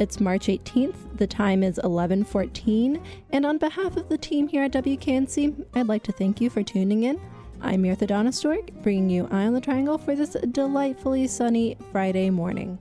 It's 0.00 0.18
March 0.18 0.48
18th. 0.48 1.16
The 1.18 1.26
time 1.28 1.62
is 1.62 1.78
11:14, 1.84 3.00
and 3.30 3.46
on 3.46 3.58
behalf 3.58 3.96
of 3.96 4.08
the 4.08 4.18
team 4.18 4.48
here 4.48 4.64
at 4.64 4.72
WKNC, 4.72 5.54
I'd 5.72 5.86
like 5.86 6.02
to 6.02 6.12
thank 6.12 6.40
you 6.40 6.50
for 6.50 6.64
tuning 6.64 7.04
in. 7.04 7.20
I'm 7.62 7.84
Mirtha 7.84 8.08
Donistorg, 8.08 8.82
bringing 8.82 9.08
you 9.08 9.28
Eye 9.30 9.46
on 9.46 9.54
the 9.54 9.60
Triangle 9.60 9.96
for 9.96 10.16
this 10.16 10.36
delightfully 10.50 11.28
sunny 11.28 11.76
Friday 11.92 12.28
morning. 12.28 12.76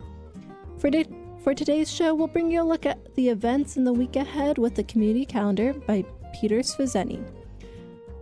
For, 0.80 0.90
di- 0.90 1.06
for 1.44 1.54
today's 1.54 1.92
show, 1.92 2.16
we'll 2.16 2.28
bring 2.28 2.50
you 2.50 2.64
a 2.64 2.66
look 2.66 2.88
at 2.88 3.14
the 3.14 3.30
events 3.30 3.78
in 3.78 3.84
the 3.84 3.94
week 3.94 4.16
ahead 4.16 4.58
with 4.58 4.74
the 4.74 4.84
community 4.84 5.28
calendar 5.28 5.72
by 5.72 6.04
Peter 6.34 6.60
Sfazeni. 6.60 7.24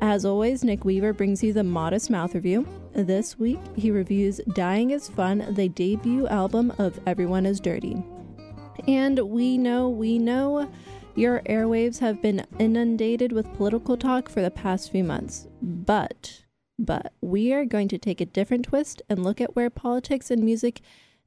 As 0.01 0.25
always, 0.25 0.65
Nick 0.65 0.83
Weaver 0.83 1.13
brings 1.13 1.41
you 1.41 1.53
the 1.53 1.63
Modest 1.63 2.09
Mouth 2.09 2.35
review. 2.35 2.67
This 2.91 3.39
week, 3.39 3.59
he 3.77 3.89
reviews 3.89 4.41
Dying 4.53 4.91
is 4.91 5.07
Fun, 5.07 5.45
the 5.51 5.69
debut 5.69 6.27
album 6.27 6.73
of 6.77 6.99
Everyone 7.07 7.45
is 7.45 7.61
Dirty. 7.61 8.03
And 8.87 9.19
we 9.19 9.57
know, 9.57 9.89
we 9.89 10.17
know 10.17 10.71
your 11.15 11.41
airwaves 11.41 11.99
have 11.99 12.21
been 12.21 12.45
inundated 12.57 13.31
with 13.31 13.53
political 13.55 13.97
talk 13.97 14.29
for 14.29 14.41
the 14.41 14.51
past 14.51 14.91
few 14.91 15.03
months. 15.03 15.47
But, 15.61 16.43
but, 16.79 17.13
we 17.21 17.53
are 17.53 17.65
going 17.65 17.87
to 17.89 17.97
take 17.97 18.21
a 18.21 18.25
different 18.25 18.65
twist 18.65 19.01
and 19.09 19.23
look 19.23 19.41
at 19.41 19.55
where 19.55 19.69
politics 19.69 20.31
and 20.31 20.43
music 20.43 20.81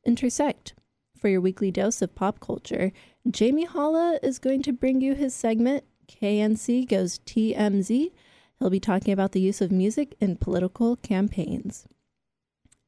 intersect. 0.05 0.75
For 1.19 1.29
your 1.29 1.41
weekly 1.41 1.71
dose 1.71 2.03
of 2.03 2.15
pop 2.15 2.41
culture, 2.41 2.93
Jamie 3.31 3.65
Holla 3.65 4.19
is 4.23 4.39
going 4.39 4.63
to 4.63 4.73
bring 4.73 5.01
you 5.01 5.15
his 5.15 5.35
segment, 5.35 5.85
KNC 6.09 6.87
Goes 6.89 7.19
TMZ. 7.21 8.11
He'll 8.59 8.71
be 8.71 8.81
talking 8.81 9.13
about 9.13 9.33
the 9.33 9.41
use 9.41 9.61
of 9.61 9.73
music 9.73 10.15
in 10.21 10.37
political 10.37 10.97
campaigns. 10.97 11.87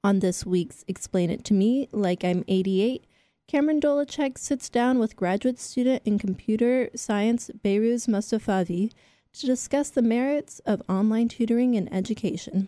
On 0.05 0.21
this 0.21 0.45
week's 0.45 0.85
Explain 0.87 1.31
It 1.31 1.45
to 1.47 1.55
Me 1.55 1.89
Like 1.93 2.25
I'm 2.25 2.45
88, 2.47 3.06
Cameron 3.49 3.81
Dolachek 3.81 4.39
sits 4.39 4.69
down 4.69 4.99
with 4.99 5.15
graduate 5.15 5.61
student 5.61 6.03
in 6.05 6.19
computer 6.19 6.91
science 6.97 7.49
Behrooz 7.63 8.09
Mustafavi 8.09 8.91
to 9.35 9.47
discuss 9.47 9.89
the 9.89 10.03
merits 10.03 10.61
of 10.67 10.83
online 10.89 11.29
tutoring 11.29 11.75
in 11.75 11.93
education. 11.95 12.67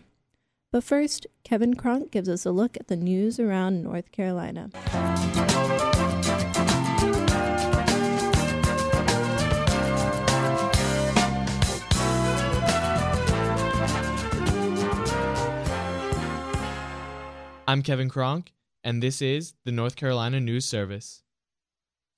But 0.71 0.85
first, 0.85 1.27
Kevin 1.43 1.73
Kronk 1.73 2.11
gives 2.11 2.29
us 2.29 2.45
a 2.45 2.51
look 2.51 2.77
at 2.77 2.87
the 2.87 2.95
news 2.95 3.41
around 3.41 3.83
North 3.83 4.13
Carolina. 4.13 4.69
I'm 17.67 17.83
Kevin 17.83 18.07
Kronk, 18.07 18.53
and 18.83 19.03
this 19.03 19.21
is 19.21 19.53
the 19.65 19.71
North 19.71 19.95
Carolina 19.95 20.39
News 20.39 20.65
Service. 20.65 21.23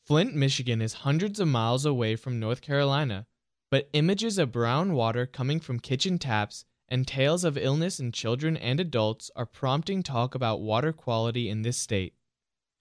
Flint, 0.06 0.36
Michigan 0.36 0.82
is 0.82 0.94
hundreds 0.94 1.40
of 1.40 1.48
miles 1.48 1.86
away 1.86 2.16
from 2.16 2.40
North 2.40 2.62
Carolina, 2.62 3.28
but 3.70 3.90
images 3.94 4.38
of 4.38 4.52
brown 4.52 4.94
water 4.94 5.26
coming 5.26 5.60
from 5.60 5.80
kitchen 5.80 6.18
taps 6.18 6.66
and 6.90 7.08
tales 7.08 7.44
of 7.44 7.58
illness 7.58 8.00
in 8.00 8.12
children 8.12 8.58
and 8.58 8.80
adults 8.80 9.32
are 9.36 9.46
prompting 9.46 10.04
talk 10.04 10.36
about 10.36 10.60
water 10.60 10.92
quality 10.92 11.48
in 11.48 11.62
this 11.62 11.78
state. 11.78 12.14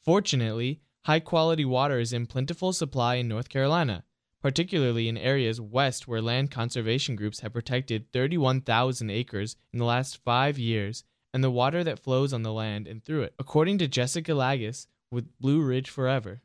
Fortunately, 0.05 0.81
high 1.05 1.21
quality 1.21 1.65
water 1.65 2.01
is 2.01 2.13
in 2.13 2.27
plentiful 2.27 2.73
supply 2.73 3.17
in 3.17 3.29
North 3.29 3.49
Carolina, 3.49 4.05
particularly 4.43 5.09
in 5.09 5.17
areas 5.17 5.61
west 5.61 6.09
where 6.09 6.21
land 6.21 6.51
conservation 6.51 7.15
groups 7.15 7.41
have 7.41 7.53
protected 7.53 8.11
31,000 8.13 9.11
acres 9.11 9.57
in 9.73 9.79
the 9.79 9.85
last 9.85 10.19
five 10.25 10.59
years 10.59 11.05
and 11.33 11.45
the 11.45 11.51
water 11.51 11.85
that 11.85 11.99
flows 11.99 12.33
on 12.33 12.43
the 12.43 12.53
land 12.53 12.87
and 12.87 13.05
through 13.05 13.23
it, 13.23 13.35
according 13.39 13.79
to 13.79 13.89
Jessica 13.89 14.33
Lagus 14.33 14.87
with 15.11 15.29
Blue 15.39 15.61
Ridge 15.61 15.91
Forever. 15.91 16.43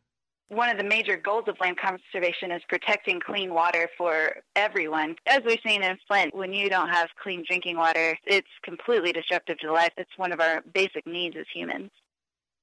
One 0.50 0.70
of 0.70 0.78
the 0.78 0.84
major 0.84 1.18
goals 1.18 1.46
of 1.48 1.56
land 1.60 1.78
conservation 1.78 2.52
is 2.52 2.62
protecting 2.70 3.20
clean 3.20 3.54
water 3.54 3.90
for 3.98 4.36
everyone. 4.56 5.16
As 5.26 5.42
we've 5.44 5.60
seen 5.66 5.82
in 5.82 5.98
Flint, 6.08 6.36
when 6.36 6.54
you 6.54 6.70
don't 6.70 6.90
have 6.90 7.10
clean 7.22 7.44
drinking 7.48 7.78
water, 7.78 8.16
it's 8.26 8.48
completely 8.64 9.12
disruptive 9.12 9.58
to 9.60 9.72
life. 9.72 9.92
It's 9.98 10.18
one 10.18 10.32
of 10.32 10.40
our 10.40 10.62
basic 10.74 11.08
needs 11.08 11.36
as 11.36 11.46
humans. 11.52 11.90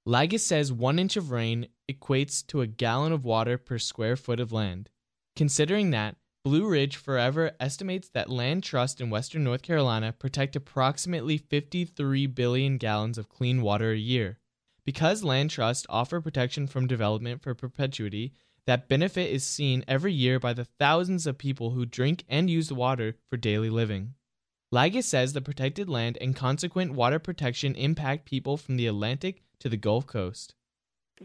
Lagus 0.07 0.41
says 0.41 0.73
one 0.73 0.99
inch 0.99 1.17
of 1.17 1.33
rain 1.33 1.69
equates 1.91 2.47
to 2.49 2.61
a 2.61 2.67
gallon 2.69 3.13
of 3.13 3.25
water 3.25 3.59
per 3.59 3.79
square 3.79 4.17
foot 4.17 4.39
of 4.39 4.53
land. 4.53 4.89
Considering 5.35 5.91
that, 5.91 6.17
Blue 6.45 6.69
Ridge 6.69 6.97
Forever 6.97 7.53
estimates 7.61 8.09
that 8.09 8.29
land 8.29 8.65
trust 8.65 9.01
in 9.01 9.11
western 9.11 9.45
North 9.45 9.63
Carolina 9.63 10.13
protect 10.13 10.57
approximately 10.57 11.39
53 11.39 12.27
billion 12.27 12.79
gallons 12.79 13.17
of 13.17 13.29
clean 13.29 13.63
water 13.63 13.93
a 13.93 13.97
year. 13.97 14.41
Because 14.85 15.23
land 15.23 15.51
trusts 15.51 15.87
offer 15.89 16.21
protection 16.21 16.67
from 16.67 16.89
development 16.89 17.43
for 17.43 17.55
perpetuity, 17.55 18.33
that 18.67 18.89
benefit 18.89 19.31
is 19.31 19.47
seen 19.47 19.85
every 19.87 20.13
year 20.13 20.41
by 20.41 20.53
the 20.53 20.65
thousands 20.65 21.29
of 21.29 21.39
people 21.39 21.71
who 21.71 21.87
drink 21.87 22.25
and 22.29 22.51
use 22.51 22.67
the 22.67 22.75
water 22.75 23.15
for 23.31 23.37
daily 23.37 23.71
living. 23.71 24.15
Lagis 24.75 25.05
says 25.05 25.35
the 25.35 25.41
protected 25.41 25.89
land 25.89 26.19
and 26.21 26.35
consequent 26.35 26.95
water 26.95 27.21
protection 27.21 27.77
impact 27.77 28.25
people 28.25 28.57
from 28.57 28.77
the 28.77 28.89
Atlantic 28.89 29.45
to 29.61 29.69
the 29.69 29.77
Gulf 29.77 30.09
Coast 30.09 30.57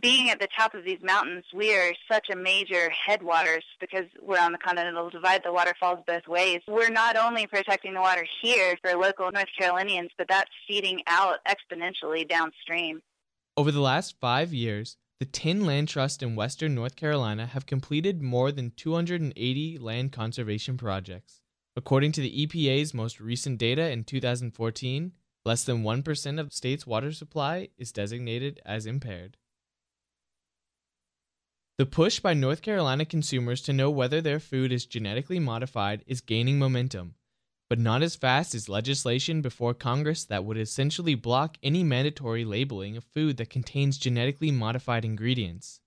being 0.01 0.29
at 0.29 0.39
the 0.39 0.47
top 0.57 0.73
of 0.73 0.83
these 0.83 1.01
mountains, 1.01 1.45
we 1.53 1.73
are 1.75 1.93
such 2.11 2.29
a 2.29 2.35
major 2.35 2.89
headwaters 2.89 3.63
because 3.79 4.05
we're 4.21 4.39
on 4.39 4.51
the 4.51 4.57
continental 4.57 5.09
divide. 5.09 5.41
The 5.43 5.53
water 5.53 5.73
falls 5.79 5.99
both 6.05 6.27
ways. 6.27 6.61
We're 6.67 6.89
not 6.89 7.15
only 7.15 7.47
protecting 7.47 7.93
the 7.93 8.01
water 8.01 8.25
here 8.41 8.75
for 8.81 8.95
local 8.95 9.31
North 9.31 9.47
Carolinians, 9.57 10.11
but 10.17 10.27
that's 10.27 10.51
feeding 10.67 11.01
out 11.07 11.39
exponentially 11.47 12.27
downstream. 12.27 13.01
Over 13.55 13.71
the 13.71 13.81
last 13.81 14.15
five 14.19 14.53
years, 14.53 14.97
the 15.19 15.25
Tin 15.25 15.65
Land 15.65 15.87
Trust 15.87 16.21
in 16.21 16.35
western 16.35 16.75
North 16.75 16.95
Carolina 16.95 17.47
have 17.47 17.65
completed 17.65 18.21
more 18.21 18.51
than 18.51 18.71
280 18.75 19.79
land 19.79 20.11
conservation 20.11 20.77
projects. 20.77 21.41
According 21.75 22.11
to 22.13 22.21
the 22.21 22.45
EPA's 22.45 22.93
most 22.93 23.19
recent 23.19 23.57
data 23.57 23.89
in 23.89 24.03
2014, 24.03 25.11
less 25.43 25.63
than 25.63 25.83
1% 25.83 26.39
of 26.39 26.53
state's 26.53 26.85
water 26.85 27.11
supply 27.11 27.69
is 27.77 27.91
designated 27.91 28.59
as 28.65 28.85
impaired. 28.85 29.37
The 31.77 31.85
push 31.85 32.19
by 32.19 32.33
North 32.33 32.63
Carolina 32.63 33.05
consumers 33.05 33.61
to 33.61 33.73
know 33.73 33.91
whether 33.91 34.19
their 34.19 34.39
food 34.39 34.71
is 34.71 34.87
genetically 34.87 35.37
modified 35.37 36.03
is 36.07 36.21
gaining 36.21 36.57
momentum, 36.57 37.13
but 37.69 37.77
not 37.77 38.01
as 38.01 38.15
fast 38.15 38.55
as 38.55 38.67
legislation 38.67 39.43
before 39.43 39.75
Congress 39.75 40.25
that 40.25 40.43
would 40.43 40.57
essentially 40.57 41.13
block 41.13 41.59
any 41.61 41.83
mandatory 41.83 42.43
labeling 42.43 42.97
of 42.97 43.03
food 43.03 43.37
that 43.37 43.51
contains 43.51 43.99
genetically 43.99 44.49
modified 44.49 45.05
ingredients. 45.05 45.79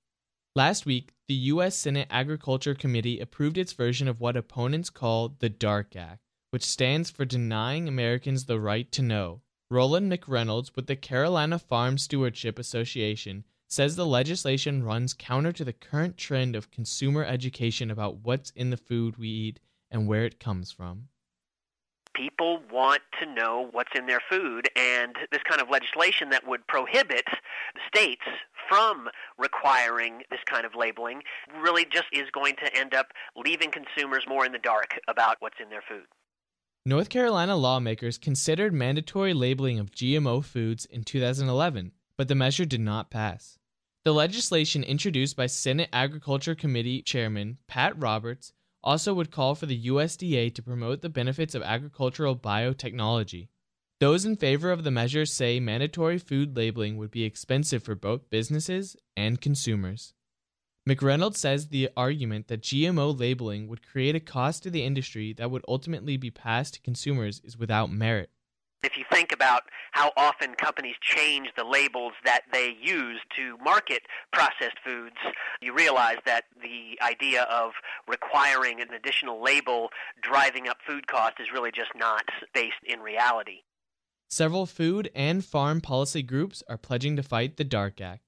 Last 0.54 0.86
week, 0.86 1.12
the 1.26 1.34
U.S. 1.34 1.74
Senate 1.74 2.06
Agriculture 2.08 2.76
Committee 2.76 3.18
approved 3.18 3.58
its 3.58 3.72
version 3.72 4.06
of 4.06 4.20
what 4.20 4.36
opponents 4.36 4.90
call 4.90 5.34
the 5.40 5.48
DARK 5.48 5.96
Act, 5.96 6.22
which 6.50 6.64
stands 6.64 7.10
for 7.10 7.24
Denying 7.24 7.88
Americans 7.88 8.44
the 8.44 8.60
Right 8.60 8.92
to 8.92 9.02
Know. 9.02 9.42
Roland 9.68 10.12
McReynolds 10.12 10.76
with 10.76 10.86
the 10.86 10.94
Carolina 10.94 11.58
Farm 11.58 11.98
Stewardship 11.98 12.60
Association 12.60 13.44
says 13.70 13.94
the 13.94 14.04
legislation 14.04 14.82
runs 14.82 15.14
counter 15.14 15.52
to 15.52 15.64
the 15.64 15.72
current 15.72 16.18
trend 16.18 16.56
of 16.56 16.72
consumer 16.72 17.24
education 17.24 17.90
about 17.90 18.16
what's 18.24 18.50
in 18.50 18.70
the 18.70 18.76
food 18.76 19.16
we 19.16 19.28
eat 19.28 19.60
and 19.90 20.08
where 20.08 20.24
it 20.24 20.40
comes 20.40 20.72
from. 20.72 21.08
People 22.12 22.60
want 22.72 23.02
to 23.20 23.26
know 23.32 23.68
what's 23.70 23.92
in 23.96 24.06
their 24.06 24.20
food, 24.28 24.68
and 24.74 25.14
this 25.30 25.42
kind 25.48 25.60
of 25.60 25.70
legislation 25.70 26.30
that 26.30 26.46
would 26.46 26.66
prohibit 26.66 27.24
states 27.86 28.24
from 28.68 29.08
requiring 29.38 30.22
this 30.30 30.40
kind 30.44 30.66
of 30.66 30.74
labeling 30.74 31.22
really 31.62 31.84
just 31.84 32.06
is 32.12 32.28
going 32.32 32.56
to 32.56 32.76
end 32.76 32.94
up 32.94 33.12
leaving 33.36 33.70
consumers 33.70 34.24
more 34.28 34.44
in 34.44 34.50
the 34.50 34.58
dark 34.58 34.98
about 35.08 35.36
what's 35.38 35.60
in 35.62 35.70
their 35.70 35.82
food. 35.88 36.06
North 36.84 37.08
Carolina 37.08 37.56
lawmakers 37.56 38.18
considered 38.18 38.74
mandatory 38.74 39.32
labeling 39.32 39.78
of 39.78 39.92
GMO 39.92 40.44
foods 40.44 40.86
in 40.86 41.04
2011, 41.04 41.92
but 42.16 42.26
the 42.26 42.34
measure 42.34 42.64
did 42.64 42.80
not 42.80 43.10
pass. 43.10 43.59
The 44.02 44.14
legislation 44.14 44.82
introduced 44.82 45.36
by 45.36 45.44
Senate 45.44 45.90
Agriculture 45.92 46.54
Committee 46.54 47.02
Chairman 47.02 47.58
Pat 47.66 47.92
Roberts 48.00 48.54
also 48.82 49.12
would 49.12 49.30
call 49.30 49.54
for 49.54 49.66
the 49.66 49.88
USDA 49.88 50.54
to 50.54 50.62
promote 50.62 51.02
the 51.02 51.10
benefits 51.10 51.54
of 51.54 51.62
agricultural 51.62 52.34
biotechnology. 52.34 53.48
Those 53.98 54.24
in 54.24 54.36
favor 54.36 54.70
of 54.70 54.84
the 54.84 54.90
measure 54.90 55.26
say 55.26 55.60
mandatory 55.60 56.16
food 56.16 56.56
labeling 56.56 56.96
would 56.96 57.10
be 57.10 57.24
expensive 57.24 57.82
for 57.82 57.94
both 57.94 58.30
businesses 58.30 58.96
and 59.18 59.38
consumers. 59.38 60.14
McReynolds 60.88 61.36
says 61.36 61.68
the 61.68 61.90
argument 61.94 62.48
that 62.48 62.62
GMO 62.62 63.18
labeling 63.20 63.68
would 63.68 63.86
create 63.86 64.14
a 64.14 64.20
cost 64.20 64.62
to 64.62 64.70
the 64.70 64.82
industry 64.82 65.34
that 65.34 65.50
would 65.50 65.64
ultimately 65.68 66.16
be 66.16 66.30
passed 66.30 66.72
to 66.72 66.80
consumers 66.80 67.42
is 67.44 67.58
without 67.58 67.92
merit. 67.92 68.30
If 68.82 68.96
you 68.96 69.04
think 69.12 69.30
about 69.30 69.64
how 69.92 70.10
often 70.16 70.54
companies 70.54 70.94
change 71.02 71.48
the 71.54 71.64
labels 71.64 72.12
that 72.24 72.42
they 72.50 72.74
use 72.80 73.20
to 73.36 73.58
market 73.58 74.02
processed 74.32 74.78
foods, 74.82 75.16
you 75.60 75.74
realize 75.74 76.16
that 76.24 76.44
the 76.62 76.98
idea 77.02 77.42
of 77.42 77.72
requiring 78.08 78.80
an 78.80 78.94
additional 78.94 79.42
label 79.42 79.90
driving 80.22 80.66
up 80.66 80.78
food 80.86 81.06
costs 81.06 81.40
is 81.40 81.48
really 81.52 81.70
just 81.70 81.90
not 81.94 82.24
based 82.54 82.82
in 82.86 83.00
reality. 83.00 83.60
Several 84.30 84.64
food 84.64 85.10
and 85.14 85.44
farm 85.44 85.82
policy 85.82 86.22
groups 86.22 86.62
are 86.68 86.78
pledging 86.78 87.16
to 87.16 87.22
fight 87.22 87.58
the 87.58 87.64
DARK 87.64 88.00
Act. 88.00 88.22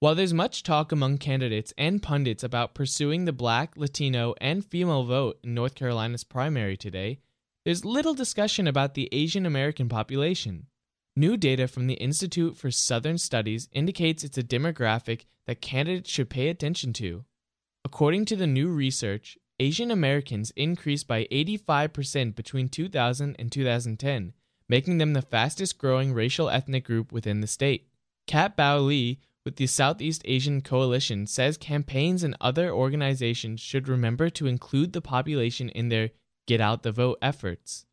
While 0.00 0.16
there's 0.16 0.34
much 0.34 0.64
talk 0.64 0.90
among 0.90 1.18
candidates 1.18 1.72
and 1.78 2.02
pundits 2.02 2.42
about 2.42 2.74
pursuing 2.74 3.24
the 3.24 3.32
black, 3.32 3.76
Latino, 3.76 4.34
and 4.40 4.64
female 4.64 5.04
vote 5.04 5.38
in 5.44 5.54
North 5.54 5.74
Carolina's 5.74 6.24
primary 6.24 6.76
today, 6.76 7.20
there's 7.64 7.84
little 7.84 8.14
discussion 8.14 8.68
about 8.68 8.94
the 8.94 9.08
Asian 9.10 9.46
American 9.46 9.88
population. 9.88 10.66
New 11.16 11.36
data 11.36 11.66
from 11.66 11.86
the 11.86 11.94
Institute 11.94 12.56
for 12.56 12.70
Southern 12.70 13.16
Studies 13.16 13.68
indicates 13.72 14.22
it's 14.22 14.36
a 14.36 14.42
demographic 14.42 15.22
that 15.46 15.62
candidates 15.62 16.10
should 16.10 16.28
pay 16.28 16.48
attention 16.48 16.92
to. 16.92 17.24
According 17.84 18.26
to 18.26 18.36
the 18.36 18.46
new 18.46 18.68
research, 18.68 19.38
Asian 19.60 19.90
Americans 19.90 20.52
increased 20.56 21.06
by 21.06 21.26
85% 21.30 22.34
between 22.34 22.68
2000 22.68 23.36
and 23.38 23.52
2010, 23.52 24.32
making 24.68 24.98
them 24.98 25.12
the 25.12 25.22
fastest 25.22 25.78
growing 25.78 26.12
racial 26.12 26.50
ethnic 26.50 26.84
group 26.84 27.12
within 27.12 27.40
the 27.40 27.46
state. 27.46 27.88
Kat 28.26 28.56
Bao 28.56 28.84
Lee 28.84 29.20
with 29.44 29.56
the 29.56 29.66
Southeast 29.66 30.22
Asian 30.24 30.60
Coalition 30.60 31.26
says 31.26 31.56
campaigns 31.56 32.22
and 32.22 32.36
other 32.40 32.70
organizations 32.72 33.60
should 33.60 33.88
remember 33.88 34.28
to 34.30 34.46
include 34.46 34.92
the 34.92 35.02
population 35.02 35.68
in 35.68 35.88
their 35.88 36.10
get 36.46 36.60
out 36.60 36.82
the 36.82 36.92
vote 36.92 37.18
efforts. 37.22 37.86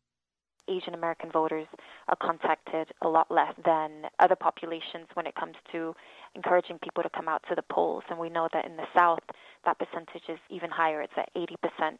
Asian 0.68 0.94
American 0.94 1.30
voters 1.30 1.66
are 2.08 2.16
contacted 2.22 2.88
a 3.02 3.08
lot 3.08 3.30
less 3.30 3.52
than 3.64 4.04
other 4.20 4.36
populations 4.36 5.08
when 5.14 5.26
it 5.26 5.34
comes 5.34 5.56
to 5.72 5.94
encouraging 6.34 6.78
people 6.78 7.02
to 7.02 7.10
come 7.10 7.28
out 7.28 7.42
to 7.48 7.54
the 7.54 7.64
polls. 7.70 8.04
And 8.08 8.18
we 8.18 8.30
know 8.30 8.48
that 8.52 8.64
in 8.64 8.76
the 8.76 8.86
South, 8.96 9.20
that 9.64 9.78
percentage 9.78 10.22
is 10.28 10.38
even 10.50 10.70
higher. 10.70 11.02
It's 11.02 11.12
at 11.16 11.28
80%. 11.36 11.98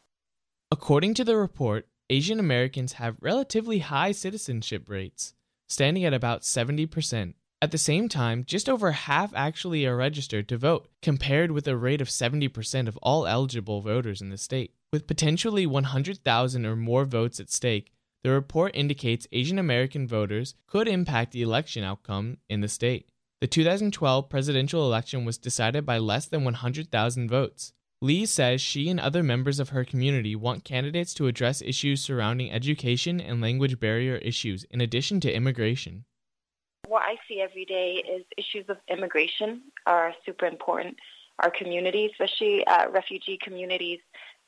According 0.71 1.13
to 1.15 1.23
the 1.23 1.37
report, 1.37 1.87
Asian 2.09 2.39
Americans 2.39 2.93
have 2.93 3.17
relatively 3.21 3.79
high 3.79 4.11
citizenship 4.11 4.89
rates, 4.89 5.33
standing 5.67 6.05
at 6.05 6.13
about 6.13 6.41
70%. 6.41 7.33
At 7.61 7.71
the 7.71 7.77
same 7.77 8.09
time, 8.09 8.43
just 8.43 8.67
over 8.67 8.91
half 8.91 9.33
actually 9.35 9.85
are 9.85 9.95
registered 9.95 10.49
to 10.49 10.57
vote, 10.57 10.89
compared 11.01 11.51
with 11.51 11.67
a 11.67 11.77
rate 11.77 12.01
of 12.01 12.09
70% 12.09 12.87
of 12.87 12.97
all 12.97 13.25
eligible 13.25 13.81
voters 13.81 14.21
in 14.21 14.29
the 14.29 14.37
state. 14.37 14.73
With 14.93 15.07
potentially 15.07 15.65
100,000 15.65 16.65
or 16.67 16.75
more 16.75 17.03
votes 17.03 17.39
at 17.39 17.49
stake, 17.49 17.91
the 18.23 18.29
report 18.29 18.75
indicates 18.75 19.27
Asian 19.31 19.57
American 19.57 20.07
voters 20.07 20.53
could 20.67 20.87
impact 20.87 21.31
the 21.31 21.41
election 21.41 21.83
outcome 21.83 22.37
in 22.47 22.61
the 22.61 22.67
state. 22.67 23.09
The 23.41 23.47
2012 23.47 24.29
presidential 24.29 24.85
election 24.85 25.25
was 25.25 25.39
decided 25.39 25.83
by 25.83 25.97
less 25.97 26.27
than 26.27 26.43
100,000 26.43 27.27
votes. 27.27 27.73
Lee 28.03 28.27
says 28.27 28.61
she 28.61 28.87
and 28.87 28.99
other 28.99 29.23
members 29.23 29.59
of 29.59 29.69
her 29.69 29.83
community 29.83 30.35
want 30.35 30.63
candidates 30.63 31.15
to 31.15 31.25
address 31.25 31.63
issues 31.63 32.01
surrounding 32.01 32.51
education 32.51 33.19
and 33.19 33.41
language 33.41 33.79
barrier 33.79 34.17
issues 34.17 34.63
in 34.65 34.79
addition 34.79 35.19
to 35.21 35.35
immigration 35.35 36.05
what 36.93 37.01
I 37.01 37.15
see 37.27 37.41
every 37.41 37.65
day 37.65 38.03
is 38.07 38.23
issues 38.37 38.65
of 38.69 38.77
immigration 38.87 39.63
are 39.87 40.13
super 40.23 40.45
important. 40.45 40.95
Our 41.39 41.49
community, 41.49 42.07
especially 42.11 42.63
uh, 42.67 42.91
refugee 42.91 43.39
communities, 43.43 43.99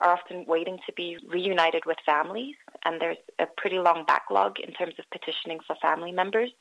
are 0.02 0.14
often 0.14 0.46
waiting 0.48 0.78
to 0.86 0.94
be 0.94 1.18
reunited 1.28 1.84
with 1.86 1.98
families, 2.06 2.56
and 2.84 3.00
there's 3.00 3.18
a 3.40 3.46
pretty 3.58 3.80
long 3.80 4.04
backlog 4.08 4.60
in 4.60 4.74
terms 4.74 4.96
of 5.00 5.06
petitioning 5.12 5.60
for 5.66 5.76
family 5.82 6.12
members. 6.12 6.52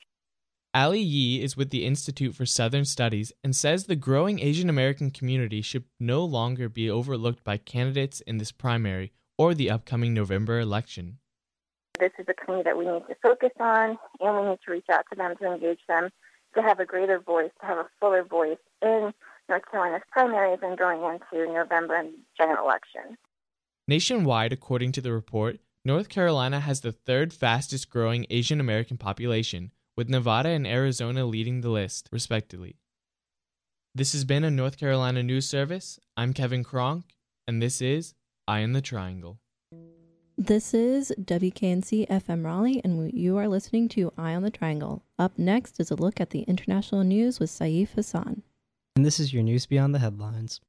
Ali 0.75 1.01
Yee 1.01 1.43
is 1.43 1.57
with 1.57 1.71
the 1.71 1.85
Institute 1.87 2.35
for 2.35 2.47
Southern 2.47 2.85
Studies 2.85 3.33
and 3.45 3.55
says 3.55 3.85
the 3.85 3.95
growing 3.95 4.41
Asian 4.41 4.69
American 4.69 5.13
community 5.13 5.63
should 5.63 5.85
no 6.01 6.25
longer 6.25 6.69
be 6.69 6.91
overlooked 6.91 7.45
by 7.45 7.57
candidates 7.59 8.21
in 8.23 8.39
this 8.39 8.51
primary 8.51 9.13
or 9.39 9.55
the 9.55 9.71
upcoming 9.71 10.13
November 10.13 10.59
election. 10.59 11.19
This 12.01 12.11
is 12.19 12.27
a 12.29 12.35
community 12.35 12.69
that 12.69 12.77
we 12.77 12.87
need 12.87 13.07
to 13.09 13.15
focus 13.23 13.53
on, 13.61 13.99
and 14.21 14.37
we 14.37 14.51
need 14.51 14.59
to 14.65 14.73
reach 14.73 14.87
out 14.91 15.05
to 15.13 15.17
them 15.17 15.37
to 15.37 15.53
engage 15.53 15.79
them 15.87 16.11
to 16.57 16.63
have 16.63 16.81
a 16.81 16.85
greater 16.85 17.21
voice, 17.21 17.51
to 17.61 17.67
have 17.67 17.79
a 17.79 17.89
fuller 18.01 18.25
voice 18.25 18.59
in 18.83 19.13
North 19.49 19.63
Carolina's 19.71 20.03
primaries 20.11 20.59
and 20.63 20.79
going 20.79 21.03
into 21.03 21.53
November 21.53 21.95
and 21.95 22.11
general 22.37 22.65
election. 22.65 23.17
Nationwide, 23.87 24.51
according 24.51 24.93
to 24.93 25.03
the 25.03 25.13
report, 25.13 25.59
North 25.85 26.09
Carolina 26.09 26.61
has 26.61 26.81
the 26.81 26.93
third 26.93 27.35
fastest 27.35 27.91
growing 27.91 28.25
Asian 28.31 28.59
American 28.59 28.97
population, 28.97 29.73
with 29.95 30.09
Nevada 30.09 30.49
and 30.49 30.67
Arizona 30.67 31.27
leading 31.27 31.61
the 31.61 31.69
list, 31.69 32.09
respectively. 32.11 32.77
This 33.95 34.13
has 34.13 34.25
been 34.25 34.43
a 34.43 34.51
North 34.51 34.79
Carolina 34.79 35.23
News 35.23 35.47
Service. 35.47 36.01
I'm 36.17 36.33
Kevin 36.33 36.65
Kronk, 36.65 37.15
and 37.47 37.61
this 37.61 37.83
is 37.83 38.15
Eye 38.49 38.61
in 38.61 38.73
the 38.73 38.81
Triangle. 38.81 39.39
This 40.39 40.73
is 40.73 41.13
WKNC 41.21 42.09
FM 42.09 42.43
Raleigh, 42.43 42.81
and 42.83 43.13
you 43.13 43.37
are 43.37 43.49
listening 43.49 43.91
to 43.91 44.15
Eye 44.17 44.35
on 44.35 44.43
the 44.43 44.51
Triangle. 44.51 45.05
Up 45.19 45.39
next 45.39 45.79
is 45.79 45.91
a 45.91 45.95
look 45.95 46.23
at 46.23 46.31
the 46.31 46.41
international 46.45 47.05
news 47.05 47.39
with 47.39 47.51
Saif 47.51 47.91
Hassan. 47.91 48.45
And 48.97 49.05
this 49.05 49.21
is 49.21 49.35
your 49.35 49.43
news 49.43 49.67
beyond 49.67 49.95
the 49.95 49.99
headlines. 49.99 50.63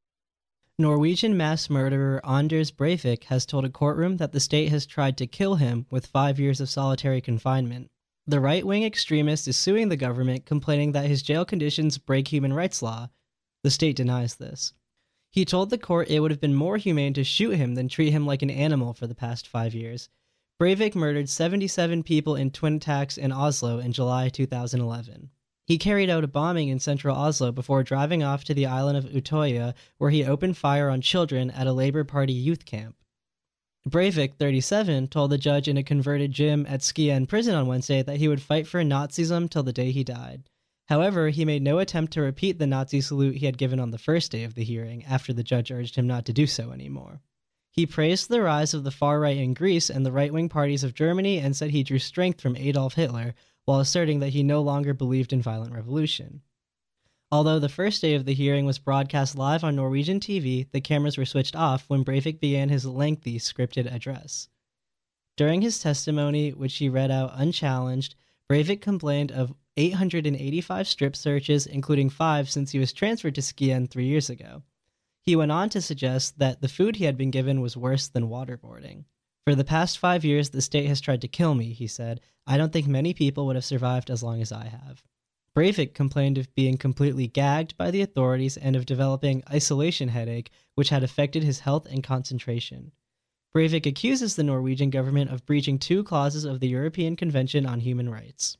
Norwegian 0.77 1.37
mass 1.37 1.69
murderer 1.69 2.19
Anders 2.25 2.69
Breivik 2.69 3.23
has 3.25 3.45
told 3.45 3.63
a 3.63 3.69
courtroom 3.69 4.17
that 4.17 4.33
the 4.33 4.41
state 4.41 4.67
has 4.67 4.85
tried 4.85 5.15
to 5.17 5.25
kill 5.25 5.55
him 5.55 5.85
with 5.89 6.05
five 6.05 6.37
years 6.37 6.59
of 6.59 6.69
solitary 6.69 7.21
confinement. 7.21 7.89
The 8.27 8.41
right 8.41 8.67
wing 8.67 8.83
extremist 8.83 9.47
is 9.47 9.55
suing 9.55 9.87
the 9.87 9.95
government, 9.95 10.45
complaining 10.45 10.91
that 10.91 11.05
his 11.05 11.21
jail 11.21 11.45
conditions 11.45 11.97
break 11.97 12.27
human 12.27 12.51
rights 12.51 12.81
law. 12.81 13.07
The 13.63 13.71
state 13.71 13.95
denies 13.95 14.35
this. 14.35 14.73
He 15.31 15.45
told 15.45 15.69
the 15.69 15.77
court 15.77 16.09
it 16.09 16.19
would 16.19 16.31
have 16.31 16.41
been 16.41 16.53
more 16.53 16.75
humane 16.75 17.13
to 17.13 17.23
shoot 17.23 17.51
him 17.51 17.75
than 17.75 17.87
treat 17.87 18.11
him 18.11 18.25
like 18.25 18.41
an 18.41 18.49
animal 18.49 18.93
for 18.93 19.07
the 19.07 19.15
past 19.15 19.47
five 19.47 19.73
years. 19.73 20.09
Breivik 20.59 20.93
murdered 20.93 21.29
77 21.29 22.03
people 22.03 22.35
in 22.35 22.51
twin 22.51 22.75
attacks 22.75 23.17
in 23.17 23.31
Oslo 23.31 23.79
in 23.79 23.93
July 23.93 24.27
2011. 24.27 25.29
He 25.65 25.79
carried 25.79 26.11
out 26.11 26.23
a 26.23 26.27
bombing 26.27 26.67
in 26.69 26.79
central 26.79 27.17
Oslo 27.17 27.51
before 27.51 27.83
driving 27.83 28.21
off 28.21 28.43
to 28.43 28.53
the 28.53 28.67
island 28.67 28.97
of 28.97 29.05
Utøya, 29.05 29.73
where 29.97 30.11
he 30.11 30.23
opened 30.23 30.57
fire 30.57 30.89
on 30.89 31.01
children 31.01 31.49
at 31.49 31.65
a 31.65 31.73
Labour 31.73 32.03
Party 32.03 32.33
youth 32.33 32.65
camp. 32.65 32.95
Breivik, 33.87 34.35
37, 34.37 35.07
told 35.07 35.31
the 35.31 35.37
judge 35.37 35.67
in 35.67 35.77
a 35.77 35.83
converted 35.83 36.31
gym 36.31 36.65
at 36.67 36.81
Skien 36.81 37.27
prison 37.27 37.55
on 37.55 37.67
Wednesday 37.67 38.01
that 38.01 38.17
he 38.17 38.27
would 38.27 38.41
fight 38.41 38.67
for 38.67 38.83
Nazism 38.83 39.49
till 39.49 39.63
the 39.63 39.73
day 39.73 39.91
he 39.91 40.03
died. 40.03 40.43
However, 40.87 41.29
he 41.29 41.45
made 41.45 41.63
no 41.63 41.79
attempt 41.79 42.13
to 42.13 42.21
repeat 42.21 42.59
the 42.59 42.67
Nazi 42.67 43.01
salute 43.01 43.37
he 43.37 43.47
had 43.47 43.57
given 43.57 43.79
on 43.79 43.89
the 43.89 43.97
first 43.97 44.31
day 44.31 44.43
of 44.43 44.53
the 44.53 44.63
hearing 44.63 45.03
after 45.05 45.33
the 45.33 45.43
judge 45.43 45.71
urged 45.71 45.95
him 45.95 46.05
not 46.05 46.25
to 46.25 46.33
do 46.33 46.45
so 46.45 46.71
anymore. 46.71 47.21
He 47.71 47.85
praised 47.85 48.29
the 48.29 48.41
rise 48.41 48.73
of 48.73 48.83
the 48.83 48.91
far 48.91 49.19
right 49.19 49.37
in 49.37 49.53
Greece 49.53 49.89
and 49.89 50.05
the 50.05 50.11
right 50.11 50.31
wing 50.31 50.47
parties 50.47 50.83
of 50.83 50.93
Germany 50.93 51.39
and 51.39 51.55
said 51.55 51.71
he 51.71 51.83
drew 51.83 51.99
strength 51.99 52.39
from 52.39 52.55
Adolf 52.55 52.93
Hitler, 52.93 53.33
while 53.65 53.79
asserting 53.79 54.19
that 54.19 54.29
he 54.29 54.43
no 54.43 54.61
longer 54.61 54.93
believed 54.93 55.33
in 55.33 55.41
violent 55.41 55.73
revolution. 55.73 56.41
Although 57.31 57.59
the 57.59 57.69
first 57.69 58.01
day 58.01 58.13
of 58.13 58.25
the 58.25 58.33
hearing 58.33 58.65
was 58.65 58.77
broadcast 58.79 59.35
live 59.37 59.63
on 59.63 59.75
Norwegian 59.75 60.19
TV, 60.19 60.69
the 60.71 60.79
cameras 60.79 61.17
were 61.17 61.25
switched 61.25 61.55
off 61.55 61.89
when 61.89 62.05
Breivik 62.05 62.39
began 62.39 62.69
his 62.69 62.85
lengthy 62.85 63.39
scripted 63.39 63.91
address. 63.91 64.47
During 65.35 65.61
his 65.61 65.79
testimony, 65.79 66.51
which 66.53 66.77
he 66.77 66.87
read 66.87 67.11
out 67.11 67.33
unchallenged, 67.33 68.15
Breivik 68.49 68.79
complained 68.79 69.31
of 69.31 69.53
885 69.75 70.87
strip 70.87 71.15
searches, 71.15 71.65
including 71.65 72.09
five 72.09 72.49
since 72.49 72.71
he 72.71 72.79
was 72.79 72.93
transferred 72.93 73.35
to 73.35 73.41
Skien 73.41 73.89
three 73.89 74.05
years 74.05 74.29
ago. 74.29 74.63
He 75.23 75.35
went 75.35 75.51
on 75.51 75.69
to 75.69 75.81
suggest 75.81 76.37
that 76.39 76.61
the 76.61 76.69
food 76.69 76.97
he 76.97 77.05
had 77.05 77.17
been 77.17 77.31
given 77.31 77.59
was 77.59 77.75
worse 77.75 78.07
than 78.07 78.29
waterboarding. 78.29 79.05
For 79.45 79.53
the 79.53 79.63
past 79.63 79.99
five 79.99 80.25
years, 80.25 80.49
the 80.49 80.61
state 80.61 80.87
has 80.87 80.99
tried 80.99 81.21
to 81.21 81.27
kill 81.27 81.53
me, 81.53 81.71
he 81.71 81.85
said. 81.85 82.19
I 82.47 82.57
don't 82.57 82.73
think 82.73 82.87
many 82.87 83.13
people 83.13 83.45
would 83.45 83.55
have 83.55 83.63
survived 83.63 84.09
as 84.09 84.23
long 84.23 84.41
as 84.41 84.51
I 84.51 84.65
have. 84.65 85.03
Breivik 85.55 85.93
complained 85.93 86.39
of 86.39 86.53
being 86.55 86.77
completely 86.77 87.27
gagged 87.27 87.77
by 87.77 87.91
the 87.91 88.01
authorities 88.01 88.57
and 88.57 88.75
of 88.75 88.87
developing 88.87 89.43
isolation 89.47 90.09
headache, 90.09 90.49
which 90.73 90.89
had 90.89 91.03
affected 91.03 91.43
his 91.43 91.59
health 91.59 91.85
and 91.85 92.03
concentration. 92.03 92.91
Breivik 93.55 93.85
accuses 93.85 94.35
the 94.35 94.43
Norwegian 94.43 94.89
government 94.89 95.29
of 95.29 95.45
breaching 95.45 95.77
two 95.77 96.03
clauses 96.03 96.43
of 96.43 96.59
the 96.59 96.67
European 96.67 97.15
Convention 97.15 97.67
on 97.67 97.81
Human 97.81 98.09
Rights. 98.09 98.57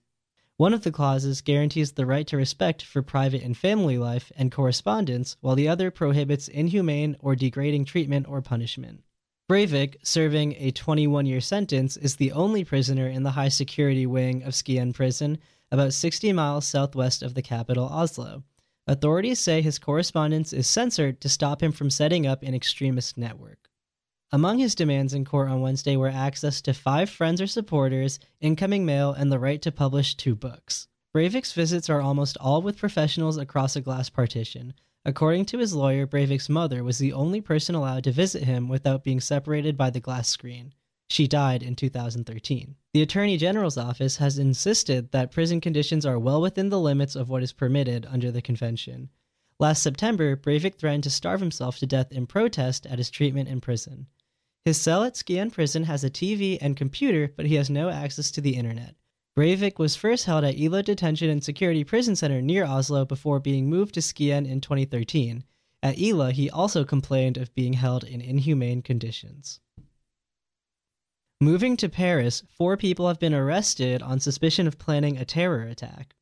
One 0.58 0.74
of 0.74 0.84
the 0.84 0.92
clauses 0.92 1.42
guarantees 1.42 1.94
the 1.94 2.06
right 2.06 2.28
to 2.28 2.38
respect 2.38 2.84
for 2.84 3.02
private 3.02 3.42
and 3.42 3.58
family 3.58 3.98
life 3.98 4.32
and 4.38 4.52
correspondence, 4.52 5.36
while 5.42 5.56
the 5.56 5.68
other 5.68 5.90
prohibits 5.90 6.48
inhumane 6.48 7.18
or 7.20 7.36
degrading 7.36 7.86
treatment 7.86 8.28
or 8.30 8.42
punishment. 8.44 9.02
Breivik, 9.48 9.98
serving 10.02 10.56
a 10.58 10.72
21 10.72 11.28
year 11.28 11.40
sentence, 11.40 11.98
is 11.98 12.16
the 12.16 12.32
only 12.32 12.64
prisoner 12.64 13.08
in 13.08 13.22
the 13.22 13.32
high 13.32 13.50
security 13.50 14.08
wing 14.08 14.42
of 14.42 14.54
Skien 14.54 14.92
prison, 14.92 15.38
about 15.72 15.94
60 15.94 16.34
miles 16.34 16.68
southwest 16.68 17.22
of 17.22 17.36
the 17.36 17.44
capital, 17.44 17.86
Oslo. 17.86 18.42
Authorities 18.88 19.40
say 19.40 19.62
his 19.62 19.78
correspondence 19.78 20.52
is 20.52 20.66
censored 20.66 21.22
to 21.22 21.30
stop 21.30 21.62
him 21.62 21.72
from 21.72 21.92
setting 21.92 22.26
up 22.26 22.42
an 22.42 22.56
extremist 22.56 23.20
network. 23.20 23.70
Among 24.32 24.58
his 24.58 24.74
demands 24.74 25.14
in 25.14 25.26
court 25.26 25.50
on 25.50 25.62
Wednesday 25.62 25.96
were 25.96 26.10
access 26.10 26.60
to 26.62 26.74
five 26.74 27.12
friends 27.12 27.40
or 27.40 27.46
supporters, 27.46 28.18
incoming 28.42 28.84
mail, 28.84 29.12
and 29.12 29.32
the 29.32 29.38
right 29.38 29.62
to 29.62 29.72
publish 29.72 30.16
two 30.16 30.34
books. 30.36 30.88
Breivik's 31.16 31.54
visits 31.54 31.88
are 31.88 32.02
almost 32.02 32.36
all 32.42 32.64
with 32.64 32.80
professionals 32.80 33.38
across 33.38 33.76
a 33.76 33.82
glass 33.82 34.10
partition. 34.10 34.74
According 35.08 35.46
to 35.46 35.60
his 35.60 35.76
lawyer, 35.76 36.08
Breivik's 36.08 36.50
mother 36.50 36.84
was 36.84 36.98
the 36.98 37.14
only 37.14 37.40
person 37.40 37.76
allowed 37.76 38.04
to 38.06 38.12
visit 38.12 38.44
him 38.44 38.68
without 38.68 39.04
being 39.04 39.20
separated 39.20 39.78
by 39.78 39.92
the 39.92 40.00
glass 40.00 40.28
screen. 40.28 40.74
She 41.08 41.28
died 41.28 41.62
in 41.62 41.76
2013. 41.76 42.76
The 42.94 43.02
Attorney 43.04 43.38
General's 43.38 43.78
office 43.78 44.18
has 44.18 44.40
insisted 44.40 45.12
that 45.12 45.32
prison 45.32 45.62
conditions 45.62 46.08
are 46.08 46.18
well 46.18 46.42
within 46.42 46.70
the 46.70 46.80
limits 46.80 47.16
of 47.16 47.30
what 47.30 47.44
is 47.44 47.54
permitted 47.54 48.08
under 48.10 48.32
the 48.32 48.42
convention. 48.42 49.10
Last 49.60 49.84
September, 49.84 50.36
Breivik 50.36 50.76
threatened 50.80 51.04
to 51.04 51.12
starve 51.12 51.40
himself 51.40 51.78
to 51.78 51.86
death 51.86 52.12
in 52.12 52.26
protest 52.26 52.88
at 52.88 52.98
his 52.98 53.12
treatment 53.12 53.48
in 53.48 53.62
prison. 53.62 54.08
His 54.66 54.82
cell 54.82 55.04
at 55.04 55.14
Skien 55.14 55.52
prison 55.54 55.84
has 55.84 56.04
a 56.04 56.10
TV 56.10 56.58
and 56.60 56.76
computer, 56.76 57.32
but 57.38 57.46
he 57.46 57.56
has 57.56 57.70
no 57.70 57.90
access 57.90 58.32
to 58.32 58.42
the 58.42 58.56
internet. 58.56 58.96
Breivik 59.38 59.78
was 59.78 59.98
first 59.98 60.26
held 60.26 60.46
at 60.46 60.58
Ila 60.58 60.82
Detention 60.82 61.30
and 61.30 61.44
Security 61.44 61.84
Prison 61.84 62.16
Center 62.16 62.42
near 62.42 62.64
Oslo 62.64 63.04
before 63.04 63.42
being 63.42 63.70
moved 63.70 63.94
to 63.96 64.00
Skien 64.00 64.48
in 64.48 64.62
2013. 64.62 65.44
At 65.84 66.00
Ila, 66.00 66.32
he 66.32 66.50
also 66.50 66.86
complained 66.86 67.36
of 67.36 67.54
being 67.54 67.74
held 67.74 68.06
in 68.06 68.22
inhumane 68.22 68.82
conditions. 68.82 69.60
Moving 71.42 71.76
to 71.78 71.90
Paris, 71.90 72.44
four 72.48 72.78
people 72.78 73.10
have 73.10 73.20
been 73.20 73.34
arrested 73.34 74.02
on 74.02 74.22
suspicion 74.22 74.68
of 74.68 74.80
planning 74.80 75.18
a 75.18 75.26
terror 75.26 75.64
attack. 75.64 76.16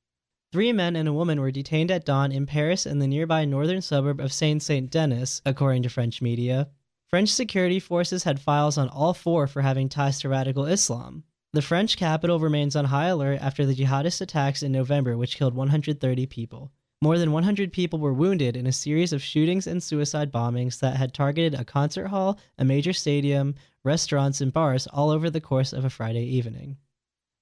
Three 0.52 0.74
men 0.74 0.96
and 0.96 1.08
a 1.08 1.14
woman 1.14 1.40
were 1.40 1.52
detained 1.52 1.92
at 1.92 2.06
dawn 2.06 2.32
in 2.32 2.48
Paris 2.48 2.88
and 2.88 3.00
the 3.00 3.08
nearby 3.08 3.46
northern 3.46 3.84
suburb 3.84 4.20
of 4.20 4.34
Saint 4.34 4.64
Saint 4.64 4.90
Denis, 4.90 5.40
according 5.46 5.84
to 5.84 5.90
French 5.90 6.20
media. 6.20 6.70
French 7.12 7.30
security 7.30 7.80
forces 7.80 8.24
had 8.24 8.40
files 8.40 8.76
on 8.76 8.90
all 8.90 9.14
four 9.14 9.46
for 9.46 9.62
having 9.62 9.88
ties 9.88 10.20
to 10.22 10.30
radical 10.30 10.66
Islam. 10.66 11.24
The 11.54 11.62
French 11.62 11.98
capital 11.98 12.40
remains 12.40 12.76
on 12.76 12.86
high 12.86 13.10
alert 13.10 13.40
after 13.40 13.64
the 13.64 13.76
jihadist 13.76 14.22
attacks 14.22 14.64
in 14.64 14.72
November, 14.72 15.16
which 15.16 15.38
killed 15.38 15.54
130 15.54 16.26
people. 16.26 16.72
More 17.00 17.20
than 17.20 17.32
100 17.32 17.72
people 17.72 18.00
were 18.00 18.12
wounded 18.12 18.58
in 18.58 18.66
a 18.66 18.72
series 18.72 19.14
of 19.14 19.22
shootings 19.22 19.68
and 19.68 19.84
suicide 19.84 20.32
bombings 20.32 20.80
that 20.80 20.96
had 20.96 21.14
targeted 21.14 21.54
a 21.54 21.64
concert 21.64 22.08
hall, 22.08 22.40
a 22.58 22.66
major 22.66 22.92
stadium, 22.92 23.54
restaurants, 23.84 24.42
and 24.42 24.52
bars 24.52 24.88
all 24.88 25.12
over 25.12 25.30
the 25.30 25.42
course 25.42 25.74
of 25.74 25.86
a 25.86 25.92
Friday 25.92 26.24
evening. 26.24 26.78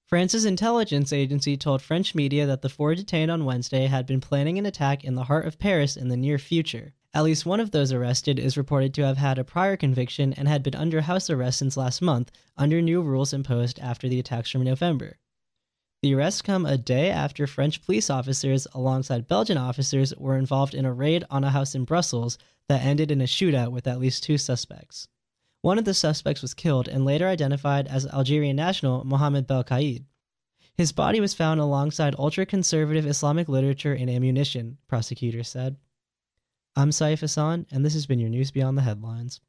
France's 0.04 0.44
intelligence 0.44 1.10
agency 1.10 1.56
told 1.56 1.80
French 1.80 2.14
media 2.14 2.44
that 2.44 2.60
the 2.60 2.68
four 2.68 2.94
detained 2.94 3.30
on 3.30 3.46
Wednesday 3.46 3.86
had 3.86 4.04
been 4.04 4.20
planning 4.20 4.58
an 4.58 4.66
attack 4.66 5.04
in 5.04 5.14
the 5.14 5.24
heart 5.24 5.46
of 5.46 5.58
Paris 5.58 5.96
in 5.96 6.08
the 6.08 6.18
near 6.18 6.36
future. 6.36 6.92
At 7.14 7.24
least 7.24 7.44
one 7.44 7.60
of 7.60 7.72
those 7.72 7.92
arrested 7.92 8.38
is 8.38 8.56
reported 8.56 8.94
to 8.94 9.04
have 9.04 9.18
had 9.18 9.38
a 9.38 9.44
prior 9.44 9.76
conviction 9.76 10.32
and 10.32 10.48
had 10.48 10.62
been 10.62 10.74
under 10.74 11.02
house 11.02 11.28
arrest 11.28 11.58
since 11.58 11.76
last 11.76 12.00
month 12.00 12.32
under 12.56 12.80
new 12.80 13.02
rules 13.02 13.34
imposed 13.34 13.78
after 13.80 14.08
the 14.08 14.18
attacks 14.18 14.50
from 14.50 14.64
November. 14.64 15.18
The 16.02 16.14
arrests 16.14 16.40
come 16.40 16.64
a 16.64 16.78
day 16.78 17.10
after 17.10 17.46
French 17.46 17.82
police 17.82 18.08
officers, 18.08 18.66
alongside 18.72 19.28
Belgian 19.28 19.58
officers, 19.58 20.14
were 20.16 20.38
involved 20.38 20.74
in 20.74 20.86
a 20.86 20.92
raid 20.92 21.22
on 21.30 21.44
a 21.44 21.50
house 21.50 21.74
in 21.74 21.84
Brussels 21.84 22.38
that 22.68 22.82
ended 22.82 23.10
in 23.10 23.20
a 23.20 23.24
shootout 23.24 23.72
with 23.72 23.86
at 23.86 24.00
least 24.00 24.24
two 24.24 24.38
suspects. 24.38 25.06
One 25.60 25.78
of 25.78 25.84
the 25.84 25.94
suspects 25.94 26.42
was 26.42 26.54
killed 26.54 26.88
and 26.88 27.04
later 27.04 27.28
identified 27.28 27.86
as 27.88 28.06
Algerian 28.06 28.56
national 28.56 29.04
Mohamed 29.04 29.46
Belkaid. 29.46 30.06
His 30.74 30.90
body 30.92 31.20
was 31.20 31.34
found 31.34 31.60
alongside 31.60 32.16
ultra 32.18 32.46
conservative 32.46 33.06
Islamic 33.06 33.48
literature 33.48 33.92
and 33.92 34.08
ammunition, 34.08 34.78
prosecutors 34.88 35.48
said. 35.48 35.76
I'm 36.74 36.88
Saif 36.88 37.20
Hassan, 37.20 37.66
and 37.70 37.84
this 37.84 37.92
has 37.92 38.06
been 38.06 38.18
your 38.18 38.30
News 38.30 38.50
Beyond 38.50 38.78
the 38.78 38.82
Headlines. 38.82 39.42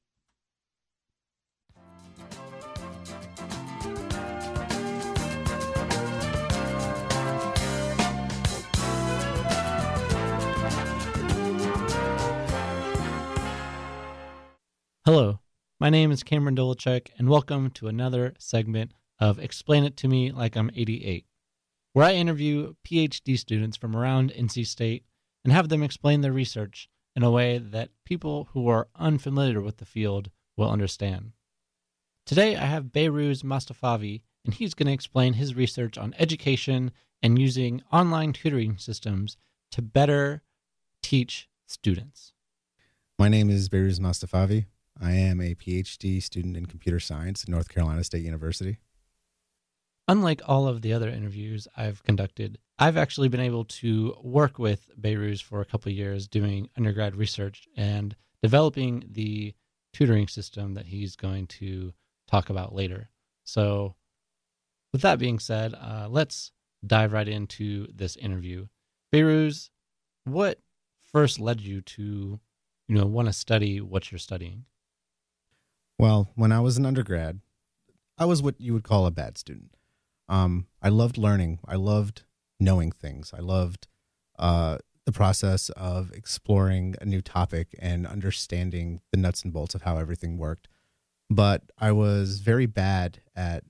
Hello, 15.06 15.40
my 15.80 15.90
name 15.90 16.12
is 16.12 16.24
Cameron 16.24 16.58
Dolachek, 16.58 17.12
and 17.18 17.30
welcome 17.30 17.70
to 17.72 17.88
another 17.88 18.34
segment 18.38 18.92
of 19.22 19.40
Explain 19.40 19.86
It 19.86 19.96
to 19.96 20.10
Me 20.10 20.34
Like 20.34 20.58
I'm 20.58 20.70
88, 20.76 21.26
where 21.94 22.06
I 22.06 22.16
interview 22.16 22.74
PhD 22.86 23.40
students 23.40 23.78
from 23.78 23.96
around 23.96 24.34
NC 24.34 24.68
State 24.68 25.06
and 25.46 25.54
have 25.54 25.70
them 25.70 25.84
explain 25.84 26.20
their 26.20 26.34
research 26.34 26.90
in 27.16 27.24
a 27.24 27.32
way 27.32 27.58
that 27.58 27.90
people 28.06 28.50
who 28.54 28.68
are 28.68 28.90
unfamiliar 28.96 29.62
with 29.62 29.78
the 29.78 29.86
field 29.86 30.30
will 30.58 30.70
understand. 30.70 31.32
Today 32.26 32.56
I 32.56 32.66
have 32.66 32.86
Behrooz 32.86 33.44
Mostafavi, 33.44 34.22
and 34.46 34.54
he's 34.54 34.74
going 34.74 34.88
to 34.88 34.94
explain 34.94 35.34
his 35.34 35.56
research 35.56 35.98
on 35.98 36.16
education 36.18 36.92
and 37.22 37.40
using 37.40 37.82
online 37.92 38.34
tutoring 38.34 38.78
systems 38.78 39.38
to 39.72 39.82
better 39.82 40.42
teach 41.02 41.50
students. 41.66 42.34
My 43.20 43.30
name 43.30 43.50
is 43.50 43.70
Behrooz 43.70 44.00
Mostafavi. 44.00 44.66
I 45.00 45.12
am 45.12 45.42
a 45.42 45.56
PhD 45.56 46.22
student 46.22 46.56
in 46.56 46.66
computer 46.66 47.00
science 47.00 47.44
at 47.44 47.50
North 47.50 47.70
Carolina 47.70 48.04
State 48.04 48.24
University. 48.24 48.78
Unlike 50.08 50.42
all 50.46 50.68
of 50.68 50.82
the 50.82 50.92
other 50.92 51.08
interviews 51.08 51.68
I've 51.78 52.04
conducted, 52.04 52.58
I've 52.78 52.98
actually 52.98 53.30
been 53.30 53.40
able 53.40 53.64
to 53.66 54.18
work 54.22 54.60
with 54.60 54.90
Behrooz 55.00 55.42
for 55.42 55.62
a 55.62 55.66
couple 55.66 55.92
years 55.92 56.28
doing 56.28 56.70
undergrad 56.76 57.16
research 57.16 57.68
and 57.78 58.16
developing 58.42 59.06
the 59.10 59.54
tutoring 59.94 60.28
system 60.28 60.74
that 60.74 60.88
he's 60.88 61.16
going 61.16 61.48
to 61.48 61.94
talk 62.28 62.50
about 62.50 62.76
later. 62.76 63.10
So, 63.46 63.96
with 64.92 65.02
that 65.04 65.20
being 65.20 65.40
said, 65.40 65.74
uh, 65.74 66.08
let's 66.10 66.52
dive 66.86 67.14
right 67.14 67.28
into 67.28 67.88
this 67.94 68.18
interview. 68.18 68.68
Behrooz, 69.14 69.70
what 70.26 70.60
first 71.14 71.40
led 71.40 71.62
you 71.62 71.82
to, 71.82 72.40
you 72.88 72.96
know, 72.96 73.06
want 73.06 73.28
to 73.28 73.34
study 73.34 73.80
what 73.80 74.12
you're 74.12 74.20
studying? 74.20 74.66
Well, 75.98 76.32
when 76.36 76.52
I 76.52 76.60
was 76.60 76.78
an 76.78 76.86
undergrad, 76.86 77.40
I 78.18 78.26
was 78.26 78.42
what 78.42 78.60
you 78.60 78.74
would 78.74 78.84
call 78.84 79.06
a 79.06 79.12
bad 79.12 79.38
student. 79.38 79.76
Um, 80.30 80.68
I 80.82 80.90
loved 80.90 81.18
learning. 81.18 81.60
I 81.66 81.76
loved 81.76 82.24
knowing 82.60 82.92
things. 82.92 83.34
I 83.36 83.40
loved 83.40 83.88
uh, 84.40 84.78
the 85.06 85.12
process 85.12 85.70
of 85.72 86.12
exploring 86.14 86.96
a 87.02 87.06
new 87.06 87.22
topic 87.22 87.76
and 87.80 88.08
understanding 88.08 89.02
the 89.12 89.18
nuts 89.18 89.44
and 89.44 89.52
bolts 89.52 89.76
of 89.76 89.84
how 89.84 89.98
everything 89.98 90.38
worked. 90.38 90.68
But 91.30 91.64
I 91.78 91.92
was 91.92 92.40
very 92.40 92.66
bad 92.66 93.22
at 93.36 93.64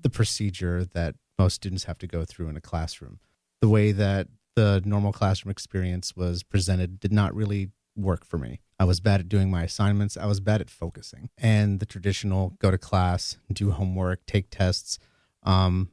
the 0.00 0.10
procedure 0.10 0.84
that 0.84 1.16
most 1.38 1.54
students 1.54 1.84
have 1.84 1.98
to 1.98 2.06
go 2.06 2.24
through 2.24 2.48
in 2.48 2.56
a 2.56 2.60
classroom. 2.60 3.18
The 3.60 3.68
way 3.68 3.92
that 3.92 4.28
the 4.56 4.82
normal 4.84 5.12
classroom 5.12 5.50
experience 5.50 6.16
was 6.16 6.42
presented 6.42 7.00
did 7.00 7.12
not 7.12 7.34
really 7.34 7.70
work 7.96 8.24
for 8.24 8.38
me. 8.38 8.60
I 8.78 8.84
was 8.84 9.00
bad 9.00 9.20
at 9.20 9.28
doing 9.28 9.50
my 9.50 9.64
assignments. 9.64 10.16
I 10.16 10.26
was 10.26 10.40
bad 10.40 10.60
at 10.60 10.70
focusing. 10.70 11.28
And 11.36 11.80
the 11.80 11.86
traditional 11.86 12.56
go 12.58 12.70
to 12.70 12.78
class, 12.78 13.36
do 13.52 13.70
homework, 13.70 14.24
take 14.26 14.48
tests 14.50 14.98
um, 15.42 15.90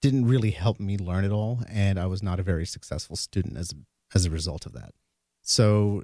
didn't 0.00 0.26
really 0.26 0.50
help 0.50 0.78
me 0.78 0.98
learn 0.98 1.24
at 1.24 1.32
all. 1.32 1.62
And 1.68 1.98
I 1.98 2.06
was 2.06 2.22
not 2.22 2.38
a 2.38 2.42
very 2.42 2.66
successful 2.66 3.16
student 3.16 3.56
as, 3.56 3.72
as 4.14 4.26
a 4.26 4.30
result 4.30 4.66
of 4.66 4.72
that. 4.72 4.92
So 5.42 6.02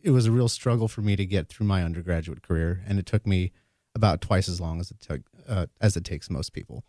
it 0.00 0.10
was 0.10 0.26
a 0.26 0.32
real 0.32 0.48
struggle 0.48 0.88
for 0.88 1.02
me 1.02 1.16
to 1.16 1.26
get 1.26 1.48
through 1.48 1.66
my 1.66 1.82
undergraduate 1.82 2.42
career. 2.42 2.82
And 2.86 2.98
it 2.98 3.06
took 3.06 3.26
me 3.26 3.52
about 3.94 4.20
twice 4.20 4.48
as 4.48 4.60
long 4.60 4.80
as 4.80 4.90
it 4.90 5.00
took, 5.00 5.22
uh, 5.48 5.66
as 5.80 5.96
it 5.96 6.04
takes 6.04 6.30
most 6.30 6.52
people. 6.52 6.84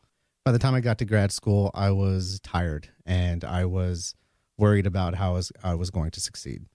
By 0.46 0.52
the 0.52 0.60
time 0.60 0.76
I 0.76 0.80
got 0.80 0.98
to 1.00 1.06
grad 1.06 1.32
school, 1.32 1.72
I 1.74 1.92
was 1.92 2.40
tired 2.42 2.90
and 3.06 3.44
I 3.44 3.66
was 3.66 4.16
worried 4.58 4.86
about 4.86 5.16
how 5.16 5.32
I 5.32 5.34
was, 5.34 5.52
I 5.64 5.74
was 5.76 5.90
going 5.90 6.12
to 6.12 6.22
succeed. 6.22 6.66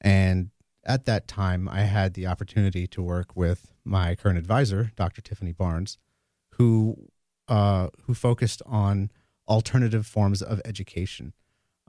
And 0.00 0.50
at 0.84 1.06
that 1.06 1.26
time, 1.26 1.68
I 1.68 1.80
had 1.80 2.14
the 2.14 2.26
opportunity 2.26 2.86
to 2.88 3.02
work 3.02 3.34
with 3.34 3.72
my 3.84 4.14
current 4.14 4.38
advisor, 4.38 4.92
Dr. 4.96 5.22
Tiffany 5.22 5.52
Barnes, 5.52 5.98
who 6.52 7.08
uh, 7.48 7.88
who 8.02 8.14
focused 8.14 8.62
on 8.66 9.10
alternative 9.48 10.06
forms 10.06 10.42
of 10.42 10.60
education, 10.64 11.34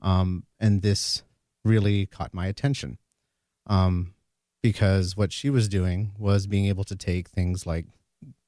um, 0.00 0.44
and 0.60 0.82
this 0.82 1.22
really 1.64 2.06
caught 2.06 2.32
my 2.32 2.46
attention 2.46 2.98
um, 3.66 4.14
because 4.62 5.16
what 5.16 5.32
she 5.32 5.50
was 5.50 5.68
doing 5.68 6.12
was 6.18 6.46
being 6.46 6.66
able 6.66 6.84
to 6.84 6.96
take 6.96 7.28
things 7.28 7.66
like 7.66 7.86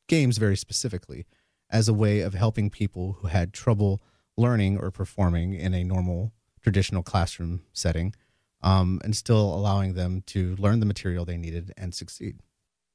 games 0.09 0.39
very 0.39 0.57
specifically 0.57 1.27
as 1.71 1.89
a 1.89 1.95
way 1.95 2.21
of 2.21 2.35
helping 2.35 2.71
people 2.71 3.19
who 3.21 3.29
had 3.29 3.53
trouble 3.53 4.01
learning 4.37 4.79
or 4.79 4.91
performing 4.91 5.53
in 5.53 5.75
a 5.75 5.85
normal 5.85 6.33
traditional 6.63 7.03
classroom 7.03 7.63
setting 7.73 8.15
um, 8.63 9.01
and 9.05 9.17
still 9.17 9.55
allowing 9.55 9.95
them 9.95 10.23
to 10.27 10.57
learn 10.57 10.81
the 10.81 10.87
material 10.87 11.25
they 11.25 11.37
needed 11.37 11.73
and 11.77 11.95
succeed. 11.95 12.41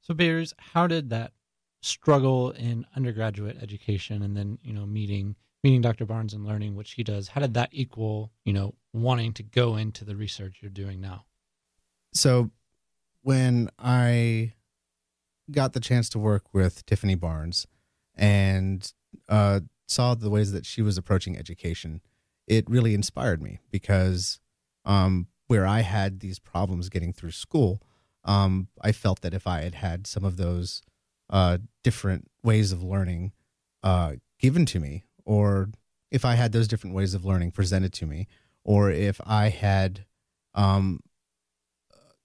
So, 0.01 0.13
Beers, 0.13 0.53
how 0.57 0.87
did 0.87 1.09
that 1.11 1.31
struggle 1.83 2.51
in 2.51 2.85
undergraduate 2.95 3.57
education 3.61 4.21
and 4.21 4.35
then, 4.35 4.57
you 4.63 4.73
know, 4.73 4.85
meeting 4.85 5.35
meeting 5.63 5.81
Dr. 5.81 6.05
Barnes 6.05 6.33
and 6.33 6.45
learning 6.45 6.75
what 6.75 6.87
she 6.87 7.03
does, 7.03 7.29
how 7.29 7.39
did 7.39 7.53
that 7.53 7.69
equal, 7.71 8.31
you 8.43 8.51
know, 8.51 8.73
wanting 8.91 9.31
to 9.33 9.43
go 9.43 9.77
into 9.77 10.03
the 10.03 10.15
research 10.15 10.57
you're 10.61 10.69
doing 10.69 10.99
now? 10.99 11.23
So 12.13 12.51
when 13.21 13.69
I 13.79 14.53
got 15.49 15.73
the 15.73 15.79
chance 15.79 16.09
to 16.09 16.19
work 16.19 16.53
with 16.53 16.85
Tiffany 16.85 17.15
Barnes 17.15 17.65
and 18.15 18.91
uh, 19.29 19.61
saw 19.87 20.15
the 20.15 20.29
ways 20.29 20.51
that 20.51 20.65
she 20.65 20.81
was 20.81 20.97
approaching 20.97 21.37
education, 21.37 22.01
it 22.45 22.69
really 22.69 22.93
inspired 22.93 23.41
me 23.41 23.59
because 23.71 24.39
um, 24.85 25.27
where 25.47 25.65
I 25.65 25.81
had 25.81 26.19
these 26.19 26.39
problems 26.39 26.89
getting 26.89 27.13
through 27.13 27.31
school, 27.31 27.81
um, 28.25 28.67
I 28.81 28.91
felt 28.91 29.21
that 29.21 29.33
if 29.33 29.47
I 29.47 29.61
had 29.61 29.75
had 29.75 30.07
some 30.07 30.25
of 30.25 30.37
those 30.37 30.81
uh, 31.33 31.57
different 31.83 32.29
ways 32.43 32.71
of 32.71 32.83
learning 32.83 33.33
uh, 33.81 34.13
given 34.39 34.65
to 34.67 34.79
me, 34.79 35.03
or 35.25 35.69
if 36.11 36.23
I 36.23 36.35
had 36.35 36.51
those 36.51 36.67
different 36.67 36.95
ways 36.95 37.15
of 37.15 37.25
learning 37.25 37.51
presented 37.51 37.91
to 37.93 38.05
me, 38.05 38.27
or 38.63 38.91
if 38.91 39.19
I 39.25 39.49
had 39.49 40.05
um, 40.53 40.99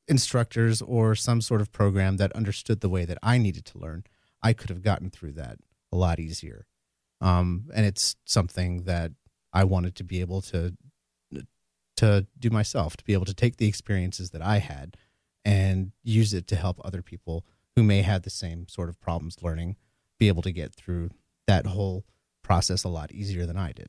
instructors 0.06 0.82
or 0.82 1.14
some 1.14 1.40
sort 1.40 1.62
of 1.62 1.72
program 1.72 2.18
that 2.18 2.32
understood 2.32 2.80
the 2.80 2.88
way 2.90 3.06
that 3.06 3.16
I 3.22 3.38
needed 3.38 3.64
to 3.66 3.78
learn, 3.78 4.04
I 4.42 4.52
could 4.52 4.68
have 4.68 4.82
gotten 4.82 5.08
through 5.08 5.32
that 5.32 5.56
a 5.90 5.96
lot 5.96 6.20
easier. 6.20 6.66
Um, 7.22 7.70
and 7.74 7.86
it's 7.86 8.14
something 8.26 8.84
that 8.84 9.12
I 9.54 9.64
wanted 9.64 9.94
to 9.96 10.04
be 10.04 10.20
able 10.20 10.42
to 10.42 10.76
to 11.96 12.26
do 12.38 12.48
myself, 12.50 12.96
to 12.96 13.04
be 13.04 13.12
able 13.12 13.24
to 13.24 13.34
take 13.34 13.56
the 13.56 13.66
experiences 13.66 14.30
that 14.30 14.42
I 14.42 14.58
had 14.58 14.96
and 15.44 15.90
use 16.04 16.32
it 16.32 16.46
to 16.46 16.54
help 16.54 16.80
other 16.84 17.02
people 17.02 17.44
who 17.78 17.84
may 17.84 18.02
have 18.02 18.22
the 18.22 18.30
same 18.30 18.66
sort 18.66 18.88
of 18.88 19.00
problems 19.00 19.36
learning, 19.40 19.76
be 20.18 20.26
able 20.26 20.42
to 20.42 20.50
get 20.50 20.74
through 20.74 21.10
that 21.46 21.64
whole 21.64 22.04
process 22.42 22.82
a 22.82 22.88
lot 22.88 23.12
easier 23.12 23.46
than 23.46 23.56
I 23.56 23.70
did. 23.70 23.86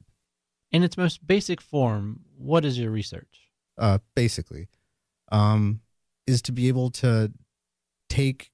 In 0.71 0.83
its 0.83 0.95
most 0.95 1.25
basic 1.25 1.59
form, 1.59 2.19
what 2.37 2.65
is 2.65 2.77
your 2.77 2.91
research? 2.91 3.49
Uh, 3.79 3.97
basically, 4.15 4.67
um, 5.31 5.81
is 6.27 6.43
to 6.43 6.51
be 6.51 6.67
able 6.67 6.91
to 6.91 7.31
take 8.09 8.51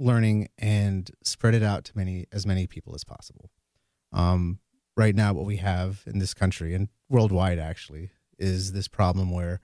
learning 0.00 0.48
and 0.56 1.10
spread 1.22 1.54
it 1.54 1.62
out 1.62 1.84
to 1.84 1.92
many 1.94 2.24
as 2.32 2.46
many 2.46 2.66
people 2.66 2.94
as 2.94 3.04
possible. 3.04 3.50
Um, 4.14 4.60
right 4.96 5.14
now, 5.14 5.34
what 5.34 5.44
we 5.44 5.58
have 5.58 6.04
in 6.06 6.20
this 6.20 6.32
country 6.32 6.72
and 6.72 6.88
worldwide 7.10 7.58
actually 7.58 8.12
is 8.38 8.72
this 8.72 8.88
problem 8.88 9.30
where 9.30 9.60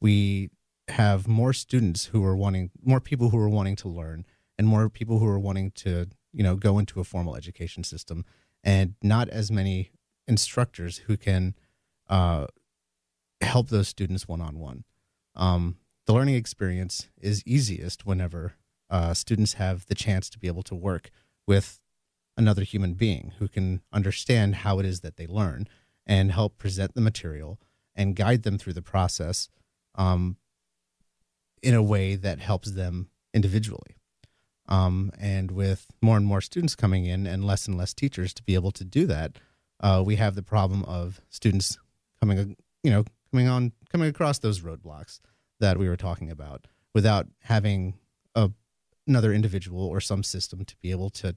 we 0.00 0.48
have 0.92 1.28
more 1.28 1.52
students 1.52 2.06
who 2.06 2.24
are 2.24 2.36
wanting 2.36 2.70
more 2.82 3.00
people 3.00 3.30
who 3.30 3.38
are 3.38 3.48
wanting 3.48 3.76
to 3.76 3.88
learn 3.88 4.24
and 4.58 4.66
more 4.66 4.88
people 4.88 5.18
who 5.18 5.26
are 5.26 5.38
wanting 5.38 5.70
to 5.72 6.06
you 6.32 6.42
know 6.42 6.56
go 6.56 6.78
into 6.78 7.00
a 7.00 7.04
formal 7.04 7.36
education 7.36 7.84
system 7.84 8.24
and 8.64 8.94
not 9.02 9.28
as 9.28 9.50
many 9.50 9.90
instructors 10.26 10.98
who 10.98 11.16
can 11.16 11.54
uh, 12.08 12.46
help 13.40 13.68
those 13.68 13.88
students 13.88 14.28
one 14.28 14.40
on 14.40 14.58
one. 14.58 14.84
The 16.06 16.12
learning 16.12 16.34
experience 16.34 17.08
is 17.20 17.42
easiest 17.46 18.04
whenever 18.04 18.54
uh, 18.90 19.14
students 19.14 19.54
have 19.54 19.86
the 19.86 19.94
chance 19.94 20.28
to 20.30 20.38
be 20.38 20.48
able 20.48 20.64
to 20.64 20.74
work 20.74 21.10
with 21.46 21.80
another 22.36 22.64
human 22.64 22.94
being 22.94 23.32
who 23.38 23.46
can 23.48 23.82
understand 23.92 24.56
how 24.56 24.78
it 24.78 24.86
is 24.86 25.00
that 25.00 25.16
they 25.16 25.26
learn 25.26 25.68
and 26.06 26.32
help 26.32 26.58
present 26.58 26.94
the 26.94 27.00
material 27.00 27.60
and 27.94 28.16
guide 28.16 28.42
them 28.42 28.58
through 28.58 28.72
the 28.72 28.82
process 28.82 29.48
um, 29.94 30.36
in 31.62 31.74
a 31.74 31.82
way 31.82 32.16
that 32.16 32.40
helps 32.40 32.70
them 32.72 33.08
individually. 33.32 33.96
Um, 34.68 35.12
and 35.18 35.50
with 35.50 35.86
more 36.00 36.16
and 36.16 36.26
more 36.26 36.40
students 36.40 36.74
coming 36.74 37.04
in 37.06 37.26
and 37.26 37.44
less 37.44 37.66
and 37.66 37.76
less 37.76 37.92
teachers 37.92 38.32
to 38.34 38.42
be 38.42 38.54
able 38.54 38.70
to 38.72 38.84
do 38.84 39.06
that, 39.06 39.38
uh, 39.80 40.02
we 40.04 40.16
have 40.16 40.34
the 40.34 40.42
problem 40.42 40.84
of 40.84 41.20
students 41.28 41.78
coming, 42.20 42.56
you 42.82 42.90
know, 42.90 43.04
coming 43.30 43.48
on, 43.48 43.72
coming 43.90 44.08
across 44.08 44.38
those 44.38 44.60
roadblocks 44.60 45.20
that 45.60 45.78
we 45.78 45.88
were 45.88 45.96
talking 45.96 46.30
about 46.30 46.66
without 46.94 47.26
having 47.40 47.94
a, 48.34 48.50
another 49.06 49.32
individual 49.32 49.86
or 49.86 50.00
some 50.00 50.22
system 50.22 50.64
to 50.64 50.76
be 50.76 50.90
able 50.90 51.10
to, 51.10 51.34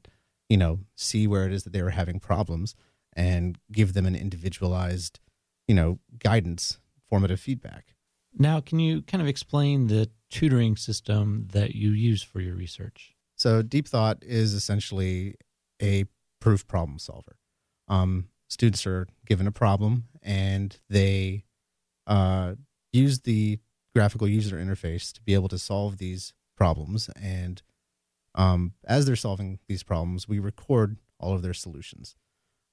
you 0.50 0.58
know, 0.58 0.79
see 0.96 1.27
where 1.27 1.46
it 1.46 1.53
is 1.53 1.63
that 1.63 1.74
they 1.74 1.82
were 1.82 1.89
having 1.91 2.20
problems 2.20 2.76
and 3.13 3.58
give 3.71 3.93
them 3.93 4.06
an 4.06 4.15
individualized, 4.15 5.19
you 5.67 5.73
know, 5.73 5.99
guidance, 6.19 6.80
formative 7.10 7.39
feedback. 7.39 7.95
Now, 8.38 8.60
can 8.60 8.80
you 8.80 9.02
kind 9.02 9.21
of 9.21 9.28
explain 9.28 9.88
the 9.88 10.10
tutoring 10.36 10.76
system 10.76 11.48
that 11.54 11.76
you 11.76 11.91
use 11.91 12.21
for 12.21 12.41
your 12.41 12.56
research? 12.56 13.13
So, 13.38 13.62
deep 13.62 13.88
thought 13.88 14.17
is 14.21 14.54
essentially 14.54 15.36
a 15.82 16.06
proof 16.41 16.67
problem 16.67 17.00
solver. 17.00 17.38
Um, 17.88 18.28
students 18.50 18.86
are 18.86 19.08
given 19.26 19.48
a 19.48 19.52
problem 19.52 20.10
and 20.21 20.78
they 20.89 21.45
uh, 22.06 22.56
use 22.91 23.21
the 23.21 23.60
graphical 23.95 24.28
user 24.28 24.58
interface 24.58 25.13
to 25.13 25.21
be 25.21 25.34
able 25.34 25.48
to 25.48 25.58
solve 25.58 26.00
these 26.00 26.34
problems. 26.58 27.10
And 27.21 27.62
um, 28.36 28.74
as 28.86 29.06
they're 29.06 29.15
solving 29.15 29.60
these 29.69 29.84
problems, 29.84 30.28
we 30.28 30.39
record 30.39 30.98
all 31.17 31.34
of 31.34 31.43
their 31.43 31.54
solutions. 31.54 32.17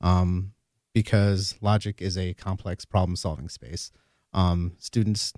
Um, 0.00 0.54
because 0.92 1.54
logic 1.60 2.02
is 2.02 2.18
a 2.18 2.34
complex 2.34 2.84
problem 2.84 3.14
solving 3.14 3.48
space, 3.48 3.92
um, 4.32 4.72
students 4.78 5.32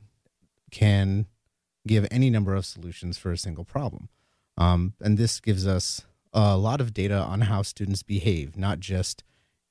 can 0.71 1.27
give 1.87 2.07
any 2.11 2.31
number 2.31 2.55
of 2.55 2.67
solutions 2.67 3.19
for 3.19 3.33
a 3.33 3.39
single 3.39 3.65
problem. 3.65 4.09
Um, 4.57 4.95
and 5.01 5.19
this 5.19 5.41
gives 5.41 5.67
us 5.67 6.03
a 6.33 6.57
lot 6.57 6.81
of 6.81 6.95
data 6.95 7.17
on 7.17 7.43
how 7.43 7.63
students 7.63 8.03
behave, 8.03 8.57
not 8.57 8.81
just 8.81 9.23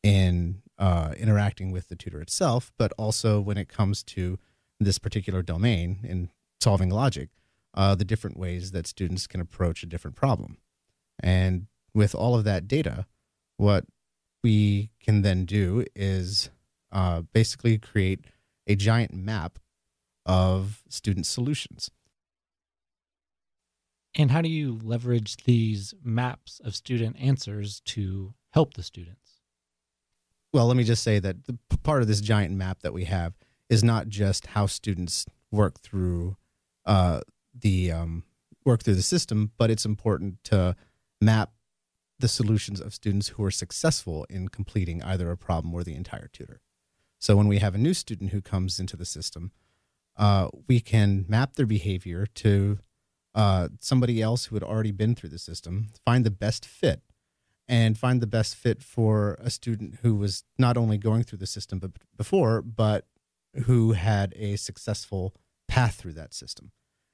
in 0.01 0.61
uh, 0.77 1.13
interacting 1.17 1.71
with 1.71 1.89
the 1.89 1.95
tutor 1.95 2.21
itself, 2.21 2.71
but 2.77 2.91
also 2.97 3.39
when 3.39 3.57
it 3.57 3.69
comes 3.69 4.03
to 4.03 4.37
this 4.79 4.99
particular 4.99 5.41
domain 5.41 5.99
in 6.03 6.29
solving 6.59 6.89
logic, 6.89 7.29
uh, 7.73 7.95
the 7.95 8.05
different 8.05 8.37
ways 8.37 8.71
that 8.71 8.87
students 8.87 9.27
can 9.27 9.41
approach 9.41 9.83
a 9.83 9.87
different 9.87 10.15
problem. 10.15 10.57
And 11.21 11.67
with 11.93 12.15
all 12.15 12.35
of 12.35 12.43
that 12.43 12.67
data, 12.67 13.05
what 13.57 13.85
we 14.43 14.89
can 14.99 15.21
then 15.21 15.45
do 15.45 15.85
is 15.95 16.49
uh, 16.91 17.21
basically 17.33 17.77
create 17.77 18.21
a 18.67 18.75
giant 18.75 19.13
map 19.13 19.59
of 20.25 20.83
student 20.89 21.25
solutions. 21.25 21.89
And 24.15 24.31
how 24.31 24.41
do 24.41 24.49
you 24.49 24.79
leverage 24.83 25.37
these 25.43 25.93
maps 26.03 26.61
of 26.63 26.75
student 26.75 27.15
answers 27.19 27.81
to 27.85 28.33
help 28.51 28.75
the 28.75 28.83
students? 28.83 29.41
Well, 30.51 30.67
let 30.67 30.77
me 30.77 30.83
just 30.83 31.03
say 31.03 31.17
that 31.19 31.37
part 31.81 32.03
of 32.03 32.07
this 32.07 32.21
giant 32.21 32.55
map 32.55 32.81
that 32.81 32.93
we 32.93 33.05
have 33.05 33.33
is 33.69 33.83
not 33.83 34.07
just 34.07 34.47
how 34.47 34.67
students 34.67 35.25
work 35.49 35.79
through 35.79 36.37
uh, 36.85 37.21
the 37.59 37.91
um, 37.91 38.23
work 38.63 38.83
through 38.83 38.95
the 38.95 39.01
system, 39.01 39.51
but 39.57 39.71
it's 39.71 39.85
important 39.85 40.43
to 40.43 40.75
map 41.19 41.51
the 42.19 42.27
solutions 42.27 42.79
of 42.79 42.93
students 42.93 43.29
who 43.29 43.43
are 43.43 43.51
successful 43.51 44.25
in 44.29 44.47
completing 44.47 45.01
either 45.03 45.31
a 45.31 45.37
problem 45.37 45.73
or 45.73 45.83
the 45.83 45.95
entire 45.95 46.29
tutor. 46.31 46.61
So 47.19 47.35
when 47.35 47.47
we 47.47 47.57
have 47.59 47.73
a 47.73 47.79
new 47.79 47.93
student 47.93 48.31
who 48.31 48.41
comes 48.41 48.79
into 48.79 48.95
the 48.95 49.05
system, 49.05 49.51
uh, 50.15 50.49
we 50.67 50.79
can 50.79 51.25
map 51.27 51.55
their 51.55 51.65
behavior 51.65 52.27
to 52.35 52.79
uh, 53.35 53.69
somebody 53.79 54.21
else 54.21 54.45
who 54.45 54.55
had 54.55 54.63
already 54.63 54.91
been 54.91 55.15
through 55.15 55.29
the 55.29 55.39
system, 55.39 55.89
find 56.05 56.25
the 56.25 56.31
best 56.31 56.65
fit, 56.65 57.01
and 57.67 57.97
find 57.97 58.21
the 58.21 58.27
best 58.27 58.55
fit 58.55 58.83
for 58.83 59.37
a 59.39 59.49
student 59.49 59.99
who 60.01 60.15
was 60.15 60.43
not 60.57 60.77
only 60.77 60.97
going 60.97 61.23
through 61.23 61.39
the 61.39 61.47
system 61.47 61.79
but 61.79 61.91
before, 62.17 62.61
but 62.61 63.07
who 63.65 63.93
had 63.93 64.33
a 64.35 64.55
successful 64.55 65.33
path 65.67 65.95
through 65.95 66.13
that 66.13 66.33
system. 66.33 66.71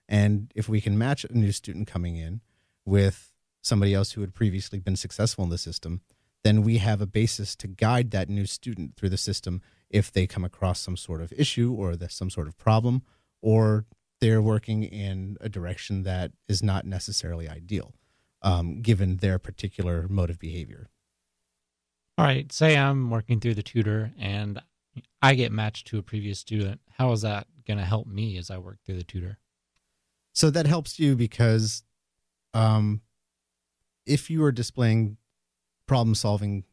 And 0.08 0.52
if 0.56 0.68
we 0.68 0.82
can 0.82 0.98
match 0.98 1.24
a 1.24 1.38
new 1.38 1.52
student 1.52 1.88
coming 1.88 2.18
in 2.18 2.42
with 2.84 3.32
somebody 3.62 3.94
else 3.94 4.14
who 4.14 4.22
had 4.22 4.34
previously 4.34 4.80
been 4.80 4.96
successful 4.96 5.44
in 5.44 5.50
the 5.50 5.58
system, 5.58 6.02
then 6.44 6.64
we 6.64 6.78
have 6.78 7.02
a 7.02 7.06
basis 7.06 7.56
to 7.58 7.68
guide 7.68 8.12
that 8.12 8.30
new 8.30 8.46
student 8.46 8.96
through 8.96 9.10
the 9.10 9.18
system 9.18 9.62
if 9.90 10.12
they 10.12 10.26
come 10.26 10.46
across 10.46 10.80
some 10.80 10.98
sort 10.98 11.22
of 11.22 11.34
issue 11.34 11.74
or 11.74 11.96
the, 11.96 12.10
some 12.10 12.30
sort 12.30 12.48
of 12.48 12.58
problem, 12.58 13.04
or 13.42 13.86
they're 14.22 14.42
working 14.42 14.84
in 14.84 15.38
a 15.42 15.50
direction 15.50 16.04
that 16.04 16.32
is 16.48 16.62
not 16.62 16.86
necessarily 16.86 17.48
ideal, 17.48 17.94
um, 18.42 18.82
given 18.82 19.18
their 19.18 19.40
particular 19.40 20.08
mode 20.10 20.30
of 20.30 20.40
behavior. 20.40 20.90
All 22.18 22.26
right, 22.26 22.52
say 22.52 22.78
I'm 22.78 23.10
working 23.10 23.40
through 23.40 23.56
the 23.56 23.64
tutor 23.64 24.12
and 24.20 24.62
I 25.22 25.36
get 25.36 25.52
matched 25.52 25.88
to 25.88 25.98
a 25.98 26.04
previous 26.04 26.40
student. 26.40 26.82
How 26.92 27.12
is 27.14 27.22
that 27.22 27.48
going 27.66 27.78
to 27.78 27.86
help 27.86 28.08
me 28.08 28.38
as 28.38 28.52
I 28.52 28.58
work 28.58 28.80
through 28.86 28.98
the 28.98 29.04
tutor? 29.04 29.40
So 30.34 30.50
that 30.50 30.68
helps 30.68 31.00
you 31.00 31.16
because 31.16 31.84
um, 32.54 33.02
if 34.06 34.30
you 34.30 34.44
are 34.44 34.52
displaying 34.52 35.18
problem 35.88 36.16
solving 36.16 36.66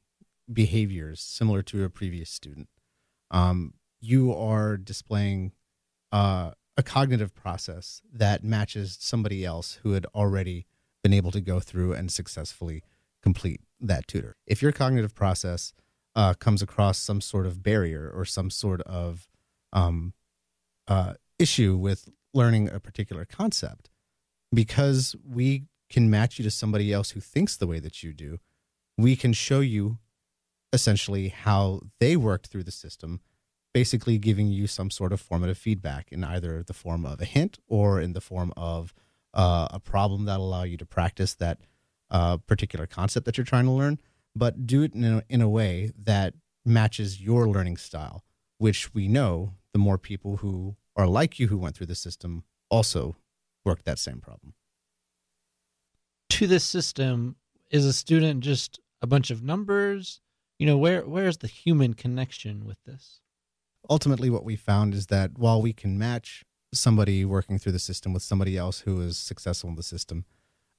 behaviors 0.52 1.20
similar 1.20 1.62
to 1.62 1.85
a 1.85 1.90
previous 1.90 2.30
student, 2.30 2.68
um, 3.30 3.74
you 4.00 4.32
are 4.32 4.76
displaying 4.76 5.52
uh, 6.12 6.52
a 6.76 6.82
cognitive 6.82 7.34
process 7.34 8.02
that 8.12 8.44
matches 8.44 8.98
somebody 9.00 9.44
else 9.44 9.78
who 9.82 9.92
had 9.92 10.06
already 10.14 10.66
been 11.02 11.12
able 11.12 11.30
to 11.30 11.40
go 11.40 11.60
through 11.60 11.92
and 11.92 12.10
successfully 12.10 12.82
complete 13.22 13.60
that 13.80 14.06
tutor. 14.06 14.36
If 14.46 14.62
your 14.62 14.72
cognitive 14.72 15.14
process 15.14 15.72
uh, 16.14 16.34
comes 16.34 16.62
across 16.62 16.98
some 16.98 17.20
sort 17.20 17.46
of 17.46 17.62
barrier 17.62 18.10
or 18.14 18.24
some 18.24 18.50
sort 18.50 18.80
of 18.82 19.28
um, 19.72 20.14
uh, 20.88 21.14
issue 21.38 21.76
with 21.76 22.08
learning 22.32 22.68
a 22.68 22.80
particular 22.80 23.24
concept, 23.24 23.90
because 24.52 25.16
we 25.24 25.64
can 25.88 26.10
match 26.10 26.38
you 26.38 26.42
to 26.42 26.50
somebody 26.50 26.92
else 26.92 27.10
who 27.10 27.20
thinks 27.20 27.56
the 27.56 27.66
way 27.66 27.78
that 27.78 28.02
you 28.02 28.12
do, 28.12 28.38
we 28.98 29.16
can 29.16 29.32
show 29.32 29.60
you 29.60 29.98
essentially 30.72 31.28
how 31.28 31.80
they 32.00 32.16
worked 32.16 32.48
through 32.48 32.64
the 32.64 32.70
system, 32.70 33.20
basically 33.76 34.16
giving 34.16 34.48
you 34.48 34.66
some 34.66 34.90
sort 34.90 35.12
of 35.12 35.20
formative 35.20 35.58
feedback 35.58 36.10
in 36.10 36.24
either 36.24 36.62
the 36.62 36.72
form 36.72 37.04
of 37.04 37.20
a 37.20 37.26
hint 37.26 37.58
or 37.68 38.00
in 38.00 38.14
the 38.14 38.22
form 38.22 38.50
of 38.56 38.94
uh, 39.34 39.68
a 39.70 39.78
problem 39.78 40.24
that'll 40.24 40.48
allow 40.48 40.62
you 40.62 40.78
to 40.78 40.86
practice 40.86 41.34
that 41.34 41.58
uh, 42.10 42.38
particular 42.38 42.86
concept 42.86 43.26
that 43.26 43.36
you're 43.36 43.44
trying 43.44 43.66
to 43.66 43.70
learn, 43.70 43.98
but 44.34 44.66
do 44.66 44.82
it 44.82 44.94
in 44.94 45.04
a, 45.04 45.22
in 45.28 45.42
a 45.42 45.48
way 45.50 45.92
that 45.94 46.32
matches 46.64 47.20
your 47.20 47.46
learning 47.46 47.76
style, 47.76 48.24
which 48.56 48.94
we 48.94 49.08
know 49.08 49.52
the 49.74 49.78
more 49.78 49.98
people 49.98 50.38
who 50.38 50.74
are 50.96 51.06
like 51.06 51.38
you 51.38 51.48
who 51.48 51.58
went 51.58 51.76
through 51.76 51.84
the 51.84 51.94
system 51.94 52.44
also 52.70 53.14
worked 53.62 53.84
that 53.84 53.98
same 53.98 54.22
problem. 54.22 54.54
To 56.30 56.46
this 56.46 56.64
system, 56.64 57.36
is 57.70 57.84
a 57.84 57.92
student 57.92 58.40
just 58.40 58.80
a 59.02 59.06
bunch 59.06 59.30
of 59.30 59.42
numbers? 59.42 60.22
You 60.58 60.66
know, 60.66 60.78
where 60.78 61.02
where 61.02 61.28
is 61.28 61.36
the 61.36 61.46
human 61.46 61.92
connection 61.92 62.64
with 62.64 62.82
this? 62.84 63.20
Ultimately, 63.88 64.31
what 64.31 64.44
we 64.44 64.57
found 64.57 64.94
is 64.94 65.07
that 65.07 65.38
while 65.38 65.62
we 65.62 65.72
can 65.72 65.99
match 65.99 66.44
somebody 66.72 67.25
working 67.25 67.59
through 67.59 67.72
the 67.72 67.79
system 67.79 68.12
with 68.12 68.22
somebody 68.22 68.57
else 68.57 68.81
who 68.81 69.01
is 69.01 69.16
successful 69.16 69.70
in 69.70 69.77
the 69.77 69.83
system 69.83 70.25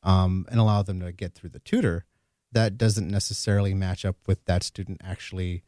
um, 0.04 0.46
and 0.50 0.60
allow 0.60 0.82
them 0.82 1.00
to 1.00 1.12
get 1.12 1.34
through 1.34 1.50
the 1.50 1.60
tutor, 1.60 2.06
that 2.52 2.78
doesn't 2.78 3.10
necessarily 3.10 3.74
match 3.74 4.06
up 4.06 4.15
with 4.28 4.43
that 4.46 4.63
student 4.63 5.02
actually 5.04 5.63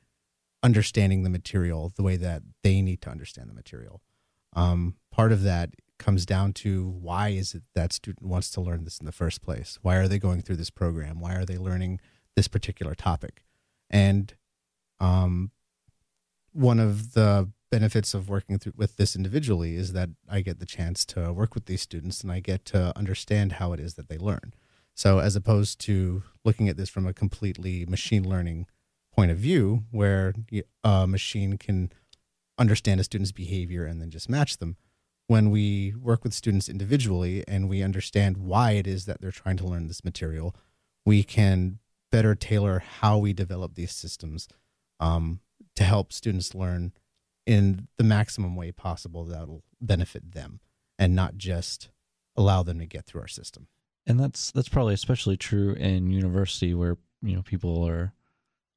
understanding 0.62 1.24
the 1.24 1.30
material 1.30 1.92
the 1.96 2.04
way 2.04 2.16
that 2.18 2.44
they 2.64 2.82
need 2.82 3.02
to 3.02 3.10
understand 3.10 3.50
the 3.50 3.54
material. 3.54 4.02
Um, 4.54 4.96
part 5.12 5.32
of 5.32 5.44
that 5.44 5.72
comes 5.98 6.26
down 6.26 6.54
to 6.54 6.88
why 6.88 7.30
is 7.30 7.54
it 7.54 7.64
that 7.76 7.94
student 7.94 8.26
wants 8.26 8.50
to 8.52 8.62
learn 8.62 8.84
this 8.84 9.00
in 9.00 9.06
the 9.06 9.12
first 9.12 9.42
place? 9.42 9.78
Why 9.82 9.98
are 9.98 10.08
they 10.08 10.20
going 10.20 10.42
through 10.42 10.56
this 10.56 10.70
program? 10.70 11.20
Why 11.20 11.36
are 11.36 11.46
they 11.46 11.58
learning 11.58 12.00
this 12.36 12.48
particular 12.48 12.96
topic? 12.96 13.44
And 13.90 14.34
um, 15.00 15.52
one 16.54 16.80
of 16.80 17.14
the 17.14 17.50
benefits 17.72 18.14
of 18.14 18.30
working 18.30 18.58
through, 18.58 18.74
with 18.76 18.98
this 18.98 19.16
individually 19.16 19.76
is 19.76 19.94
that 19.94 20.10
I 20.28 20.42
get 20.42 20.60
the 20.60 20.66
chance 20.66 21.06
to 21.06 21.32
work 21.32 21.54
with 21.56 21.66
these 21.66 21.82
students 21.82 22.22
and 22.22 22.32
I 22.32 22.40
get 22.40 22.66
to 22.66 22.98
understand 22.98 23.54
how 23.54 23.74
it 23.74 23.80
is 23.80 23.96
that 23.96 24.10
they 24.10 24.18
learn. 24.18 24.54
So, 24.96 25.20
as 25.20 25.36
opposed 25.36 25.80
to 25.82 26.24
looking 26.44 26.68
at 26.68 26.78
this 26.78 26.90
from 26.90 27.08
a 27.08 27.14
completely 27.14 27.86
machine 27.86 28.28
learning 28.28 28.66
point 29.14 29.32
of 29.32 29.38
view, 29.38 29.84
where 29.92 30.34
a 30.84 31.08
machine 31.08 31.58
can 31.58 31.92
understand 32.58 33.00
a 33.00 33.04
student's 33.04 33.32
behavior 33.32 33.86
and 33.86 34.02
then 34.02 34.10
just 34.10 34.30
match 34.30 34.58
them, 34.58 34.76
when 35.28 35.52
we 35.52 35.94
work 36.02 36.24
with 36.24 36.34
students 36.34 36.68
individually 36.68 37.44
and 37.48 37.70
we 37.70 37.84
understand 37.84 38.38
why 38.38 38.72
it 38.72 38.88
is 38.88 39.06
that 39.06 39.22
they're 39.22 39.32
trying 39.32 39.58
to 39.58 39.68
learn 39.68 39.88
this 39.88 40.04
material, 40.04 40.56
we 41.06 41.24
can 41.24 41.80
better 42.12 42.34
tailor 42.34 42.80
how 42.80 43.18
we 43.18 43.32
develop 43.32 43.76
these 43.76 43.92
systems 43.92 44.48
um, 45.00 45.40
to 45.80 45.86
help 45.86 46.12
students 46.12 46.54
learn 46.54 46.92
in 47.46 47.88
the 47.96 48.04
maximum 48.04 48.54
way 48.54 48.70
possible 48.70 49.24
that'll 49.24 49.64
benefit 49.80 50.34
them 50.34 50.60
and 50.98 51.16
not 51.16 51.38
just 51.38 51.90
allow 52.36 52.64
them 52.64 52.80
to 52.80 52.86
get 52.86 53.06
through 53.06 53.22
our 53.22 53.30
system. 53.30 53.68
And 54.06 54.20
that's 54.20 54.52
that's 54.52 54.68
probably 54.68 54.94
especially 54.94 55.38
true 55.38 55.72
in 55.72 56.12
university 56.12 56.74
where 56.74 56.98
you 57.22 57.34
know 57.34 57.42
people 57.42 57.88
are 57.88 58.12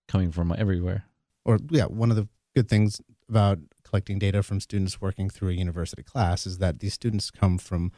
coming 0.06 0.30
from 0.30 0.54
everywhere. 0.56 1.06
Or 1.44 1.58
yeah, 1.70 1.86
one 1.86 2.10
of 2.10 2.16
the 2.16 2.28
good 2.54 2.68
things 2.68 3.00
about 3.28 3.58
collecting 3.82 4.20
data 4.20 4.40
from 4.44 4.60
students 4.60 5.00
working 5.00 5.28
through 5.28 5.48
a 5.48 5.54
university 5.54 6.04
class 6.04 6.46
is 6.46 6.58
that 6.58 6.78
these 6.78 6.94
students 6.94 7.32
come 7.32 7.58
from 7.58 7.90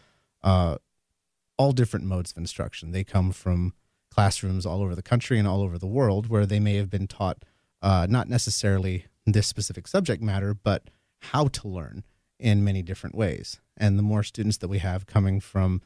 uh, 0.42 0.78
all 1.58 1.72
different 1.72 2.06
modes 2.06 2.30
of 2.30 2.38
instruction. 2.38 2.92
They 2.92 3.04
come 3.04 3.32
from 3.32 3.74
classrooms 4.10 4.64
all 4.64 4.80
over 4.80 4.94
the 4.94 5.02
country 5.02 5.38
and 5.38 5.46
all 5.46 5.60
over 5.60 5.76
the 5.76 5.86
world 5.86 6.28
where 6.28 6.46
they 6.46 6.58
may 6.58 6.76
have 6.76 6.88
been 6.88 7.06
taught 7.06 7.44
uh, 7.84 8.06
not 8.08 8.28
necessarily 8.28 9.06
this 9.26 9.46
specific 9.46 9.86
subject 9.86 10.20
matter, 10.20 10.54
but 10.54 10.90
how 11.32 11.46
to 11.48 11.68
learn 11.68 12.02
in 12.40 12.64
many 12.64 12.82
different 12.82 13.14
ways. 13.14 13.60
And 13.76 13.96
the 13.96 14.02
more 14.02 14.24
students 14.24 14.56
that 14.58 14.68
we 14.68 14.78
have 14.78 15.06
coming 15.06 15.38
from 15.38 15.82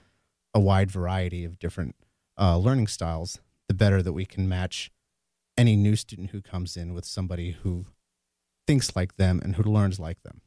a 0.55 0.61
wide 0.61 0.91
variety 0.91 1.45
of 1.45 1.59
different 1.59 1.95
uh, 2.41 2.57
learning 2.57 2.87
styles, 2.87 3.41
the 3.69 3.75
better 3.75 4.03
that 4.03 4.15
we 4.15 4.25
can 4.25 4.49
match 4.49 4.91
any 5.57 5.77
new 5.77 5.97
student 5.97 6.31
who 6.31 6.41
comes 6.41 6.77
in 6.77 6.95
with 6.95 7.05
somebody 7.05 7.51
who 7.63 7.85
thinks 8.67 8.97
like 8.97 9.17
them 9.17 9.41
and 9.43 9.57
who 9.57 9.63
learns 9.63 10.01
like 10.01 10.23
them. 10.23 10.41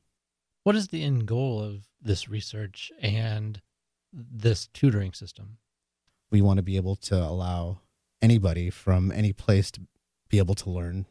What 0.64 0.76
is 0.76 0.88
the 0.88 1.04
end 1.04 1.28
goal 1.28 1.62
of 1.62 1.88
this 2.02 2.28
research 2.28 2.92
and 3.00 3.62
this 4.12 4.68
tutoring 4.74 5.14
system? 5.14 5.58
we 6.32 6.42
want 6.42 6.58
to 6.58 6.64
be 6.64 6.78
able 6.78 6.96
to 6.96 7.16
allow 7.16 7.80
anybody 8.22 8.70
from 8.70 9.12
any 9.12 9.34
place 9.34 9.70
to 9.72 9.82
be 10.30 10.38
able 10.38 10.56
to 10.56 10.70
learn 10.70 11.06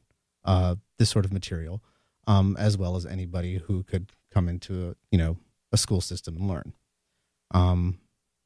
uh, 0.44 0.76
this 0.98 1.10
sort 1.10 1.24
of 1.24 1.32
material, 1.32 1.82
um, 2.26 2.56
as 2.58 2.76
well 2.76 2.96
as 2.96 3.06
anybody 3.06 3.58
who 3.58 3.82
could 3.82 4.12
come 4.32 4.48
into 4.48 4.90
a, 4.90 4.94
you 5.10 5.18
know 5.18 5.36
a 5.72 5.76
school 5.76 6.00
system 6.00 6.36
and 6.36 6.48
learn. 6.48 6.72
Um, 7.52 7.98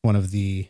one 0.03 0.17
of 0.17 0.31
the 0.31 0.69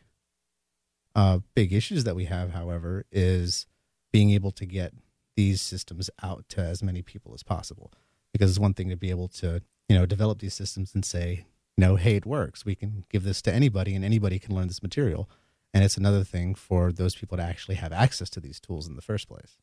uh, 1.15 1.41
big 1.55 1.73
issues 1.73 2.05
that 2.05 2.17
we 2.17 2.27
have, 2.27 2.53
however, 2.53 3.05
is 3.11 3.67
being 4.13 4.31
able 4.31 4.53
to 4.53 4.67
get 4.67 4.93
these 5.37 5.61
systems 5.61 6.11
out 6.23 6.45
to 6.51 6.61
as 6.61 6.83
many 6.83 7.03
people 7.03 7.35
as 7.35 7.43
possible. 7.43 7.93
Because 8.33 8.51
it's 8.51 8.59
one 8.59 8.75
thing 8.75 8.89
to 8.91 8.97
be 8.97 9.11
able 9.11 9.29
to 9.29 9.63
you 9.89 9.97
know 9.97 10.07
develop 10.07 10.41
these 10.41 10.55
systems 10.55 10.95
and 10.95 11.05
say, 11.05 11.47
you 11.77 11.83
know, 11.85 11.97
hey, 11.97 12.17
it 12.17 12.27
works. 12.27 12.65
We 12.65 12.75
can 12.75 13.05
give 13.09 13.25
this 13.25 13.43
to 13.43 13.53
anybody, 13.53 13.95
and 13.95 14.05
anybody 14.05 14.39
can 14.39 14.55
learn 14.55 14.69
this 14.69 14.83
material 14.83 15.29
and 15.75 15.83
it's 15.83 15.97
another 15.97 16.23
thing 16.23 16.55
for 16.55 16.93
those 16.93 17.17
people 17.17 17.37
to 17.37 17.43
actually 17.43 17.75
have 17.75 17.93
access 17.93 18.31
to 18.31 18.41
these 18.41 18.61
tools 18.61 18.87
in 18.87 18.95
the 18.95 19.03
first 19.03 19.29
place 19.29 19.59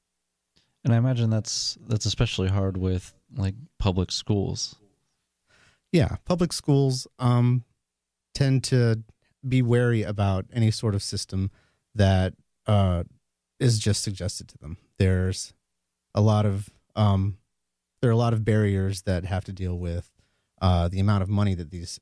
and 0.84 0.94
i 0.94 0.98
imagine 0.98 1.30
that's 1.30 1.78
that's 1.88 2.06
especially 2.06 2.50
hard 2.50 2.78
with 2.78 3.13
like 3.36 3.56
public 3.80 4.12
schools. 4.12 4.76
Yeah 5.91 6.17
public 6.26 6.54
schools 6.54 7.08
um, 7.20 7.63
tend 8.34 8.63
to 8.65 9.04
be 9.48 9.62
wary 9.62 10.04
about 10.04 10.46
any 10.54 10.72
sort 10.72 10.96
of 10.96 11.04
system 11.04 11.52
that 11.96 12.34
uh, 12.67 13.04
is 13.60 13.80
just 13.80 14.04
suggested 14.04 14.48
to 14.48 14.58
them. 14.58 14.78
There's 14.98 15.54
a 16.13 16.22
lot 16.22 16.46
of 16.46 16.70
um, 16.96 17.38
there 18.02 18.10
are 18.10 18.13
a 18.13 18.17
lot 18.17 18.34
of 18.34 18.46
barriers 18.46 19.04
that 19.04 19.26
have 19.26 19.44
to 19.46 19.54
deal 19.54 19.78
with 19.78 20.12
uh, 20.62 20.88
the 20.88 21.00
amount 21.00 21.24
of 21.24 21.30
money 21.30 21.56
that 21.56 21.72
these 21.72 22.00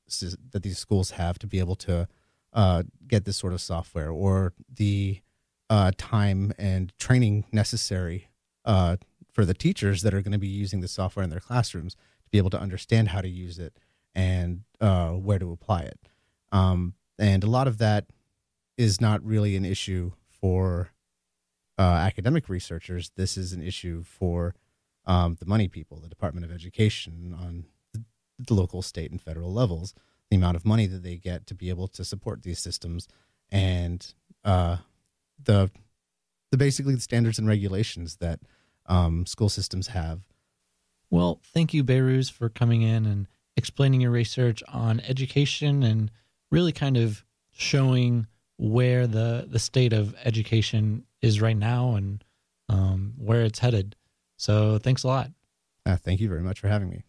that 0.52 0.64
these 0.64 0.78
schools 0.78 1.12
have 1.12 1.40
to 1.40 1.48
be 1.48 1.60
able 1.60 1.76
to 1.76 2.08
uh, 2.54 2.84
get 3.08 3.26
this 3.26 3.38
sort 3.38 3.54
of 3.54 3.62
software 3.62 4.10
or 4.10 4.54
the 4.72 5.22
uh, 5.70 5.92
time 5.98 6.52
and 6.58 6.94
training 6.98 7.46
necessary 7.52 8.29
uh, 8.70 8.98
for 9.34 9.46
the 9.46 9.56
teachers 9.56 10.04
that 10.04 10.14
are 10.14 10.22
going 10.22 10.32
to 10.32 10.38
be 10.38 10.48
using 10.48 10.80
the 10.80 10.88
software 10.88 11.24
in 11.24 11.32
their 11.32 11.40
classrooms 11.40 11.96
to 11.96 12.30
be 12.30 12.38
able 12.38 12.52
to 12.52 12.60
understand 12.60 13.10
how 13.10 13.20
to 13.20 13.28
use 13.28 13.58
it 13.58 13.80
and 14.14 14.62
uh, 14.80 15.10
where 15.10 15.40
to 15.40 15.52
apply 15.52 15.82
it. 15.82 16.00
Um, 16.52 16.94
and 17.18 17.44
a 17.44 17.50
lot 17.50 17.68
of 17.68 17.80
that 17.80 18.06
is 18.78 19.02
not 19.02 19.26
really 19.26 19.56
an 19.56 19.66
issue 19.66 20.12
for 20.30 20.92
uh, 21.80 21.82
academic 21.82 22.48
researchers. 22.48 23.12
This 23.16 23.38
is 23.38 23.54
an 23.54 23.62
issue 23.64 24.04
for 24.04 24.54
um, 25.06 25.36
the 25.40 25.46
money 25.48 25.68
people, 25.68 26.00
the 26.00 26.08
Department 26.08 26.46
of 26.46 26.52
Education 26.52 27.36
on 27.38 27.66
the 28.38 28.54
local, 28.54 28.84
state, 28.84 29.10
and 29.10 29.22
federal 29.22 29.52
levels 29.52 29.96
the 30.30 30.38
amount 30.38 30.56
of 30.56 30.66
money 30.66 30.86
that 30.86 31.04
they 31.04 31.16
get 31.16 31.48
to 31.48 31.56
be 31.56 31.70
able 31.70 31.88
to 31.88 32.06
support 32.06 32.44
these 32.44 32.60
systems 32.60 33.08
and 33.52 34.14
uh, 34.46 34.78
the 35.44 35.72
the 36.52 36.58
basically 36.58 36.96
the 36.96 37.02
standards 37.02 37.38
and 37.38 37.48
regulations 37.48 38.18
that 38.18 38.40
um, 38.90 39.26
school 39.26 39.50
systems 39.50 39.88
have. 39.88 40.22
Well, 41.10 41.40
thank 41.54 41.74
you, 41.74 41.84
Behrooz, 41.84 42.32
for 42.32 42.50
coming 42.50 42.82
in 42.82 43.06
and 43.06 43.28
explaining 43.56 44.02
your 44.02 44.12
research 44.12 44.62
on 44.68 45.00
education 45.02 45.84
and 45.84 46.12
really 46.52 46.72
kind 46.72 46.98
of 46.98 47.24
showing 47.52 48.28
where 48.58 49.08
the 49.08 49.48
the 49.50 49.60
state 49.60 49.94
of 49.94 50.16
education 50.26 51.06
is 51.22 51.40
right 51.40 51.58
now 51.58 51.96
and 51.96 52.24
um, 52.68 53.14
where 53.18 53.44
it's 53.44 53.60
headed. 53.60 53.96
So, 54.38 54.78
thanks 54.78 55.04
a 55.04 55.08
lot. 55.08 55.32
Uh, 55.86 55.96
thank 55.96 56.20
you 56.20 56.30
very 56.30 56.42
much 56.42 56.60
for 56.60 56.68
having 56.68 56.90
me. 56.90 57.04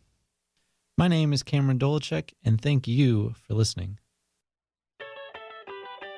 My 0.97 1.09
name 1.09 1.33
is 1.33 1.43
Cameron 1.43 1.79
Dolachek, 1.79 2.35
and 2.45 2.61
thank 2.61 2.87
you 2.87 3.35
for 3.47 3.55
listening. 3.55 3.99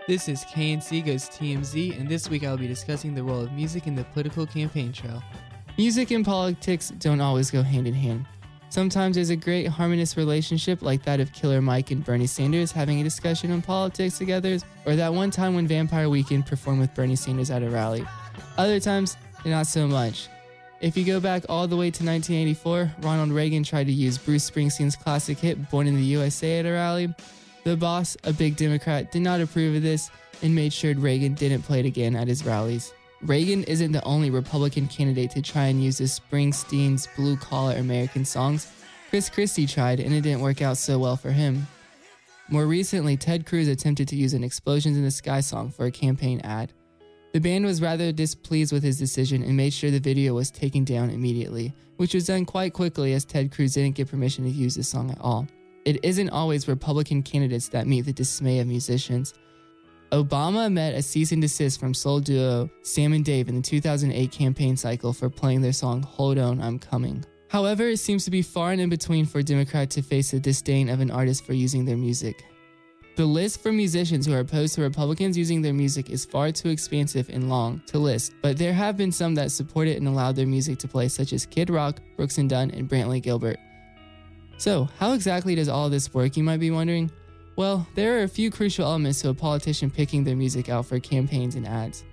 This 0.09 0.29
is 0.29 0.45
KNC 0.45 1.07
Goes 1.07 1.29
TMZ, 1.29 1.99
and 1.99 2.09
this 2.09 2.29
week 2.29 2.43
I'll 2.43 2.57
be 2.57 2.67
discussing 2.67 3.15
the 3.15 3.23
role 3.23 3.41
of 3.41 3.53
music 3.53 3.87
in 3.87 3.95
the 3.95 4.03
political 4.05 4.47
campaign 4.47 4.93
trail. 4.93 5.23
Music 5.79 6.11
and 6.11 6.25
politics 6.25 6.91
don't 6.99 7.23
always 7.23 7.51
go 7.51 7.63
hand 7.63 7.87
in 7.87 7.95
hand. 7.95 8.27
Sometimes 8.69 9.17
there's 9.17 9.31
a 9.31 9.37
great 9.37 9.67
harmonious 9.67 10.19
relationship, 10.19 10.83
like 10.83 11.03
that 11.05 11.19
of 11.19 11.33
Killer 11.33 11.63
Mike 11.63 11.91
and 11.91 12.05
Bernie 12.05 12.27
Sanders 12.27 12.71
having 12.71 13.01
a 13.01 13.05
discussion 13.05 13.51
on 13.53 13.63
politics 13.63 14.19
together, 14.19 14.59
or 14.85 14.97
that 14.97 15.13
one 15.15 15.31
time 15.31 15.55
when 15.55 15.67
Vampire 15.67 16.11
Weekend 16.11 16.47
performed 16.47 16.81
with 16.81 16.95
Bernie 16.95 17.17
Sanders 17.17 17.51
at 17.51 17.63
a 17.63 17.71
rally. 17.71 18.07
Other 18.59 18.81
times, 18.81 19.17
not 19.47 19.67
so 19.67 19.87
much. 19.87 20.29
If 20.83 20.97
you 20.97 21.05
go 21.05 21.21
back 21.21 21.45
all 21.49 21.67
the 21.67 21.77
way 21.77 21.91
to 21.91 22.05
1984, 22.05 22.93
Ronald 23.01 23.31
Reagan 23.31 23.63
tried 23.63 23.87
to 23.87 23.93
use 23.93 24.19
Bruce 24.19 24.51
Springsteen's 24.51 24.97
classic 24.97 25.39
hit 25.39 25.71
Born 25.71 25.87
in 25.87 25.97
the 25.97 26.03
USA 26.03 26.59
at 26.59 26.67
a 26.67 26.73
rally. 26.73 27.15
The 27.65 27.77
boss, 27.77 28.17
a 28.25 28.33
big 28.33 28.57
Democrat, 28.57 29.11
did 29.11 29.23
not 29.23 29.41
approve 29.41 29.77
of 29.77 29.83
this 29.83 30.11
and 30.43 30.55
made 30.55 30.73
sure 30.73 30.95
Reagan 30.95 31.33
didn't 31.35 31.63
play 31.63 31.81
it 31.81 31.87
again 31.87 32.15
at 32.15 32.29
his 32.29 32.45
rallies. 32.45 32.93
Reagan 33.23 33.63
isn't 33.65 33.93
the 33.93 34.03
only 34.03 34.31
Republican 34.31 34.89
candidate 34.89 35.31
to 35.31 35.43
try 35.43 35.67
and 35.67 35.83
use 35.83 35.99
the 35.99 36.05
Springsteen's 36.05 37.07
blue 37.15 37.37
collar 37.37 37.77
American 37.77 38.25
songs. 38.25 38.67
Chris 39.11 39.31
Christie 39.31 39.67
tried 39.67 40.01
and 40.01 40.13
it 40.13 40.23
didn't 40.23 40.41
work 40.41 40.61
out 40.61 40.77
so 40.77 40.99
well 40.99 41.17
for 41.17 41.31
him. 41.31 41.69
More 42.49 42.67
recently, 42.67 43.17
Ted 43.17 43.47
Cruz 43.47 43.69
attempted 43.69 44.09
to 44.09 44.17
use 44.17 44.35
an 44.35 44.43
Explosions 44.43 44.97
in 44.97 45.05
the 45.05 45.11
Sky 45.13 45.41
song 45.41 45.71
for 45.71 45.87
a 45.87 45.91
campaign 45.93 46.41
ad. 46.41 46.73
The 47.33 47.39
band 47.39 47.65
was 47.65 47.81
rather 47.81 48.11
displeased 48.11 48.73
with 48.73 48.83
his 48.83 48.99
decision 48.99 49.45
and 49.45 49.57
made 49.57 49.73
sure 49.73 49.93
the 49.93 50.01
video 50.01 50.35
was 50.35 50.51
taken 50.51 50.85
down 50.85 51.09
immediately, 51.09 51.73
which 51.99 52.15
was 52.15 52.27
done 52.27 52.45
quite 52.45 52.73
quickly 52.73 53.13
as 53.15 53.25
Ted 53.25 53.53
Cruz 53.53 53.75
didn't 53.75 53.95
get 53.95 54.11
permission 54.11 54.43
to 54.45 54.51
use 54.51 54.75
the 54.75 54.83
song 54.83 55.13
at 55.13 55.21
all. 55.21 55.47
It 55.85 56.05
isn't 56.05 56.31
always 56.31 56.67
Republican 56.67 57.23
candidates 57.23 57.69
that 57.69 57.87
meet 57.87 58.03
the 58.03 58.13
dismay 58.13 58.59
of 58.59 58.67
musicians. 58.67 59.33
Obama 60.13 60.71
met 60.71 60.93
a 60.93 61.01
cease 61.01 61.33
and 61.33 61.41
desist 61.41 61.81
from 61.81 61.95
soul 61.95 62.21
duo 62.21 62.69
Sam 62.83 63.15
and 63.15 63.25
Dave 63.25 63.49
in 63.49 63.57
the 63.57 63.63
2008 63.63 64.31
campaign 64.31 64.77
cycle 64.77 65.15
for 65.15 65.31
playing 65.31 65.63
their 65.63 65.73
song 65.73 66.03
Hold 66.03 66.37
On, 66.37 66.61
I'm 66.61 66.79
Coming. 66.79 67.25
However, 67.49 67.89
it 67.89 67.97
seems 67.97 68.27
to 68.27 68.31
be 68.31 68.43
far 68.43 68.73
and 68.73 68.81
in 68.83 68.91
between 68.91 69.25
for 69.25 69.39
a 69.39 69.43
Democrat 69.43 69.89
to 69.91 70.03
face 70.03 70.31
the 70.31 70.39
disdain 70.39 70.91
of 70.91 71.01
an 71.01 71.11
artist 71.11 71.47
for 71.47 71.55
using 71.55 71.87
their 71.87 71.97
music. 71.97 72.45
The 73.17 73.25
list 73.25 73.63
for 73.63 73.73
musicians 73.73 74.27
who 74.27 74.35
are 74.35 74.41
opposed 74.41 74.75
to 74.75 74.83
Republicans 74.83 75.39
using 75.39 75.63
their 75.63 75.73
music 75.73 76.11
is 76.11 76.27
far 76.27 76.53
too 76.53 76.69
expansive 76.69 77.31
and 77.31 77.49
long 77.49 77.81
to 77.87 77.99
list, 77.99 78.35
but 78.43 78.59
there 78.59 78.75
have 78.75 78.99
been 78.99 79.13
some 79.13 79.35
that 79.37 79.51
support 79.51 79.89
it 79.89 79.97
and 79.97 80.07
allowed 80.07 80.37
their 80.37 80.47
music 80.47 80.79
to 80.81 80.89
play, 80.89 81.09
such 81.09 81.33
as 81.33 81.47
Kid 81.47 81.71
Rock, 81.71 82.01
Brooks 82.19 82.37
and 82.37 82.51
Dunn, 82.51 82.71
and 82.73 82.87
Brantley 82.87 83.23
Gilbert. 83.23 83.59
So, 84.59 84.89
how 84.99 85.15
exactly 85.15 85.55
does 85.55 85.69
all 85.69 85.89
this 85.89 86.13
work, 86.13 86.37
you 86.37 86.43
might 86.43 86.61
be 86.61 86.71
wondering? 86.71 87.11
Well, 87.55 87.87
there 87.95 88.19
are 88.19 88.23
a 88.23 88.29
few 88.29 88.51
crucial 88.51 88.87
elements 88.87 89.21
to 89.23 89.29
a 89.29 89.35
politician 89.35 89.91
picking 89.91 90.25
their 90.25 90.37
music 90.37 90.69
out 90.71 90.87
for 90.87 90.99
campaigns 90.99 91.55
and 91.55 91.67
ads. 91.67 92.05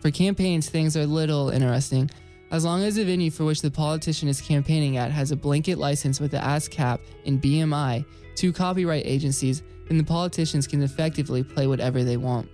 For 0.00 0.10
campaigns, 0.10 0.70
things 0.70 0.96
are 0.96 1.04
little 1.04 1.50
interesting. 1.50 2.10
As 2.50 2.64
long 2.64 2.82
as 2.82 2.96
the 2.96 3.04
venue 3.04 3.30
for 3.30 3.44
which 3.44 3.60
the 3.60 3.70
politician 3.70 4.28
is 4.28 4.40
campaigning 4.40 4.96
at 4.96 5.10
has 5.10 5.30
a 5.30 5.36
blanket 5.36 5.76
license 5.76 6.18
with 6.18 6.30
the 6.30 6.38
ASCAP 6.38 6.98
and 7.26 7.40
BMI, 7.40 8.04
two 8.34 8.52
copyright 8.52 9.06
agencies, 9.06 9.62
then 9.86 9.98
the 9.98 10.04
politicians 10.04 10.66
can 10.66 10.82
effectively 10.82 11.42
play 11.42 11.66
whatever 11.66 12.02
they 12.02 12.16
want. 12.16 12.48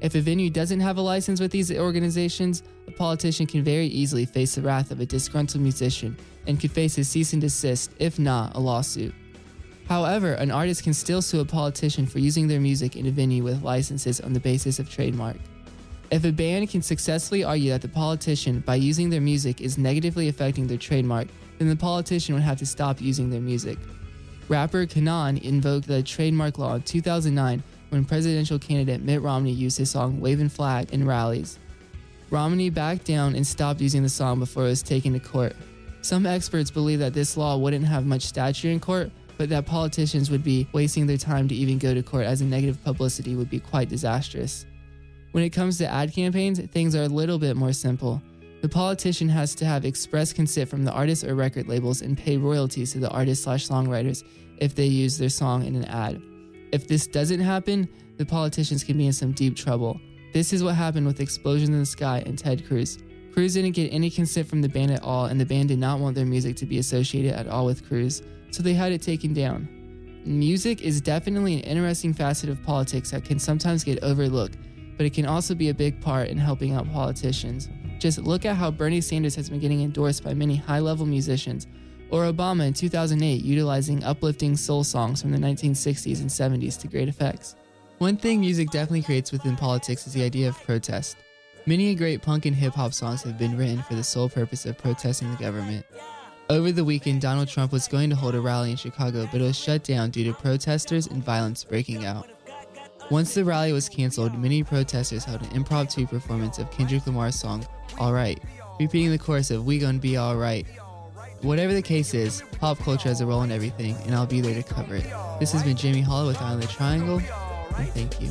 If 0.00 0.14
a 0.14 0.20
venue 0.20 0.50
doesn't 0.50 0.80
have 0.80 0.96
a 0.96 1.02
license 1.02 1.40
with 1.40 1.50
these 1.50 1.70
organizations, 1.70 2.62
a 2.86 2.90
politician 2.90 3.46
can 3.46 3.62
very 3.62 3.86
easily 3.86 4.24
face 4.24 4.54
the 4.54 4.62
wrath 4.62 4.90
of 4.90 5.00
a 5.00 5.06
disgruntled 5.06 5.62
musician 5.62 6.16
and 6.46 6.58
could 6.58 6.72
face 6.72 6.96
a 6.96 7.04
cease 7.04 7.32
and 7.32 7.42
desist, 7.42 7.92
if 7.98 8.18
not 8.18 8.56
a 8.56 8.60
lawsuit. 8.60 9.14
However, 9.88 10.32
an 10.32 10.50
artist 10.50 10.82
can 10.82 10.94
still 10.94 11.22
sue 11.22 11.40
a 11.40 11.44
politician 11.44 12.06
for 12.06 12.18
using 12.18 12.48
their 12.48 12.60
music 12.60 12.96
in 12.96 13.06
a 13.06 13.10
venue 13.10 13.44
with 13.44 13.62
licenses 13.62 14.20
on 14.20 14.32
the 14.32 14.40
basis 14.40 14.78
of 14.78 14.90
trademark. 14.90 15.36
If 16.10 16.24
a 16.24 16.32
band 16.32 16.70
can 16.70 16.82
successfully 16.82 17.44
argue 17.44 17.70
that 17.70 17.82
the 17.82 17.88
politician, 17.88 18.60
by 18.60 18.76
using 18.76 19.10
their 19.10 19.20
music, 19.20 19.60
is 19.60 19.78
negatively 19.78 20.28
affecting 20.28 20.66
their 20.66 20.78
trademark, 20.78 21.28
then 21.58 21.68
the 21.68 21.76
politician 21.76 22.34
would 22.34 22.42
have 22.42 22.58
to 22.58 22.66
stop 22.66 23.00
using 23.00 23.30
their 23.30 23.40
music. 23.40 23.78
Rapper 24.48 24.86
Kanan 24.86 25.40
invoked 25.42 25.88
the 25.88 26.02
trademark 26.02 26.58
law 26.58 26.74
in 26.76 26.82
2009 26.82 27.62
when 27.88 28.04
presidential 28.04 28.58
candidate 28.58 29.02
Mitt 29.02 29.22
Romney 29.22 29.50
used 29.50 29.78
his 29.78 29.90
song 29.90 30.20
Wavin' 30.20 30.48
Flag 30.48 30.92
in 30.92 31.06
rallies. 31.06 31.58
Romney 32.30 32.70
backed 32.70 33.04
down 33.04 33.34
and 33.34 33.46
stopped 33.46 33.80
using 33.80 34.02
the 34.02 34.08
song 34.08 34.38
before 34.38 34.64
it 34.64 34.68
was 34.68 34.82
taken 34.82 35.12
to 35.12 35.20
court. 35.20 35.54
Some 36.02 36.26
experts 36.26 36.70
believe 36.70 36.98
that 37.00 37.14
this 37.14 37.36
law 37.36 37.56
wouldn't 37.56 37.86
have 37.86 38.06
much 38.06 38.22
stature 38.22 38.70
in 38.70 38.78
court, 38.78 39.10
but 39.36 39.48
that 39.48 39.66
politicians 39.66 40.30
would 40.30 40.42
be 40.42 40.66
wasting 40.72 41.06
their 41.06 41.16
time 41.16 41.48
to 41.48 41.54
even 41.54 41.78
go 41.78 41.94
to 41.94 42.02
court 42.02 42.26
as 42.26 42.40
a 42.40 42.44
negative 42.44 42.82
publicity 42.84 43.34
would 43.34 43.50
be 43.50 43.60
quite 43.60 43.88
disastrous. 43.88 44.66
When 45.32 45.44
it 45.44 45.50
comes 45.50 45.78
to 45.78 45.86
ad 45.86 46.12
campaigns, 46.12 46.60
things 46.60 46.94
are 46.94 47.02
a 47.02 47.08
little 47.08 47.38
bit 47.38 47.56
more 47.56 47.72
simple. 47.72 48.22
The 48.62 48.68
politician 48.68 49.28
has 49.28 49.54
to 49.56 49.66
have 49.66 49.84
express 49.84 50.32
consent 50.32 50.70
from 50.70 50.84
the 50.84 50.92
artist 50.92 51.24
or 51.24 51.34
record 51.34 51.68
labels 51.68 52.02
and 52.02 52.16
pay 52.16 52.36
royalties 52.36 52.92
to 52.92 52.98
the 52.98 53.10
artist 53.10 53.42
slash 53.42 53.68
songwriters 53.68 54.24
if 54.58 54.74
they 54.74 54.86
use 54.86 55.18
their 55.18 55.28
song 55.28 55.64
in 55.66 55.76
an 55.76 55.84
ad. 55.84 56.20
If 56.72 56.88
this 56.88 57.06
doesn't 57.06 57.40
happen, 57.40 57.88
the 58.16 58.24
politicians 58.24 58.82
can 58.82 58.96
be 58.96 59.06
in 59.06 59.12
some 59.12 59.32
deep 59.32 59.56
trouble. 59.56 60.00
This 60.32 60.52
is 60.52 60.64
what 60.64 60.74
happened 60.74 61.06
with 61.06 61.20
Explosions 61.20 61.68
in 61.68 61.78
the 61.78 61.86
Sky 61.86 62.22
and 62.26 62.38
Ted 62.38 62.66
Cruz. 62.66 62.98
Cruz 63.32 63.54
didn't 63.54 63.72
get 63.72 63.92
any 63.92 64.08
consent 64.08 64.48
from 64.48 64.62
the 64.62 64.68
band 64.68 64.90
at 64.90 65.02
all, 65.02 65.26
and 65.26 65.38
the 65.38 65.44
band 65.44 65.68
did 65.68 65.78
not 65.78 66.00
want 66.00 66.14
their 66.14 66.24
music 66.24 66.56
to 66.56 66.66
be 66.66 66.78
associated 66.78 67.34
at 67.34 67.46
all 67.46 67.66
with 67.66 67.86
Cruz, 67.86 68.22
so 68.50 68.62
they 68.62 68.74
had 68.74 68.92
it 68.92 69.02
taken 69.02 69.32
down. 69.32 69.68
Music 70.24 70.82
is 70.82 71.00
definitely 71.00 71.54
an 71.54 71.60
interesting 71.60 72.12
facet 72.12 72.50
of 72.50 72.62
politics 72.62 73.12
that 73.12 73.24
can 73.24 73.38
sometimes 73.38 73.84
get 73.84 74.02
overlooked, 74.02 74.56
but 74.96 75.06
it 75.06 75.14
can 75.14 75.26
also 75.26 75.54
be 75.54 75.68
a 75.68 75.74
big 75.74 76.00
part 76.00 76.28
in 76.28 76.36
helping 76.36 76.72
out 76.72 76.90
politicians. 76.92 77.68
Just 77.98 78.18
look 78.18 78.44
at 78.44 78.56
how 78.56 78.70
Bernie 78.70 79.00
Sanders 79.00 79.34
has 79.36 79.48
been 79.48 79.60
getting 79.60 79.82
endorsed 79.82 80.24
by 80.24 80.34
many 80.34 80.56
high 80.56 80.80
level 80.80 81.06
musicians, 81.06 81.66
or 82.10 82.24
Obama 82.24 82.66
in 82.66 82.72
2008 82.72 83.42
utilizing 83.42 84.02
uplifting 84.04 84.56
soul 84.56 84.84
songs 84.84 85.22
from 85.22 85.32
the 85.32 85.38
1960s 85.38 86.20
and 86.20 86.30
70s 86.30 86.78
to 86.80 86.88
great 86.88 87.08
effects. 87.08 87.56
One 87.98 88.16
thing 88.16 88.40
music 88.40 88.70
definitely 88.70 89.02
creates 89.02 89.32
within 89.32 89.56
politics 89.56 90.06
is 90.06 90.12
the 90.12 90.22
idea 90.22 90.48
of 90.48 90.62
protest. 90.64 91.16
Many 91.66 91.94
great 91.94 92.22
punk 92.22 92.46
and 92.46 92.54
hip 92.54 92.74
hop 92.74 92.92
songs 92.92 93.22
have 93.22 93.38
been 93.38 93.56
written 93.56 93.82
for 93.82 93.94
the 93.94 94.04
sole 94.04 94.28
purpose 94.28 94.66
of 94.66 94.76
protesting 94.76 95.30
the 95.30 95.36
government. 95.36 95.84
Over 96.48 96.70
the 96.70 96.84
weekend, 96.84 97.20
Donald 97.20 97.48
Trump 97.48 97.72
was 97.72 97.88
going 97.88 98.08
to 98.08 98.14
hold 98.14 98.36
a 98.36 98.40
rally 98.40 98.70
in 98.70 98.76
Chicago, 98.76 99.28
but 99.32 99.40
it 99.40 99.44
was 99.44 99.58
shut 99.58 99.82
down 99.82 100.10
due 100.10 100.22
to 100.24 100.32
protesters 100.32 101.08
and 101.08 101.24
violence 101.24 101.64
breaking 101.64 102.04
out. 102.04 102.28
Once 103.10 103.34
the 103.34 103.44
rally 103.44 103.72
was 103.72 103.88
canceled, 103.88 104.38
many 104.38 104.62
protesters 104.62 105.24
held 105.24 105.42
an 105.42 105.50
impromptu 105.56 106.06
performance 106.06 106.58
of 106.58 106.70
Kendrick 106.70 107.04
Lamar's 107.04 107.34
song, 107.34 107.66
Alright, 107.98 108.40
repeating 108.78 109.10
the 109.10 109.18
chorus 109.18 109.50
of 109.50 109.66
We 109.66 109.80
Gonna 109.80 109.98
Be 109.98 110.18
Alright. 110.18 110.66
Whatever 111.42 111.74
the 111.74 111.82
case 111.82 112.14
is, 112.14 112.42
pop 112.60 112.78
culture 112.78 113.08
has 113.08 113.20
a 113.20 113.26
role 113.26 113.42
in 113.42 113.50
everything, 113.50 113.96
and 114.04 114.14
I'll 114.14 114.26
be 114.26 114.40
there 114.40 114.54
to 114.54 114.62
cover 114.62 114.94
it. 114.94 115.06
This 115.40 115.50
has 115.50 115.64
been 115.64 115.76
Jamie 115.76 116.00
Hollow 116.00 116.28
with 116.28 116.40
on 116.40 116.60
the 116.60 116.66
Triangle, 116.68 117.20
and 117.76 117.88
thank 117.88 118.20
you. 118.20 118.30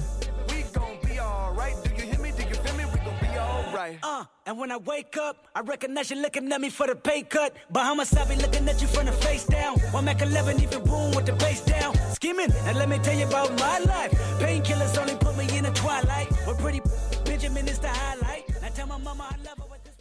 Uh, 4.03 4.23
and 4.45 4.57
when 4.57 4.71
I 4.71 4.77
wake 4.77 5.17
up, 5.17 5.47
I 5.55 5.61
recognize 5.61 6.09
you 6.11 6.17
looking 6.21 6.51
at 6.51 6.61
me 6.61 6.69
for 6.69 6.87
the 6.87 6.95
pay 6.95 7.21
cut. 7.23 7.55
Bahamas, 7.71 8.13
I 8.15 8.25
be 8.27 8.35
looking 8.35 8.67
at 8.67 8.81
you 8.81 8.87
from 8.87 9.05
the 9.05 9.11
face 9.11 9.45
down. 9.45 9.79
One 9.91 10.05
Mac 10.05 10.21
11, 10.21 10.61
even 10.61 10.83
boom 10.83 11.11
with 11.15 11.25
the 11.25 11.33
bass 11.33 11.61
down. 11.65 11.95
Skimming, 12.13 12.51
and 12.67 12.77
let 12.77 12.89
me 12.89 12.97
tell 12.99 13.17
you 13.17 13.27
about 13.27 13.51
my 13.59 13.79
life. 13.79 14.11
Painkillers 14.39 14.97
only 14.97 15.15
put 15.15 15.35
me 15.37 15.45
in 15.57 15.63
the 15.65 15.71
twilight. 15.71 16.27
We're 16.47 16.55
pretty 16.55 16.81
Benjamin 17.25 17.67
is 17.67 17.79
the 17.79 17.89
highlight. 17.89 18.43
Now 18.61 18.69
tell 18.69 18.87
my 18.87 18.97
mama 18.97 19.27
I 19.31 19.35
love 19.45 19.57
her. 19.57 19.65
with 19.71 19.83
this- 19.83 19.93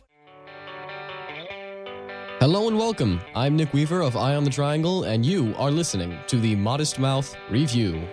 Hello 2.41 2.69
and 2.69 2.77
welcome. 2.79 3.21
I'm 3.35 3.57
Nick 3.57 3.73
Weaver 3.73 4.01
of 4.03 4.17
Eye 4.17 4.35
on 4.37 4.45
the 4.45 4.51
Triangle, 4.51 5.05
and 5.05 5.25
you 5.25 5.55
are 5.57 5.71
listening 5.71 6.19
to 6.29 6.39
the 6.39 6.55
Modest 6.57 6.99
Mouth 6.99 7.35
Review. 7.51 8.07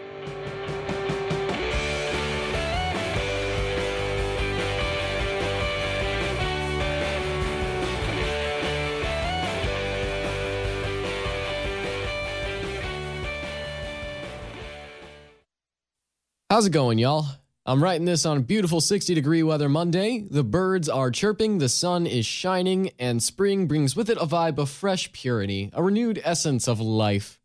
How's 16.52 16.66
it 16.66 16.72
going, 16.72 16.98
y'all? 16.98 17.28
I'm 17.66 17.82
writing 17.82 18.04
this 18.04 18.26
on 18.26 18.36
a 18.36 18.42
beautiful 18.42 18.82
60 18.82 19.16
degree 19.16 19.42
weather 19.42 19.70
Monday. 19.70 20.28
The 20.30 20.44
birds 20.44 20.90
are 20.90 21.10
chirping, 21.10 21.60
the 21.60 21.70
sun 21.70 22.06
is 22.06 22.26
shining, 22.26 22.92
and 23.00 23.24
spring 23.24 23.68
brings 23.68 23.96
with 23.96 24.10
it 24.10 24.18
a 24.18 24.26
vibe 24.26 24.58
of 24.58 24.70
fresh 24.70 25.14
purity, 25.14 25.70
a 25.72 25.82
renewed 25.82 26.20
essence 26.26 26.68
of 26.68 26.82
life. 26.82 27.40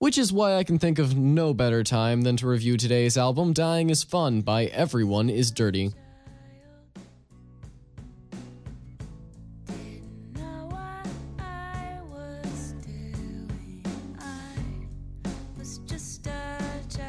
Which 0.00 0.18
is 0.18 0.32
why 0.32 0.56
I 0.56 0.64
can 0.64 0.80
think 0.80 0.98
of 0.98 1.16
no 1.16 1.54
better 1.54 1.84
time 1.84 2.22
than 2.22 2.36
to 2.38 2.48
review 2.48 2.76
today's 2.76 3.16
album, 3.16 3.52
Dying 3.52 3.90
is 3.90 4.02
Fun 4.02 4.40
by 4.40 4.64
Everyone 4.64 5.30
is 5.30 5.52
Dirty. 5.52 5.92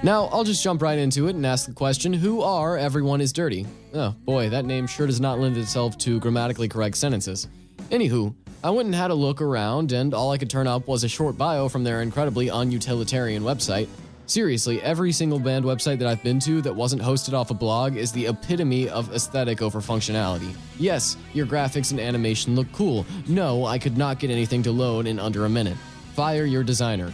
Now, 0.04 0.26
I'll 0.26 0.44
just 0.44 0.62
jump 0.62 0.82
right 0.82 1.00
into 1.00 1.30
it 1.30 1.36
and 1.36 1.46
ask 1.46 1.66
the 1.66 1.74
question 1.74 2.12
Who 2.12 2.42
are 2.42 2.78
Everyone 2.78 3.22
is 3.22 3.32
Dirty? 3.32 3.66
Oh, 3.94 4.14
boy, 4.26 4.50
that 4.50 4.66
name 4.66 4.86
sure 4.86 5.08
does 5.08 5.22
not 5.22 5.40
lend 5.40 5.56
itself 5.56 5.98
to 6.00 6.20
grammatically 6.20 6.68
correct 6.68 6.98
sentences. 6.98 7.48
Anywho, 7.90 8.36
I 8.66 8.70
went 8.72 8.88
and 8.88 8.96
had 8.96 9.12
a 9.12 9.16
look 9.16 9.42
around, 9.42 9.94
and 9.94 10.14
all 10.14 10.32
I 10.32 10.38
could 10.38 10.50
turn 10.50 10.68
up 10.68 10.90
was 10.90 11.06
a 11.06 11.08
short 11.08 11.38
bio 11.38 11.70
from 11.70 11.86
their 11.86 12.02
incredibly 12.02 12.48
unutilitarian 12.48 13.44
website. 13.44 13.88
Seriously, 14.26 14.82
every 14.82 15.14
single 15.14 15.40
band 15.40 15.64
website 15.64 16.00
that 16.00 16.08
I've 16.10 16.22
been 16.22 16.40
to 16.42 16.62
that 16.64 16.76
wasn't 16.76 17.02
hosted 17.02 17.34
off 17.34 17.50
a 17.50 17.54
blog 17.54 17.96
is 17.96 18.12
the 18.12 18.28
epitome 18.28 18.90
of 18.90 19.14
aesthetic 19.16 19.62
over 19.62 19.80
functionality. 19.80 20.54
Yes, 20.78 21.16
your 21.34 21.46
graphics 21.46 21.92
and 21.92 22.00
animation 22.02 22.56
look 22.56 22.70
cool. 22.74 23.06
No, 23.30 23.66
I 23.66 23.80
could 23.80 23.98
not 23.98 24.20
get 24.20 24.32
anything 24.32 24.64
to 24.64 24.72
load 24.74 25.08
in 25.08 25.18
under 25.18 25.46
a 25.46 25.50
minute. 25.50 25.78
Fire 26.14 26.44
your 26.44 26.64
designer. 26.64 27.14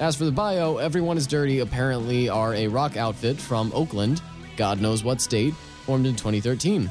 As 0.00 0.16
for 0.16 0.24
the 0.24 0.32
bio, 0.32 0.78
Everyone 0.78 1.18
is 1.18 1.26
Dirty 1.26 1.58
apparently 1.58 2.30
are 2.30 2.54
a 2.54 2.68
rock 2.68 2.96
outfit 2.96 3.38
from 3.38 3.70
Oakland, 3.74 4.22
God 4.56 4.80
knows 4.80 5.04
what 5.04 5.20
state, 5.20 5.52
formed 5.84 6.06
in 6.06 6.16
2013. 6.16 6.90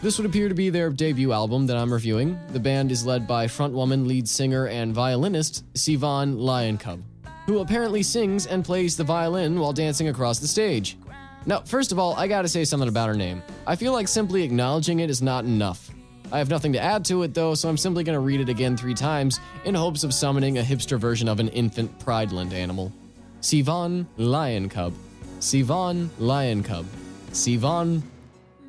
This 0.00 0.16
would 0.16 0.26
appear 0.26 0.48
to 0.48 0.54
be 0.54 0.70
their 0.70 0.88
debut 0.88 1.32
album 1.32 1.66
that 1.66 1.76
I'm 1.76 1.92
reviewing. 1.92 2.38
The 2.52 2.58
band 2.58 2.90
is 2.90 3.04
led 3.04 3.26
by 3.26 3.46
frontwoman, 3.46 4.06
lead 4.06 4.26
singer, 4.26 4.66
and 4.68 4.94
violinist 4.94 5.62
Sivan 5.74 6.40
Lion 6.40 6.78
Cub, 6.78 7.02
who 7.44 7.58
apparently 7.58 8.02
sings 8.02 8.46
and 8.46 8.64
plays 8.64 8.96
the 8.96 9.04
violin 9.04 9.60
while 9.60 9.74
dancing 9.74 10.08
across 10.08 10.38
the 10.38 10.48
stage. 10.48 10.96
Now, 11.44 11.60
first 11.60 11.92
of 11.92 11.98
all, 11.98 12.14
I 12.14 12.28
gotta 12.28 12.48
say 12.48 12.64
something 12.64 12.88
about 12.88 13.08
her 13.08 13.14
name. 13.14 13.42
I 13.66 13.76
feel 13.76 13.92
like 13.92 14.08
simply 14.08 14.42
acknowledging 14.42 15.00
it 15.00 15.10
is 15.10 15.20
not 15.20 15.44
enough. 15.44 15.90
I 16.32 16.38
have 16.38 16.50
nothing 16.50 16.72
to 16.72 16.80
add 16.80 17.04
to 17.06 17.22
it 17.22 17.34
though, 17.34 17.54
so 17.54 17.68
I'm 17.68 17.76
simply 17.76 18.04
gonna 18.04 18.20
read 18.20 18.40
it 18.40 18.48
again 18.48 18.76
three 18.76 18.94
times 18.94 19.40
in 19.64 19.74
hopes 19.74 20.04
of 20.04 20.12
summoning 20.12 20.58
a 20.58 20.62
hipster 20.62 20.98
version 20.98 21.28
of 21.28 21.40
an 21.40 21.48
infant 21.48 21.98
Prideland 21.98 22.52
animal. 22.52 22.92
Sivan 23.40 24.06
Lion 24.16 24.68
Cub. 24.68 24.92
Sivan 25.38 26.08
Lion 26.18 26.62
Cub. 26.62 26.86
Sivan 27.30 28.02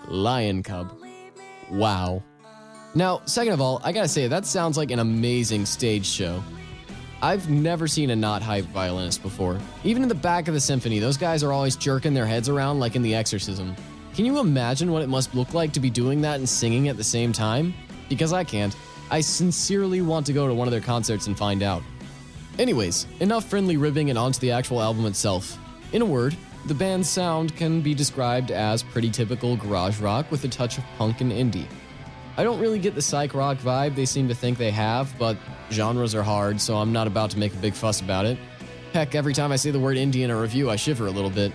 Lion 0.07 0.61
Cub. 0.61 0.93
Wow. 1.71 2.23
Now, 2.93 3.21
second 3.25 3.53
of 3.53 3.61
all, 3.61 3.81
I 3.83 3.91
gotta 3.91 4.07
say, 4.07 4.27
that 4.27 4.45
sounds 4.45 4.77
like 4.77 4.91
an 4.91 4.99
amazing 4.99 5.65
stage 5.65 6.05
show. 6.05 6.43
I've 7.21 7.49
never 7.49 7.87
seen 7.87 8.11
a 8.11 8.15
not 8.15 8.43
hype 8.43 8.65
violinist 8.65 9.23
before. 9.23 9.59
Even 9.83 10.03
in 10.03 10.09
the 10.09 10.15
back 10.15 10.47
of 10.47 10.53
the 10.53 10.59
symphony, 10.59 10.99
those 10.99 11.17
guys 11.17 11.43
are 11.43 11.51
always 11.51 11.75
jerking 11.75 12.13
their 12.13 12.27
heads 12.27 12.47
around 12.47 12.79
like 12.79 12.95
in 12.95 13.01
The 13.01 13.15
Exorcism. 13.15 13.75
Can 14.17 14.25
you 14.25 14.39
imagine 14.39 14.91
what 14.91 15.03
it 15.03 15.09
must 15.09 15.35
look 15.35 15.53
like 15.53 15.71
to 15.73 15.79
be 15.79 15.91
doing 15.91 16.21
that 16.21 16.39
and 16.39 16.49
singing 16.49 16.87
at 16.87 16.97
the 16.97 17.03
same 17.03 17.31
time? 17.31 17.75
Because 18.09 18.33
I 18.33 18.43
can't. 18.43 18.75
I 19.11 19.21
sincerely 19.21 20.01
want 20.01 20.25
to 20.25 20.33
go 20.33 20.47
to 20.47 20.55
one 20.55 20.67
of 20.67 20.71
their 20.71 20.81
concerts 20.81 21.27
and 21.27 21.37
find 21.37 21.61
out. 21.61 21.83
Anyways, 22.57 23.05
enough 23.19 23.45
friendly 23.45 23.77
ribbing 23.77 24.09
and 24.09 24.17
onto 24.17 24.39
the 24.39 24.49
actual 24.49 24.81
album 24.81 25.05
itself. 25.05 25.59
In 25.91 26.01
a 26.01 26.05
word, 26.05 26.35
the 26.65 26.73
band's 26.73 27.07
sound 27.07 27.55
can 27.55 27.81
be 27.81 27.93
described 27.93 28.49
as 28.49 28.81
pretty 28.81 29.11
typical 29.11 29.55
garage 29.55 29.99
rock 29.99 30.31
with 30.31 30.43
a 30.45 30.47
touch 30.47 30.79
of 30.79 30.83
punk 30.97 31.21
and 31.21 31.31
indie. 31.31 31.67
I 32.37 32.43
don't 32.43 32.59
really 32.59 32.79
get 32.79 32.95
the 32.95 33.03
psych 33.03 33.35
rock 33.35 33.59
vibe 33.59 33.93
they 33.93 34.05
seem 34.05 34.27
to 34.29 34.33
think 34.33 34.57
they 34.57 34.71
have, 34.71 35.13
but 35.19 35.37
genres 35.69 36.15
are 36.15 36.23
hard, 36.23 36.59
so 36.59 36.77
I'm 36.77 36.91
not 36.91 37.05
about 37.05 37.29
to 37.31 37.37
make 37.37 37.53
a 37.53 37.57
big 37.57 37.75
fuss 37.75 38.01
about 38.01 38.25
it. 38.25 38.39
Heck, 38.93 39.13
every 39.13 39.35
time 39.35 39.51
I 39.51 39.57
say 39.57 39.69
the 39.69 39.79
word 39.79 39.95
indie 39.95 40.23
in 40.23 40.31
a 40.31 40.41
review, 40.41 40.71
I 40.71 40.75
shiver 40.75 41.05
a 41.05 41.11
little 41.11 41.29
bit. 41.29 41.51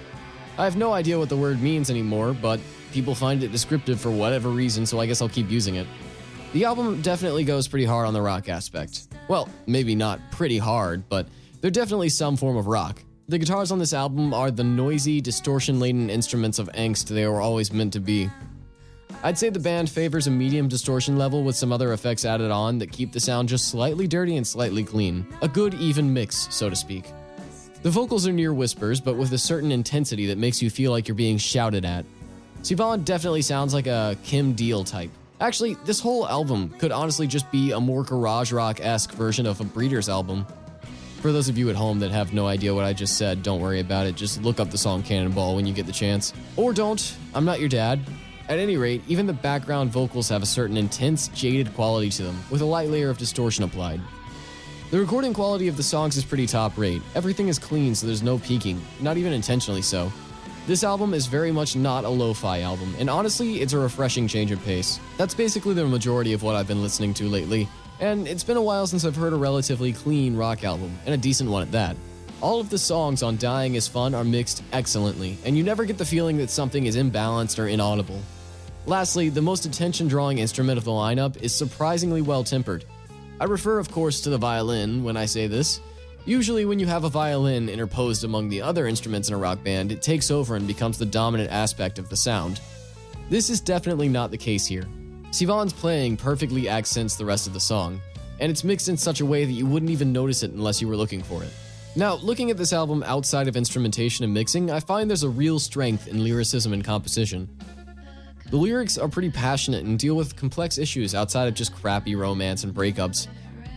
I 0.62 0.64
have 0.64 0.76
no 0.76 0.92
idea 0.92 1.18
what 1.18 1.28
the 1.28 1.36
word 1.36 1.60
means 1.60 1.90
anymore, 1.90 2.32
but 2.32 2.60
people 2.92 3.16
find 3.16 3.42
it 3.42 3.50
descriptive 3.50 4.00
for 4.00 4.12
whatever 4.12 4.48
reason, 4.48 4.86
so 4.86 5.00
I 5.00 5.06
guess 5.06 5.20
I'll 5.20 5.28
keep 5.28 5.50
using 5.50 5.74
it. 5.74 5.88
The 6.52 6.66
album 6.66 7.02
definitely 7.02 7.42
goes 7.42 7.66
pretty 7.66 7.84
hard 7.84 8.06
on 8.06 8.14
the 8.14 8.22
rock 8.22 8.48
aspect. 8.48 9.08
Well, 9.26 9.48
maybe 9.66 9.96
not 9.96 10.20
pretty 10.30 10.58
hard, 10.58 11.08
but 11.08 11.26
they're 11.60 11.72
definitely 11.72 12.10
some 12.10 12.36
form 12.36 12.56
of 12.56 12.68
rock. 12.68 13.02
The 13.26 13.38
guitars 13.38 13.72
on 13.72 13.80
this 13.80 13.92
album 13.92 14.32
are 14.32 14.52
the 14.52 14.62
noisy, 14.62 15.20
distortion 15.20 15.80
laden 15.80 16.08
instruments 16.08 16.60
of 16.60 16.68
angst 16.74 17.08
they 17.08 17.26
were 17.26 17.40
always 17.40 17.72
meant 17.72 17.94
to 17.94 18.00
be. 18.00 18.30
I'd 19.24 19.38
say 19.38 19.50
the 19.50 19.58
band 19.58 19.90
favors 19.90 20.28
a 20.28 20.30
medium 20.30 20.68
distortion 20.68 21.18
level 21.18 21.42
with 21.42 21.56
some 21.56 21.72
other 21.72 21.92
effects 21.92 22.24
added 22.24 22.52
on 22.52 22.78
that 22.78 22.92
keep 22.92 23.10
the 23.10 23.18
sound 23.18 23.48
just 23.48 23.68
slightly 23.68 24.06
dirty 24.06 24.36
and 24.36 24.46
slightly 24.46 24.84
clean. 24.84 25.26
A 25.42 25.48
good, 25.48 25.74
even 25.74 26.14
mix, 26.14 26.46
so 26.54 26.70
to 26.70 26.76
speak. 26.76 27.06
The 27.82 27.90
vocals 27.90 28.28
are 28.28 28.32
near 28.32 28.54
whispers, 28.54 29.00
but 29.00 29.16
with 29.16 29.32
a 29.32 29.38
certain 29.38 29.72
intensity 29.72 30.26
that 30.26 30.38
makes 30.38 30.62
you 30.62 30.70
feel 30.70 30.92
like 30.92 31.08
you're 31.08 31.16
being 31.16 31.36
shouted 31.36 31.84
at. 31.84 32.04
Sivan 32.62 33.04
definitely 33.04 33.42
sounds 33.42 33.74
like 33.74 33.88
a 33.88 34.16
Kim 34.22 34.52
Deal 34.52 34.84
type. 34.84 35.10
Actually, 35.40 35.74
this 35.84 35.98
whole 35.98 36.28
album 36.28 36.72
could 36.78 36.92
honestly 36.92 37.26
just 37.26 37.50
be 37.50 37.72
a 37.72 37.80
more 37.80 38.04
garage 38.04 38.52
rock 38.52 38.78
esque 38.80 39.10
version 39.10 39.46
of 39.46 39.60
a 39.60 39.64
Breeders 39.64 40.08
album. 40.08 40.46
For 41.20 41.32
those 41.32 41.48
of 41.48 41.58
you 41.58 41.70
at 41.70 41.76
home 41.76 41.98
that 41.98 42.12
have 42.12 42.32
no 42.32 42.46
idea 42.46 42.72
what 42.72 42.84
I 42.84 42.92
just 42.92 43.18
said, 43.18 43.42
don't 43.42 43.60
worry 43.60 43.80
about 43.80 44.06
it. 44.06 44.14
Just 44.14 44.40
look 44.42 44.60
up 44.60 44.70
the 44.70 44.78
song 44.78 45.02
Cannonball 45.02 45.56
when 45.56 45.66
you 45.66 45.74
get 45.74 45.86
the 45.86 45.92
chance. 45.92 46.32
Or 46.56 46.72
don't. 46.72 47.16
I'm 47.34 47.44
not 47.44 47.58
your 47.58 47.68
dad. 47.68 47.98
At 48.48 48.60
any 48.60 48.76
rate, 48.76 49.02
even 49.08 49.26
the 49.26 49.32
background 49.32 49.90
vocals 49.90 50.28
have 50.28 50.42
a 50.44 50.46
certain 50.46 50.76
intense, 50.76 51.28
jaded 51.28 51.74
quality 51.74 52.10
to 52.10 52.22
them, 52.22 52.38
with 52.48 52.60
a 52.60 52.64
light 52.64 52.90
layer 52.90 53.10
of 53.10 53.18
distortion 53.18 53.64
applied. 53.64 54.00
The 54.92 55.00
recording 55.00 55.32
quality 55.32 55.68
of 55.68 55.78
the 55.78 55.82
songs 55.82 56.18
is 56.18 56.24
pretty 56.26 56.46
top 56.46 56.76
rate. 56.76 57.00
Everything 57.14 57.48
is 57.48 57.58
clean, 57.58 57.94
so 57.94 58.06
there's 58.06 58.22
no 58.22 58.36
peaking, 58.36 58.78
not 59.00 59.16
even 59.16 59.32
intentionally 59.32 59.80
so. 59.80 60.12
This 60.66 60.84
album 60.84 61.14
is 61.14 61.24
very 61.24 61.50
much 61.50 61.74
not 61.74 62.04
a 62.04 62.10
lo 62.10 62.34
fi 62.34 62.60
album, 62.60 62.94
and 62.98 63.08
honestly, 63.08 63.62
it's 63.62 63.72
a 63.72 63.78
refreshing 63.78 64.28
change 64.28 64.50
of 64.50 64.62
pace. 64.66 65.00
That's 65.16 65.32
basically 65.32 65.72
the 65.72 65.86
majority 65.86 66.34
of 66.34 66.42
what 66.42 66.56
I've 66.56 66.68
been 66.68 66.82
listening 66.82 67.14
to 67.14 67.24
lately, 67.24 67.70
and 68.00 68.28
it's 68.28 68.44
been 68.44 68.58
a 68.58 68.62
while 68.62 68.86
since 68.86 69.06
I've 69.06 69.16
heard 69.16 69.32
a 69.32 69.36
relatively 69.36 69.94
clean 69.94 70.36
rock 70.36 70.62
album, 70.62 70.94
and 71.06 71.14
a 71.14 71.16
decent 71.16 71.48
one 71.48 71.62
at 71.62 71.72
that. 71.72 71.96
All 72.42 72.60
of 72.60 72.68
the 72.68 72.76
songs 72.76 73.22
on 73.22 73.38
Dying 73.38 73.76
is 73.76 73.88
Fun 73.88 74.14
are 74.14 74.24
mixed 74.24 74.62
excellently, 74.74 75.38
and 75.46 75.56
you 75.56 75.64
never 75.64 75.86
get 75.86 75.96
the 75.96 76.04
feeling 76.04 76.36
that 76.36 76.50
something 76.50 76.84
is 76.84 76.98
imbalanced 76.98 77.58
or 77.58 77.66
inaudible. 77.66 78.20
Lastly, 78.84 79.30
the 79.30 79.40
most 79.40 79.64
attention 79.64 80.06
drawing 80.06 80.36
instrument 80.36 80.76
of 80.76 80.84
the 80.84 80.90
lineup 80.90 81.40
is 81.40 81.54
surprisingly 81.54 82.20
well 82.20 82.44
tempered. 82.44 82.84
I 83.42 83.46
refer, 83.46 83.80
of 83.80 83.90
course, 83.90 84.20
to 84.20 84.30
the 84.30 84.38
violin 84.38 85.02
when 85.02 85.16
I 85.16 85.26
say 85.26 85.48
this. 85.48 85.80
Usually, 86.26 86.64
when 86.64 86.78
you 86.78 86.86
have 86.86 87.02
a 87.02 87.08
violin 87.08 87.68
interposed 87.68 88.22
among 88.22 88.48
the 88.48 88.62
other 88.62 88.86
instruments 88.86 89.26
in 89.26 89.34
a 89.34 89.36
rock 89.36 89.64
band, 89.64 89.90
it 89.90 90.00
takes 90.00 90.30
over 90.30 90.54
and 90.54 90.64
becomes 90.64 90.96
the 90.96 91.06
dominant 91.06 91.50
aspect 91.50 91.98
of 91.98 92.08
the 92.08 92.16
sound. 92.16 92.60
This 93.30 93.50
is 93.50 93.60
definitely 93.60 94.08
not 94.08 94.30
the 94.30 94.38
case 94.38 94.64
here. 94.64 94.86
Sivan's 95.32 95.72
playing 95.72 96.18
perfectly 96.18 96.68
accents 96.68 97.16
the 97.16 97.24
rest 97.24 97.48
of 97.48 97.52
the 97.52 97.58
song, 97.58 98.00
and 98.38 98.48
it's 98.48 98.62
mixed 98.62 98.88
in 98.88 98.96
such 98.96 99.20
a 99.20 99.26
way 99.26 99.44
that 99.44 99.50
you 99.50 99.66
wouldn't 99.66 99.90
even 99.90 100.12
notice 100.12 100.44
it 100.44 100.52
unless 100.52 100.80
you 100.80 100.86
were 100.86 100.96
looking 100.96 101.20
for 101.20 101.42
it. 101.42 101.50
Now, 101.96 102.14
looking 102.14 102.52
at 102.52 102.56
this 102.56 102.72
album 102.72 103.02
outside 103.02 103.48
of 103.48 103.56
instrumentation 103.56 104.24
and 104.24 104.32
mixing, 104.32 104.70
I 104.70 104.78
find 104.78 105.10
there's 105.10 105.24
a 105.24 105.28
real 105.28 105.58
strength 105.58 106.06
in 106.06 106.22
lyricism 106.22 106.72
and 106.72 106.84
composition. 106.84 107.48
The 108.52 108.58
lyrics 108.58 108.98
are 108.98 109.08
pretty 109.08 109.30
passionate 109.30 109.86
and 109.86 109.98
deal 109.98 110.14
with 110.14 110.36
complex 110.36 110.76
issues 110.76 111.14
outside 111.14 111.48
of 111.48 111.54
just 111.54 111.74
crappy 111.74 112.14
romance 112.14 112.64
and 112.64 112.74
breakups. 112.74 113.28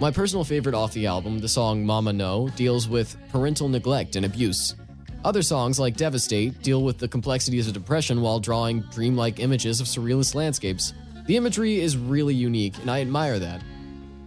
My 0.02 0.12
personal 0.12 0.44
favorite 0.44 0.76
off 0.76 0.92
the 0.92 1.08
album, 1.08 1.40
the 1.40 1.48
song 1.48 1.86
Mama 1.86 2.12
No, 2.12 2.50
deals 2.58 2.90
with 2.90 3.16
parental 3.32 3.70
neglect 3.70 4.18
and 4.18 4.26
abuse. 4.26 4.76
Other 5.24 5.44
songs, 5.44 5.80
like 5.80 5.96
Devastate, 5.96 6.62
deal 6.62 6.84
with 6.84 6.98
the 6.98 7.08
complexities 7.08 7.68
of 7.68 7.74
depression 7.74 8.22
while 8.22 8.38
drawing 8.38 8.82
dreamlike 8.92 9.40
images 9.40 9.80
of 9.80 9.88
surrealist 9.88 10.36
landscapes. 10.36 10.94
The 11.26 11.38
imagery 11.38 11.80
is 11.80 11.96
really 11.96 12.36
unique, 12.36 12.78
and 12.80 12.92
I 12.92 13.00
admire 13.00 13.40
that. 13.40 13.62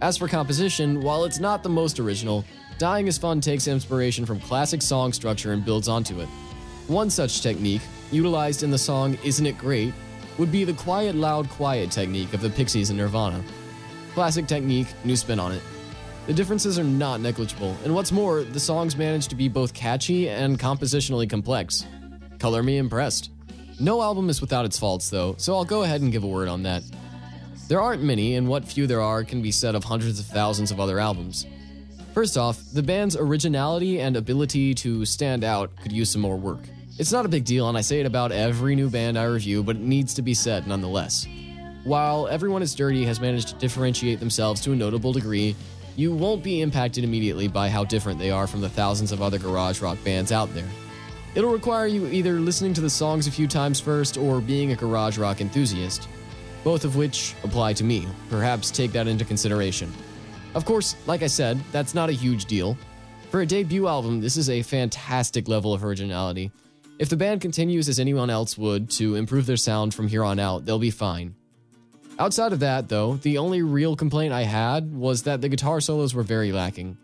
As 0.01 0.17
for 0.17 0.27
composition, 0.27 1.03
while 1.03 1.25
it's 1.25 1.39
not 1.39 1.61
the 1.61 1.69
most 1.69 1.99
original, 1.99 2.43
Dying 2.79 3.05
is 3.05 3.19
Fun 3.19 3.39
takes 3.39 3.67
inspiration 3.67 4.25
from 4.25 4.39
classic 4.39 4.81
song 4.81 5.13
structure 5.13 5.51
and 5.51 5.63
builds 5.63 5.87
onto 5.87 6.19
it. 6.21 6.27
One 6.87 7.11
such 7.11 7.41
technique, 7.41 7.83
utilized 8.11 8.63
in 8.63 8.71
the 8.71 8.79
song 8.79 9.15
Isn't 9.23 9.45
It 9.45 9.59
Great, 9.59 9.93
would 10.39 10.51
be 10.51 10.63
the 10.63 10.73
quiet, 10.73 11.15
loud, 11.15 11.49
quiet 11.49 11.91
technique 11.91 12.33
of 12.33 12.39
the 12.39 12.49
Pixies 12.49 12.89
and 12.89 12.97
Nirvana. 12.97 13.43
Classic 14.13 14.47
technique, 14.47 14.87
new 15.03 15.17
spin 15.17 15.39
on 15.39 15.51
it. 15.51 15.61
The 16.27 16.33
differences 16.33 16.79
are 16.79 16.83
not 16.83 17.19
negligible, 17.19 17.75
and 17.83 17.93
what's 17.93 18.11
more, 18.11 18.43
the 18.43 18.59
songs 18.59 18.95
manage 18.95 19.27
to 19.27 19.35
be 19.35 19.49
both 19.49 19.73
catchy 19.73 20.29
and 20.29 20.57
compositionally 20.57 21.29
complex. 21.29 21.85
Color 22.39 22.63
me 22.63 22.77
impressed. 22.77 23.31
No 23.81 24.01
album 24.01 24.29
is 24.29 24.39
without 24.39 24.63
its 24.63 24.79
faults, 24.79 25.09
though, 25.09 25.35
so 25.37 25.55
I'll 25.55 25.65
go 25.65 25.83
ahead 25.83 26.01
and 26.01 26.11
give 26.11 26.23
a 26.23 26.27
word 26.27 26.47
on 26.47 26.63
that. 26.63 26.83
There 27.67 27.81
aren't 27.81 28.01
many, 28.01 28.35
and 28.35 28.47
what 28.47 28.63
few 28.63 28.87
there 28.87 29.01
are 29.01 29.23
can 29.25 29.41
be 29.41 29.51
said 29.51 29.75
of 29.75 29.83
hundreds 29.83 30.19
of 30.19 30.25
thousands 30.25 30.71
of 30.71 30.79
other 30.79 30.99
albums. 30.99 31.45
First 32.13 32.37
off, 32.37 32.61
the 32.73 32.83
band's 32.83 33.17
originality 33.17 33.99
and 33.99 34.15
ability 34.15 34.73
to 34.75 35.05
stand 35.05 35.43
out 35.43 35.75
could 35.81 35.91
use 35.91 36.09
some 36.09 36.21
more 36.21 36.37
work. 36.37 36.61
It's 36.99 37.13
not 37.13 37.25
a 37.25 37.29
big 37.29 37.45
deal, 37.45 37.69
and 37.69 37.77
I 37.77 37.81
say 37.81 38.01
it 38.01 38.05
about 38.05 38.33
every 38.33 38.75
new 38.75 38.89
band 38.89 39.17
I 39.17 39.23
review, 39.23 39.63
but 39.63 39.77
it 39.77 39.81
needs 39.81 40.13
to 40.15 40.21
be 40.21 40.33
said 40.33 40.67
nonetheless. 40.67 41.25
While 41.85 42.27
Everyone 42.27 42.61
is 42.61 42.75
Dirty 42.75 43.05
has 43.05 43.21
managed 43.21 43.47
to 43.47 43.55
differentiate 43.55 44.19
themselves 44.19 44.59
to 44.61 44.73
a 44.73 44.75
notable 44.75 45.13
degree, 45.13 45.55
you 45.95 46.13
won't 46.13 46.43
be 46.43 46.59
impacted 46.59 47.05
immediately 47.05 47.47
by 47.47 47.69
how 47.69 47.85
different 47.85 48.19
they 48.19 48.31
are 48.31 48.47
from 48.47 48.59
the 48.59 48.67
thousands 48.67 49.13
of 49.13 49.21
other 49.21 49.39
garage 49.39 49.81
rock 49.81 49.97
bands 50.03 50.33
out 50.33 50.53
there. 50.53 50.67
It'll 51.35 51.53
require 51.53 51.87
you 51.87 52.05
either 52.07 52.37
listening 52.37 52.73
to 52.73 52.81
the 52.81 52.89
songs 52.89 53.27
a 53.27 53.31
few 53.31 53.47
times 53.47 53.79
first 53.79 54.17
or 54.17 54.41
being 54.41 54.73
a 54.73 54.75
garage 54.75 55.17
rock 55.17 55.39
enthusiast, 55.39 56.09
both 56.65 56.83
of 56.83 56.97
which 56.97 57.33
apply 57.45 57.71
to 57.75 57.85
me. 57.85 58.09
Perhaps 58.29 58.71
take 58.71 58.91
that 58.91 59.07
into 59.07 59.23
consideration. 59.23 59.89
Of 60.53 60.65
course, 60.65 60.97
like 61.07 61.23
I 61.23 61.27
said, 61.27 61.61
that's 61.71 61.95
not 61.95 62.09
a 62.09 62.11
huge 62.11 62.43
deal. 62.43 62.77
For 63.31 63.39
a 63.39 63.45
debut 63.45 63.87
album, 63.87 64.19
this 64.19 64.35
is 64.35 64.49
a 64.49 64.63
fantastic 64.63 65.47
level 65.47 65.73
of 65.73 65.85
originality. 65.85 66.51
If 66.99 67.07
the 67.07 67.15
band 67.15 67.39
continues 67.39 67.87
as 67.87 67.97
anyone 67.97 68.29
else 68.29 68.57
would 68.57 68.89
to 68.91 69.15
improve 69.15 69.45
their 69.45 69.55
sound 69.55 69.93
from 69.93 70.09
here 70.09 70.23
on 70.23 70.37
out, 70.37 70.65
they'll 70.65 70.77
be 70.77 70.91
fine. 70.91 71.33
Outside 72.19 72.51
of 72.51 72.59
that, 72.59 72.89
though, 72.89 73.15
the 73.15 73.37
only 73.37 73.61
real 73.61 73.95
complaint 73.95 74.33
I 74.33 74.41
had 74.41 74.93
was 74.93 75.23
that 75.23 75.39
the 75.39 75.47
guitar 75.47 75.79
solos 75.79 76.13
were 76.13 76.23
very 76.23 76.51
lacking. 76.51 76.97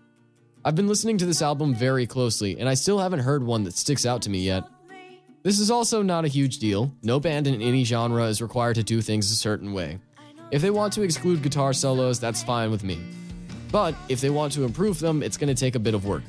I've 0.65 0.75
been 0.75 0.89
listening 0.89 1.17
to 1.19 1.25
this 1.25 1.41
album 1.41 1.73
very 1.73 2.05
closely, 2.05 2.59
and 2.59 2.67
I 2.67 2.73
still 2.73 2.99
haven't 2.99 3.21
heard 3.21 3.41
one 3.41 3.63
that 3.63 3.77
sticks 3.77 4.05
out 4.05 4.21
to 4.23 4.29
me 4.29 4.39
yet. 4.39 4.65
This 5.43 5.61
is 5.61 5.71
also 5.71 6.01
not 6.01 6.25
a 6.25 6.27
huge 6.27 6.59
deal. 6.59 6.91
No 7.01 7.21
band 7.21 7.47
in 7.47 7.61
any 7.61 7.85
genre 7.85 8.25
is 8.25 8.41
required 8.41 8.75
to 8.75 8.83
do 8.83 8.99
things 8.99 9.31
a 9.31 9.35
certain 9.35 9.71
way. 9.71 9.99
If 10.51 10.61
they 10.61 10.71
want 10.71 10.91
to 10.93 11.03
exclude 11.03 11.41
guitar 11.41 11.71
solos, 11.71 12.19
that's 12.19 12.43
fine 12.43 12.69
with 12.69 12.83
me. 12.83 12.99
But 13.71 13.95
if 14.09 14.19
they 14.19 14.29
want 14.29 14.51
to 14.53 14.65
improve 14.65 14.99
them, 14.99 15.23
it's 15.23 15.37
going 15.37 15.47
to 15.47 15.59
take 15.59 15.75
a 15.75 15.79
bit 15.79 15.93
of 15.93 16.05
work. 16.05 16.23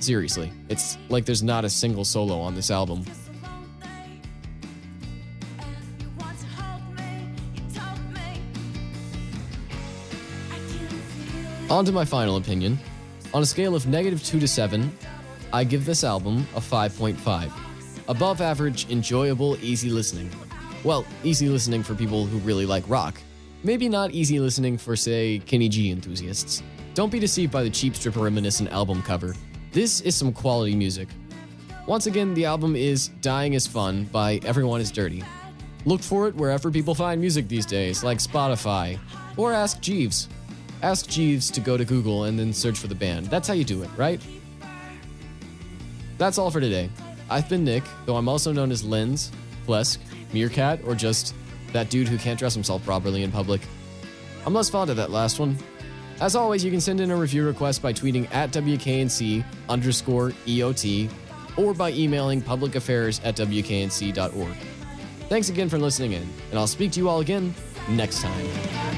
Seriously, 0.00 0.52
it's 0.68 0.98
like 1.08 1.24
there's 1.24 1.42
not 1.42 1.64
a 1.64 1.70
single 1.70 2.04
solo 2.04 2.40
on 2.40 2.54
this 2.54 2.70
album. 2.70 3.04
On 11.70 11.86
to 11.86 11.92
my 11.92 12.04
final 12.04 12.36
opinion. 12.36 12.78
On 13.32 13.42
a 13.42 13.46
scale 13.46 13.74
of 13.74 13.86
negative 13.86 14.22
2 14.22 14.40
to 14.40 14.46
7, 14.46 14.94
I 15.54 15.64
give 15.64 15.86
this 15.86 16.04
album 16.04 16.46
a 16.54 16.60
5.5. 16.60 17.50
Above 18.08 18.42
average, 18.42 18.90
enjoyable, 18.90 19.56
easy 19.64 19.88
listening. 19.88 20.28
Well, 20.84 21.06
easy 21.24 21.48
listening 21.48 21.82
for 21.82 21.94
people 21.94 22.26
who 22.26 22.36
really 22.40 22.66
like 22.66 22.84
rock. 22.88 23.18
Maybe 23.64 23.88
not 23.88 24.10
easy 24.10 24.38
listening 24.38 24.76
for, 24.76 24.96
say, 24.96 25.38
Kenny 25.46 25.70
G 25.70 25.90
enthusiasts. 25.90 26.62
Don't 26.92 27.10
be 27.10 27.18
deceived 27.18 27.52
by 27.52 27.62
the 27.62 27.70
cheap 27.70 27.94
stripper 27.96 28.20
reminiscent 28.20 28.70
album 28.70 29.00
cover. 29.02 29.34
This 29.72 30.02
is 30.02 30.14
some 30.14 30.34
quality 30.34 30.76
music. 30.76 31.08
Once 31.86 32.06
again, 32.06 32.34
the 32.34 32.44
album 32.44 32.76
is 32.76 33.08
Dying 33.22 33.54
is 33.54 33.66
Fun 33.66 34.04
by 34.12 34.38
Everyone 34.44 34.82
is 34.82 34.90
Dirty. 34.90 35.24
Look 35.86 36.02
for 36.02 36.28
it 36.28 36.34
wherever 36.34 36.70
people 36.70 36.94
find 36.94 37.18
music 37.18 37.48
these 37.48 37.64
days, 37.64 38.04
like 38.04 38.18
Spotify, 38.18 38.98
or 39.38 39.50
Ask 39.50 39.80
Jeeves. 39.80 40.28
Ask 40.82 41.08
Jeeves 41.08 41.50
to 41.52 41.60
go 41.62 41.78
to 41.78 41.86
Google 41.86 42.24
and 42.24 42.38
then 42.38 42.52
search 42.52 42.78
for 42.78 42.86
the 42.86 42.94
band. 42.94 43.28
That's 43.28 43.48
how 43.48 43.54
you 43.54 43.64
do 43.64 43.82
it, 43.82 43.88
right? 43.96 44.20
That's 46.18 46.36
all 46.36 46.50
for 46.50 46.60
today. 46.60 46.90
I've 47.30 47.48
been 47.48 47.64
Nick, 47.64 47.84
though 48.04 48.16
I'm 48.16 48.28
also 48.28 48.52
known 48.52 48.72
as 48.72 48.84
Lens, 48.84 49.32
Flesk, 49.66 49.96
Meerkat, 50.34 50.80
or 50.84 50.94
just 50.94 51.34
that 51.72 51.88
dude 51.88 52.08
who 52.08 52.18
can't 52.18 52.38
dress 52.38 52.52
himself 52.52 52.84
properly 52.84 53.22
in 53.22 53.32
public. 53.32 53.62
I'm 54.44 54.52
less 54.52 54.68
fond 54.68 54.90
of 54.90 54.98
that 54.98 55.10
last 55.10 55.38
one. 55.38 55.56
As 56.22 56.36
always, 56.36 56.64
you 56.64 56.70
can 56.70 56.80
send 56.80 57.00
in 57.00 57.10
a 57.10 57.16
review 57.16 57.44
request 57.44 57.82
by 57.82 57.92
tweeting 57.92 58.32
at 58.32 58.52
WKNC 58.52 59.44
underscore 59.68 60.30
EOT 60.46 61.10
or 61.56 61.74
by 61.74 61.90
emailing 61.90 62.40
publicaffairs 62.40 63.20
at 63.24 63.34
WKNC.org. 63.34 64.54
Thanks 65.28 65.48
again 65.48 65.68
for 65.68 65.78
listening 65.78 66.12
in, 66.12 66.22
and 66.50 66.60
I'll 66.60 66.68
speak 66.68 66.92
to 66.92 67.00
you 67.00 67.08
all 67.08 67.18
again 67.18 67.52
next 67.88 68.22
time. 68.22 68.91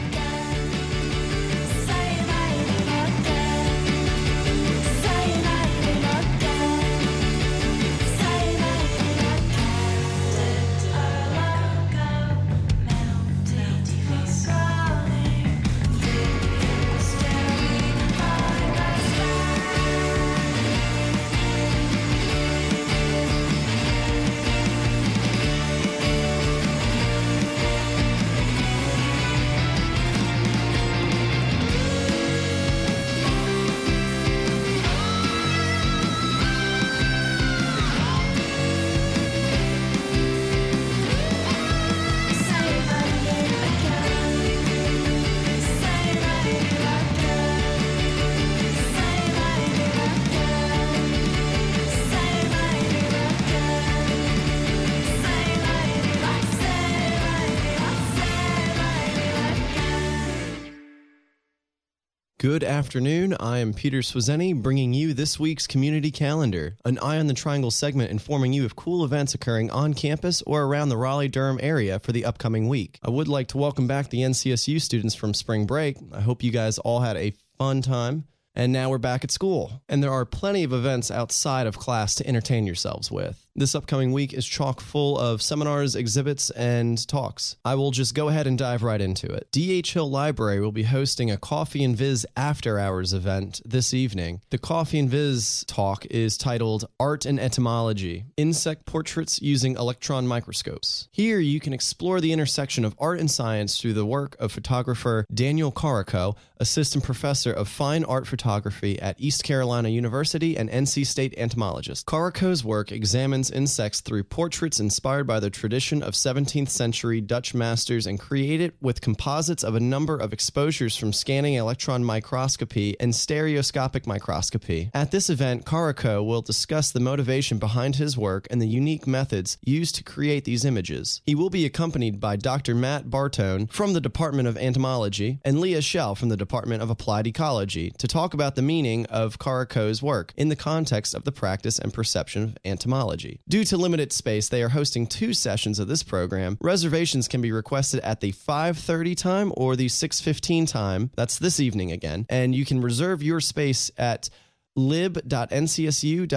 Good 62.54 62.62
afternoon. 62.62 63.34
I 63.40 63.58
am 63.58 63.74
Peter 63.74 63.98
Swazeni 63.98 64.54
bringing 64.54 64.94
you 64.94 65.12
this 65.12 65.40
week's 65.40 65.66
community 65.66 66.12
calendar, 66.12 66.76
an 66.84 67.00
Eye 67.00 67.18
on 67.18 67.26
the 67.26 67.34
Triangle 67.34 67.72
segment 67.72 68.12
informing 68.12 68.52
you 68.52 68.64
of 68.64 68.76
cool 68.76 69.04
events 69.04 69.34
occurring 69.34 69.72
on 69.72 69.92
campus 69.92 70.40
or 70.42 70.62
around 70.62 70.88
the 70.88 70.96
Raleigh 70.96 71.26
Durham 71.26 71.58
area 71.60 71.98
for 71.98 72.12
the 72.12 72.24
upcoming 72.24 72.68
week. 72.68 73.00
I 73.02 73.10
would 73.10 73.26
like 73.26 73.48
to 73.48 73.58
welcome 73.58 73.88
back 73.88 74.08
the 74.08 74.20
NCSU 74.20 74.80
students 74.80 75.16
from 75.16 75.34
spring 75.34 75.66
break. 75.66 75.96
I 76.12 76.20
hope 76.20 76.44
you 76.44 76.52
guys 76.52 76.78
all 76.78 77.00
had 77.00 77.16
a 77.16 77.34
fun 77.58 77.82
time. 77.82 78.22
And 78.54 78.72
now 78.72 78.88
we're 78.88 78.98
back 78.98 79.24
at 79.24 79.32
school, 79.32 79.82
and 79.88 80.00
there 80.00 80.12
are 80.12 80.24
plenty 80.24 80.62
of 80.62 80.72
events 80.72 81.10
outside 81.10 81.66
of 81.66 81.76
class 81.76 82.14
to 82.14 82.26
entertain 82.28 82.68
yourselves 82.68 83.10
with. 83.10 83.43
This 83.56 83.76
upcoming 83.76 84.10
week 84.10 84.34
is 84.34 84.44
chock 84.44 84.80
full 84.80 85.16
of 85.16 85.40
seminars, 85.40 85.94
exhibits, 85.94 86.50
and 86.50 87.06
talks. 87.06 87.54
I 87.64 87.76
will 87.76 87.92
just 87.92 88.12
go 88.12 88.28
ahead 88.28 88.48
and 88.48 88.58
dive 88.58 88.82
right 88.82 89.00
into 89.00 89.28
it. 89.28 89.46
DH 89.52 89.92
Hill 89.92 90.10
Library 90.10 90.58
will 90.58 90.72
be 90.72 90.82
hosting 90.82 91.30
a 91.30 91.36
Coffee 91.36 91.84
and 91.84 91.96
Viz 91.96 92.26
after 92.36 92.80
hours 92.80 93.12
event 93.12 93.60
this 93.64 93.94
evening. 93.94 94.40
The 94.50 94.58
Coffee 94.58 94.98
and 94.98 95.08
Viz 95.08 95.64
talk 95.68 96.04
is 96.06 96.36
titled 96.36 96.86
Art 96.98 97.26
and 97.26 97.38
Entomology 97.38 98.24
Insect 98.36 98.86
Portraits 98.86 99.40
Using 99.40 99.76
Electron 99.76 100.26
Microscopes. 100.26 101.06
Here 101.12 101.38
you 101.38 101.60
can 101.60 101.72
explore 101.72 102.20
the 102.20 102.32
intersection 102.32 102.84
of 102.84 102.96
art 102.98 103.20
and 103.20 103.30
science 103.30 103.80
through 103.80 103.92
the 103.92 104.04
work 104.04 104.34
of 104.40 104.50
photographer 104.50 105.26
Daniel 105.32 105.70
Kariko, 105.70 106.34
assistant 106.58 107.04
professor 107.04 107.52
of 107.52 107.68
fine 107.68 108.02
art 108.02 108.26
photography 108.26 109.00
at 109.00 109.20
East 109.20 109.44
Carolina 109.44 109.90
University 109.90 110.56
and 110.56 110.68
NC 110.68 111.06
State 111.06 111.34
entomologist. 111.36 112.04
Kariko's 112.06 112.64
work 112.64 112.90
examines 112.90 113.43
insects 113.50 114.00
through 114.00 114.24
portraits 114.24 114.80
inspired 114.80 115.26
by 115.26 115.40
the 115.40 115.50
tradition 115.50 116.02
of 116.02 116.14
17th 116.14 116.68
century 116.68 117.20
Dutch 117.20 117.54
masters 117.54 118.06
and 118.06 118.18
created 118.18 118.72
with 118.80 119.00
composites 119.00 119.64
of 119.64 119.74
a 119.74 119.80
number 119.80 120.16
of 120.16 120.32
exposures 120.32 120.96
from 120.96 121.12
scanning 121.12 121.54
electron 121.54 122.04
microscopy 122.04 122.96
and 123.00 123.14
stereoscopic 123.14 124.06
microscopy. 124.06 124.90
At 124.94 125.10
this 125.10 125.30
event, 125.30 125.64
Kariko 125.64 126.24
will 126.24 126.42
discuss 126.42 126.90
the 126.90 127.00
motivation 127.00 127.58
behind 127.58 127.96
his 127.96 128.16
work 128.16 128.46
and 128.50 128.60
the 128.60 128.66
unique 128.66 129.06
methods 129.06 129.58
used 129.64 129.94
to 129.96 130.04
create 130.04 130.44
these 130.44 130.64
images. 130.64 131.22
He 131.26 131.34
will 131.34 131.50
be 131.50 131.64
accompanied 131.64 132.20
by 132.20 132.36
Dr. 132.36 132.74
Matt 132.74 133.06
Bertone 133.06 133.70
from 133.70 133.92
the 133.92 134.00
Department 134.00 134.48
of 134.48 134.56
Entomology 134.56 135.40
and 135.44 135.60
Leah 135.60 135.82
Shell 135.82 136.14
from 136.14 136.28
the 136.28 136.36
Department 136.36 136.82
of 136.82 136.90
Applied 136.90 137.26
Ecology 137.26 137.92
to 137.98 138.08
talk 138.08 138.34
about 138.34 138.54
the 138.54 138.62
meaning 138.62 139.06
of 139.06 139.38
Kariko's 139.38 140.02
work 140.02 140.32
in 140.36 140.48
the 140.48 140.56
context 140.56 141.14
of 141.14 141.24
the 141.24 141.32
practice 141.32 141.78
and 141.78 141.92
perception 141.92 142.42
of 142.42 142.56
entomology. 142.64 143.33
Due 143.48 143.64
to 143.64 143.76
limited 143.76 144.12
space, 144.12 144.48
they 144.48 144.62
are 144.62 144.70
hosting 144.70 145.06
two 145.06 145.34
sessions 145.34 145.78
of 145.78 145.88
this 145.88 146.02
program. 146.02 146.56
Reservations 146.60 147.28
can 147.28 147.40
be 147.40 147.52
requested 147.52 148.00
at 148.00 148.20
the 148.20 148.32
5:30 148.32 149.14
time 149.14 149.52
or 149.56 149.76
the 149.76 149.88
6:15 149.88 150.66
time. 150.66 151.10
That's 151.16 151.38
this 151.38 151.60
evening 151.60 151.92
again, 151.92 152.26
and 152.28 152.54
you 152.54 152.64
can 152.64 152.80
reserve 152.80 153.22
your 153.22 153.40
space 153.40 153.90
at 153.96 154.30
lib.ncsu.edu 154.76 156.34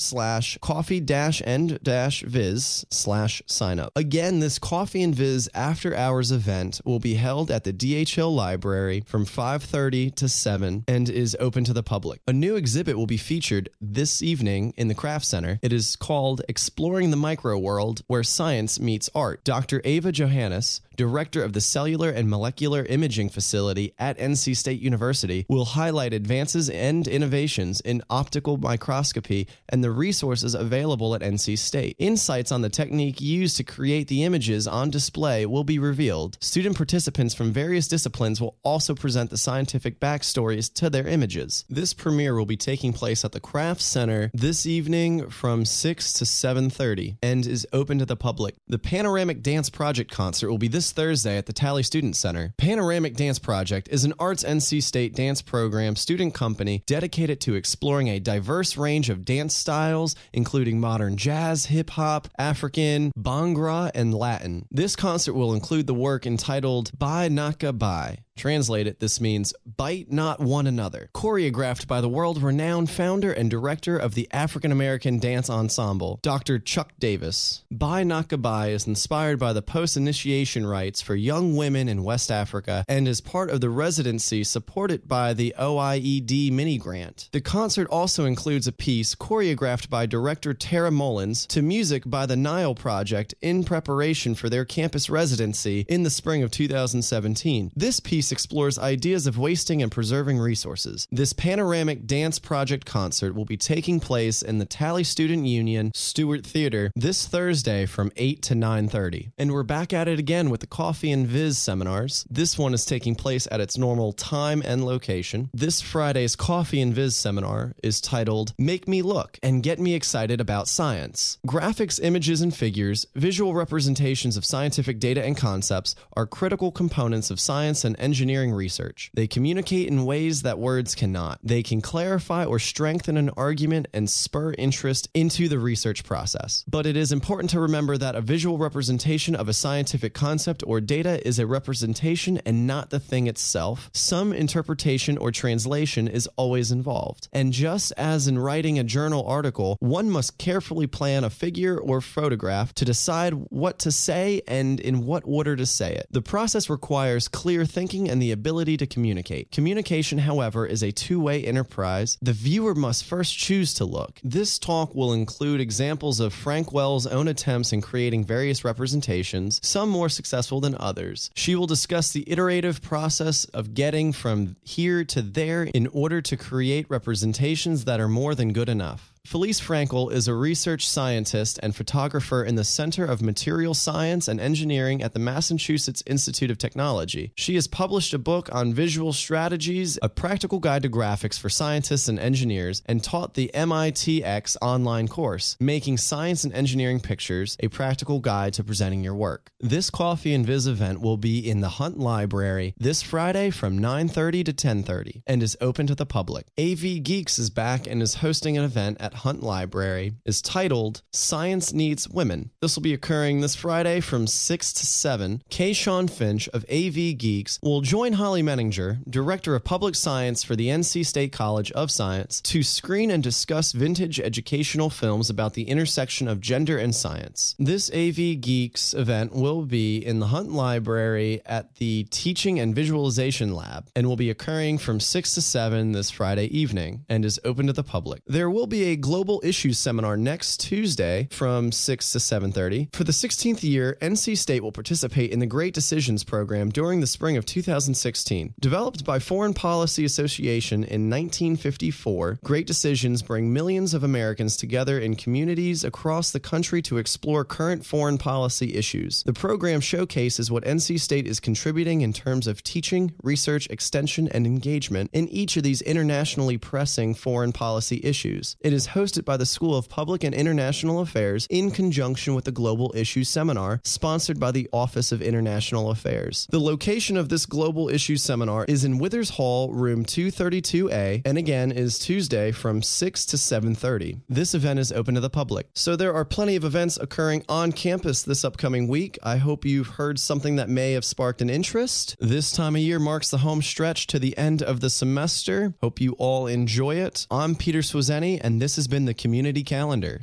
slash 0.00 0.58
coffee 0.60 1.00
dash 1.00 1.42
and 1.44 1.82
dash 1.82 2.22
viz 2.22 2.84
slash 2.90 3.42
sign 3.46 3.78
up. 3.78 3.92
Again, 3.96 4.40
this 4.40 4.58
coffee 4.58 5.02
and 5.02 5.14
viz 5.14 5.48
after 5.54 5.94
hours 5.94 6.32
event 6.32 6.80
will 6.84 6.98
be 6.98 7.14
held 7.14 7.50
at 7.50 7.64
the 7.64 7.72
DHL 7.72 8.34
library 8.34 9.02
from 9.06 9.24
5.30 9.24 10.14
to 10.16 10.28
7 10.28 10.84
and 10.86 11.08
is 11.08 11.36
open 11.40 11.64
to 11.64 11.72
the 11.72 11.82
public. 11.82 12.20
A 12.26 12.32
new 12.32 12.56
exhibit 12.56 12.96
will 12.96 13.06
be 13.06 13.16
featured 13.16 13.70
this 13.80 14.22
evening 14.22 14.74
in 14.76 14.88
the 14.88 14.94
Craft 14.94 15.24
Center. 15.24 15.58
It 15.62 15.72
is 15.72 15.96
called 15.96 16.42
Exploring 16.48 17.10
the 17.10 17.16
Micro 17.16 17.58
World, 17.58 18.02
where 18.06 18.22
science 18.22 18.78
meets 18.78 19.08
art. 19.14 19.44
Dr. 19.44 19.80
Ava 19.84 20.12
Johannes, 20.12 20.80
director 20.98 21.42
of 21.42 21.54
the 21.54 21.60
Cellular 21.60 22.10
and 22.10 22.28
Molecular 22.28 22.84
Imaging 22.84 23.30
Facility 23.30 23.94
at 23.98 24.18
NC 24.18 24.56
State 24.56 24.80
University, 24.80 25.46
will 25.48 25.64
highlight 25.64 26.12
advances 26.12 26.68
and 26.68 27.06
innovations 27.06 27.80
in 27.80 28.02
optical 28.10 28.56
microscopy 28.56 29.48
and 29.68 29.82
the 29.82 29.92
resources 29.92 30.54
available 30.54 31.14
at 31.14 31.22
NC 31.22 31.56
State. 31.56 31.94
Insights 31.98 32.50
on 32.50 32.62
the 32.62 32.68
technique 32.68 33.20
used 33.20 33.56
to 33.56 33.64
create 33.64 34.08
the 34.08 34.24
images 34.24 34.66
on 34.66 34.90
display 34.90 35.46
will 35.46 35.64
be 35.64 35.78
revealed. 35.78 36.36
Student 36.40 36.76
participants 36.76 37.32
from 37.32 37.52
various 37.52 37.86
disciplines 37.86 38.40
will 38.40 38.56
also 38.64 38.94
present 38.94 39.30
the 39.30 39.38
scientific 39.38 40.00
backstories 40.00 40.72
to 40.74 40.90
their 40.90 41.06
images. 41.06 41.64
This 41.68 41.94
premiere 41.94 42.34
will 42.34 42.44
be 42.44 42.56
taking 42.56 42.92
place 42.92 43.24
at 43.24 43.30
the 43.30 43.40
Craft 43.40 43.80
Center 43.80 44.32
this 44.34 44.66
evening 44.66 45.30
from 45.30 45.64
6 45.64 46.12
to 46.14 46.24
7:30 46.24 47.18
and 47.22 47.46
is 47.46 47.66
open 47.72 48.00
to 48.00 48.04
the 48.04 48.16
public. 48.16 48.56
The 48.66 48.80
Panoramic 48.80 49.44
Dance 49.44 49.70
Project 49.70 50.10
concert 50.10 50.50
will 50.50 50.58
be 50.58 50.66
this 50.66 50.87
this 50.88 50.92
Thursday 50.92 51.36
at 51.36 51.46
the 51.46 51.52
Talley 51.52 51.82
Student 51.82 52.16
Center. 52.16 52.54
Panoramic 52.56 53.14
Dance 53.14 53.38
Project 53.38 53.88
is 53.90 54.04
an 54.04 54.14
Arts 54.18 54.42
NC 54.44 54.82
State 54.82 55.14
dance 55.14 55.42
program 55.42 55.96
student 55.96 56.32
company 56.34 56.82
dedicated 56.86 57.40
to 57.42 57.54
exploring 57.54 58.08
a 58.08 58.20
diverse 58.20 58.76
range 58.76 59.10
of 59.10 59.24
dance 59.24 59.54
styles, 59.54 60.14
including 60.32 60.80
modern 60.80 61.16
jazz, 61.16 61.66
hip 61.66 61.90
hop, 61.90 62.28
African, 62.38 63.12
Bhangra, 63.18 63.90
and 63.94 64.14
Latin. 64.14 64.66
This 64.70 64.96
concert 64.96 65.34
will 65.34 65.52
include 65.52 65.86
the 65.86 65.94
work 65.94 66.26
entitled 66.26 66.96
Bye 66.98 67.28
Naka 67.28 67.72
Bye. 67.72 68.18
Translated, 68.38 69.00
this 69.00 69.20
means 69.20 69.52
bite 69.66 70.12
not 70.12 70.38
one 70.38 70.68
another. 70.68 71.10
Choreographed 71.12 71.88
by 71.88 72.00
the 72.00 72.08
world 72.08 72.40
renowned 72.40 72.88
founder 72.88 73.32
and 73.32 73.50
director 73.50 73.98
of 73.98 74.14
the 74.14 74.28
African 74.30 74.70
American 74.70 75.18
Dance 75.18 75.50
Ensemble, 75.50 76.20
Dr. 76.22 76.60
Chuck 76.60 76.92
Davis. 77.00 77.64
Bye 77.70 78.04
Nakabai 78.04 78.70
is 78.70 78.86
inspired 78.86 79.40
by 79.40 79.52
the 79.52 79.60
post 79.60 79.96
initiation 79.96 80.64
rites 80.64 81.02
for 81.02 81.16
young 81.16 81.56
women 81.56 81.88
in 81.88 82.04
West 82.04 82.30
Africa 82.30 82.84
and 82.86 83.08
is 83.08 83.20
part 83.20 83.50
of 83.50 83.60
the 83.60 83.70
residency 83.70 84.44
supported 84.44 85.08
by 85.08 85.34
the 85.34 85.52
OIED 85.58 86.52
mini 86.52 86.78
grant. 86.78 87.28
The 87.32 87.40
concert 87.40 87.88
also 87.88 88.24
includes 88.24 88.68
a 88.68 88.72
piece 88.72 89.16
choreographed 89.16 89.90
by 89.90 90.06
director 90.06 90.54
Tara 90.54 90.92
Mullins 90.92 91.44
to 91.46 91.60
music 91.60 92.04
by 92.06 92.24
the 92.24 92.36
Nile 92.36 92.76
Project 92.76 93.34
in 93.42 93.64
preparation 93.64 94.36
for 94.36 94.48
their 94.48 94.64
campus 94.64 95.10
residency 95.10 95.84
in 95.88 96.04
the 96.04 96.10
spring 96.10 96.44
of 96.44 96.52
2017. 96.52 97.72
This 97.74 97.98
piece 97.98 98.27
explores 98.32 98.78
ideas 98.78 99.26
of 99.26 99.38
wasting 99.38 99.82
and 99.82 99.90
preserving 99.90 100.38
resources. 100.38 101.06
This 101.10 101.32
panoramic 101.32 102.06
dance 102.06 102.38
project 102.38 102.84
concert 102.86 103.34
will 103.34 103.44
be 103.44 103.56
taking 103.56 104.00
place 104.00 104.42
in 104.42 104.58
the 104.58 104.66
Talley 104.66 105.04
Student 105.04 105.46
Union 105.46 105.90
Stewart 105.94 106.46
Theater 106.46 106.90
this 106.94 107.26
Thursday 107.26 107.86
from 107.86 108.12
8 108.16 108.42
to 108.42 108.54
9:30. 108.54 109.30
And 109.38 109.52
we're 109.52 109.62
back 109.62 109.92
at 109.92 110.08
it 110.08 110.18
again 110.18 110.50
with 110.50 110.60
the 110.60 110.66
Coffee 110.66 111.10
and 111.10 111.26
Viz 111.26 111.58
seminars. 111.58 112.26
This 112.30 112.58
one 112.58 112.74
is 112.74 112.84
taking 112.84 113.14
place 113.14 113.48
at 113.50 113.60
its 113.60 113.78
normal 113.78 114.12
time 114.12 114.62
and 114.64 114.84
location. 114.84 115.50
This 115.54 115.80
Friday's 115.80 116.36
Coffee 116.36 116.80
and 116.80 116.94
Viz 116.94 117.16
seminar 117.16 117.74
is 117.82 118.00
titled 118.00 118.54
Make 118.58 118.86
Me 118.86 119.02
Look 119.02 119.38
and 119.42 119.62
Get 119.62 119.78
Me 119.78 119.94
Excited 119.94 120.40
About 120.40 120.68
Science. 120.68 121.38
Graphics, 121.46 121.98
images, 122.02 122.40
and 122.40 122.54
figures, 122.54 123.06
visual 123.14 123.54
representations 123.54 124.36
of 124.36 124.44
scientific 124.44 125.00
data 125.00 125.24
and 125.24 125.36
concepts 125.36 125.94
are 126.16 126.26
critical 126.26 126.70
components 126.70 127.30
of 127.30 127.40
science 127.40 127.84
and 127.84 127.98
engineering 127.98 128.17
research. 128.26 129.10
They 129.14 129.26
communicate 129.26 129.88
in 129.88 130.04
ways 130.04 130.42
that 130.42 130.58
words 130.58 130.94
cannot. 130.94 131.38
They 131.42 131.62
can 131.62 131.80
clarify 131.80 132.44
or 132.44 132.58
strengthen 132.58 133.16
an 133.16 133.30
argument 133.36 133.88
and 133.94 134.10
spur 134.10 134.54
interest 134.58 135.08
into 135.14 135.48
the 135.48 135.58
research 135.58 136.04
process. 136.04 136.64
But 136.68 136.86
it 136.86 136.96
is 136.96 137.12
important 137.12 137.50
to 137.50 137.60
remember 137.60 137.96
that 137.96 138.14
a 138.14 138.20
visual 138.20 138.58
representation 138.58 139.34
of 139.34 139.48
a 139.48 139.52
scientific 139.52 140.14
concept 140.14 140.62
or 140.66 140.80
data 140.80 141.26
is 141.26 141.38
a 141.38 141.46
representation 141.46 142.38
and 142.44 142.66
not 142.66 142.90
the 142.90 143.00
thing 143.00 143.26
itself. 143.26 143.90
Some 143.92 144.32
interpretation 144.32 145.16
or 145.18 145.30
translation 145.30 146.08
is 146.08 146.28
always 146.36 146.72
involved. 146.72 147.28
And 147.32 147.52
just 147.52 147.92
as 147.96 148.26
in 148.26 148.38
writing 148.38 148.78
a 148.78 148.84
journal 148.84 149.26
article, 149.26 149.76
one 149.80 150.10
must 150.10 150.38
carefully 150.38 150.86
plan 150.86 151.24
a 151.24 151.30
figure 151.30 151.78
or 151.78 152.00
photograph 152.00 152.74
to 152.74 152.84
decide 152.84 153.32
what 153.50 153.78
to 153.80 153.92
say 153.92 154.42
and 154.48 154.80
in 154.80 155.06
what 155.06 155.22
order 155.26 155.56
to 155.56 155.66
say 155.66 155.94
it. 155.94 156.06
The 156.10 156.22
process 156.22 156.68
requires 156.70 157.28
clear 157.28 157.64
thinking 157.64 158.07
and 158.08 158.20
the 158.20 158.32
ability 158.32 158.76
to 158.78 158.86
communicate. 158.86 159.50
Communication, 159.52 160.18
however, 160.18 160.66
is 160.66 160.82
a 160.82 160.92
two 160.92 161.20
way 161.20 161.44
enterprise. 161.44 162.18
The 162.20 162.32
viewer 162.32 162.74
must 162.74 163.04
first 163.04 163.38
choose 163.38 163.74
to 163.74 163.84
look. 163.84 164.20
This 164.24 164.58
talk 164.58 164.94
will 164.94 165.12
include 165.12 165.60
examples 165.60 166.20
of 166.20 166.34
Frankel's 166.34 167.06
own 167.06 167.28
attempts 167.28 167.72
in 167.72 167.80
creating 167.80 168.24
various 168.24 168.64
representations, 168.64 169.60
some 169.66 169.88
more 169.88 170.08
successful 170.08 170.60
than 170.60 170.76
others. 170.78 171.30
She 171.34 171.54
will 171.54 171.66
discuss 171.66 172.12
the 172.12 172.24
iterative 172.30 172.82
process 172.82 173.44
of 173.46 173.74
getting 173.74 174.12
from 174.12 174.56
here 174.62 175.04
to 175.04 175.22
there 175.22 175.64
in 175.64 175.86
order 175.88 176.20
to 176.22 176.36
create 176.36 176.86
representations 176.88 177.84
that 177.84 178.00
are 178.00 178.08
more 178.08 178.34
than 178.34 178.52
good 178.52 178.68
enough. 178.68 179.12
Felice 179.28 179.60
Frankel 179.60 180.10
is 180.10 180.26
a 180.26 180.32
research 180.32 180.88
scientist 180.88 181.60
and 181.62 181.76
photographer 181.76 182.42
in 182.42 182.54
the 182.54 182.64
Center 182.64 183.04
of 183.04 183.20
Material 183.20 183.74
Science 183.74 184.26
and 184.26 184.40
Engineering 184.40 185.02
at 185.02 185.12
the 185.12 185.18
Massachusetts 185.18 186.02
Institute 186.06 186.50
of 186.50 186.56
Technology. 186.56 187.32
She 187.34 187.54
has 187.56 187.66
published 187.66 188.14
a 188.14 188.18
book 188.18 188.48
on 188.52 188.72
visual 188.72 189.12
strategies, 189.12 189.98
a 190.00 190.08
practical 190.08 190.60
guide 190.60 190.82
to 190.84 190.88
graphics 190.88 191.38
for 191.38 191.50
scientists 191.50 192.08
and 192.08 192.18
engineers, 192.18 192.82
and 192.86 193.04
taught 193.04 193.34
the 193.34 193.50
MITx 193.52 194.56
online 194.62 195.08
course, 195.08 195.58
Making 195.60 195.98
Science 195.98 196.44
and 196.44 196.54
Engineering 196.54 196.98
Pictures, 196.98 197.58
a 197.60 197.68
practical 197.68 198.20
guide 198.20 198.54
to 198.54 198.64
presenting 198.64 199.04
your 199.04 199.14
work. 199.14 199.50
This 199.60 199.90
Coffee 199.90 200.32
and 200.32 200.46
Viz 200.46 200.66
event 200.66 201.02
will 201.02 201.18
be 201.18 201.38
in 201.38 201.60
the 201.60 201.68
Hunt 201.68 201.98
Library 201.98 202.72
this 202.78 203.02
Friday 203.02 203.50
from 203.50 203.78
9:30 203.78 204.42
to 204.44 204.54
10:30 204.54 205.22
and 205.26 205.42
is 205.42 205.54
open 205.60 205.86
to 205.86 205.94
the 205.94 206.06
public. 206.06 206.46
AV 206.58 207.00
Geeks 207.00 207.38
is 207.38 207.50
back 207.50 207.86
and 207.86 208.00
is 208.02 208.14
hosting 208.24 208.56
an 208.56 208.64
event 208.64 208.96
at 208.98 209.17
Hunt 209.18 209.42
Library 209.42 210.14
is 210.24 210.40
titled 210.40 211.02
Science 211.12 211.72
Needs 211.72 212.08
Women. 212.08 212.50
This 212.60 212.76
will 212.76 212.82
be 212.82 212.94
occurring 212.94 213.40
this 213.40 213.54
Friday 213.54 214.00
from 214.00 214.26
6 214.26 214.72
to 214.72 214.86
7. 214.86 215.42
Kay 215.50 215.72
Sean 215.72 216.08
Finch 216.08 216.48
of 216.48 216.64
AV 216.70 217.18
Geeks 217.18 217.58
will 217.62 217.80
join 217.80 218.14
Holly 218.14 218.42
Menninger, 218.42 218.98
Director 219.08 219.54
of 219.54 219.64
Public 219.64 219.94
Science 219.94 220.42
for 220.42 220.56
the 220.56 220.68
NC 220.68 221.04
State 221.04 221.32
College 221.32 221.70
of 221.72 221.90
Science, 221.90 222.40
to 222.42 222.62
screen 222.62 223.10
and 223.10 223.22
discuss 223.22 223.72
vintage 223.72 224.20
educational 224.20 224.90
films 224.90 225.28
about 225.28 225.54
the 225.54 225.64
intersection 225.64 226.28
of 226.28 226.40
gender 226.40 226.78
and 226.78 226.94
science. 226.94 227.54
This 227.58 227.90
AV 227.90 228.40
Geeks 228.40 228.94
event 228.94 229.32
will 229.34 229.62
be 229.66 229.98
in 229.98 230.20
the 230.20 230.28
Hunt 230.28 230.52
Library 230.52 231.42
at 231.44 231.74
the 231.76 232.04
Teaching 232.10 232.60
and 232.60 232.74
Visualization 232.74 233.54
Lab 233.54 233.88
and 233.94 234.06
will 234.06 234.16
be 234.16 234.30
occurring 234.30 234.78
from 234.78 235.00
6 235.00 235.34
to 235.34 235.42
7 235.42 235.92
this 235.92 236.10
Friday 236.10 236.46
evening 236.56 237.04
and 237.08 237.24
is 237.24 237.40
open 237.44 237.66
to 237.66 237.72
the 237.72 237.82
public. 237.82 238.22
There 238.26 238.50
will 238.50 238.66
be 238.66 238.84
a 238.84 238.96
Global 239.08 239.40
Issues 239.42 239.78
seminar 239.78 240.18
next 240.18 240.60
Tuesday 240.60 241.28
from 241.30 241.72
6 241.72 242.12
to 242.12 242.20
7:30. 242.20 242.90
For 242.92 243.04
the 243.04 243.12
16th 243.12 243.62
year, 243.62 243.96
NC 244.02 244.36
State 244.36 244.62
will 244.62 244.70
participate 244.70 245.30
in 245.30 245.38
the 245.38 245.46
Great 245.46 245.72
Decisions 245.72 246.24
program 246.24 246.68
during 246.68 247.00
the 247.00 247.06
spring 247.06 247.38
of 247.38 247.46
2016. 247.46 248.52
Developed 248.60 249.06
by 249.06 249.18
Foreign 249.18 249.54
Policy 249.54 250.04
Association 250.04 250.84
in 250.84 251.08
1954, 251.08 252.40
Great 252.44 252.66
Decisions 252.66 253.22
bring 253.22 253.50
millions 253.50 253.94
of 253.94 254.04
Americans 254.04 254.58
together 254.58 254.98
in 254.98 255.16
communities 255.16 255.84
across 255.84 256.30
the 256.30 256.38
country 256.38 256.82
to 256.82 256.98
explore 256.98 257.46
current 257.46 257.86
foreign 257.86 258.18
policy 258.18 258.74
issues. 258.74 259.22
The 259.24 259.32
program 259.32 259.80
showcases 259.80 260.50
what 260.50 260.66
NC 260.66 260.98
State 261.00 261.26
is 261.26 261.40
contributing 261.40 262.02
in 262.02 262.12
terms 262.12 262.46
of 262.46 262.62
teaching, 262.62 263.12
research, 263.22 263.68
extension, 263.70 264.28
and 264.28 264.44
engagement 264.46 265.08
in 265.14 265.30
each 265.30 265.56
of 265.56 265.62
these 265.62 265.80
internationally 265.80 266.58
pressing 266.58 267.14
foreign 267.14 267.52
policy 267.52 268.02
issues. 268.04 268.54
It 268.60 268.74
is 268.74 268.87
hosted 268.88 269.24
by 269.24 269.36
the 269.36 269.46
School 269.46 269.76
of 269.76 269.88
Public 269.88 270.24
and 270.24 270.34
International 270.34 271.00
Affairs 271.00 271.46
in 271.50 271.70
conjunction 271.70 272.34
with 272.34 272.44
the 272.44 272.52
Global 272.52 272.92
Issues 272.94 273.28
Seminar, 273.28 273.80
sponsored 273.84 274.38
by 274.38 274.50
the 274.50 274.68
Office 274.72 275.12
of 275.12 275.22
International 275.22 275.90
Affairs. 275.90 276.46
The 276.50 276.60
location 276.60 277.16
of 277.16 277.28
this 277.28 277.46
Global 277.46 277.88
Issues 277.88 278.22
Seminar 278.22 278.64
is 278.66 278.84
in 278.84 278.98
Withers 278.98 279.30
Hall, 279.30 279.72
room 279.72 280.04
232A, 280.04 281.22
and 281.24 281.36
again 281.36 281.72
is 281.72 281.98
Tuesday 281.98 282.52
from 282.52 282.82
6 282.82 283.26
to 283.26 283.36
7:30. 283.36 284.20
This 284.28 284.54
event 284.54 284.78
is 284.78 284.92
open 284.92 285.14
to 285.14 285.20
the 285.20 285.30
public. 285.30 285.68
So 285.74 285.96
there 285.96 286.14
are 286.14 286.24
plenty 286.24 286.56
of 286.56 286.64
events 286.64 286.96
occurring 286.96 287.44
on 287.48 287.72
campus 287.72 288.22
this 288.22 288.44
upcoming 288.44 288.88
week. 288.88 289.18
I 289.22 289.36
hope 289.36 289.64
you've 289.64 289.88
heard 289.88 290.18
something 290.18 290.56
that 290.56 290.68
may 290.68 290.92
have 290.92 291.04
sparked 291.04 291.42
an 291.42 291.50
interest. 291.50 292.16
This 292.18 292.50
time 292.50 292.76
of 292.76 292.82
year 292.82 292.98
marks 292.98 293.30
the 293.30 293.38
home 293.38 293.62
stretch 293.62 294.06
to 294.08 294.18
the 294.18 294.36
end 294.38 294.62
of 294.62 294.80
the 294.80 294.90
semester. 294.90 295.74
Hope 295.82 296.00
you 296.00 296.12
all 296.12 296.46
enjoy 296.46 296.94
it. 296.96 297.26
I'm 297.30 297.54
Peter 297.54 297.80
Swazeni, 297.80 298.40
and 298.40 298.62
this 298.62 298.77
has 298.78 298.86
been 298.86 299.06
the 299.06 299.14
Community 299.14 299.64
Calendar. 299.64 300.20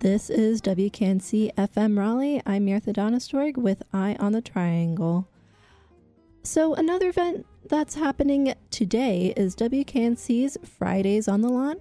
This 0.00 0.28
is 0.28 0.60
WKNC 0.60 1.54
FM 1.54 1.98
Raleigh. 1.98 2.42
I'm 2.44 2.66
Mirtha 2.66 2.92
Donistorg 2.92 3.56
with 3.56 3.82
Eye 3.94 4.14
on 4.20 4.32
the 4.32 4.42
Triangle. 4.42 5.26
So, 6.42 6.74
another 6.74 7.08
event 7.08 7.46
that's 7.68 7.94
happening 7.94 8.54
today 8.70 9.32
is 9.36 9.54
WKNC's 9.56 10.58
Fridays 10.64 11.28
on 11.28 11.40
the 11.40 11.48
Lawn. 11.48 11.76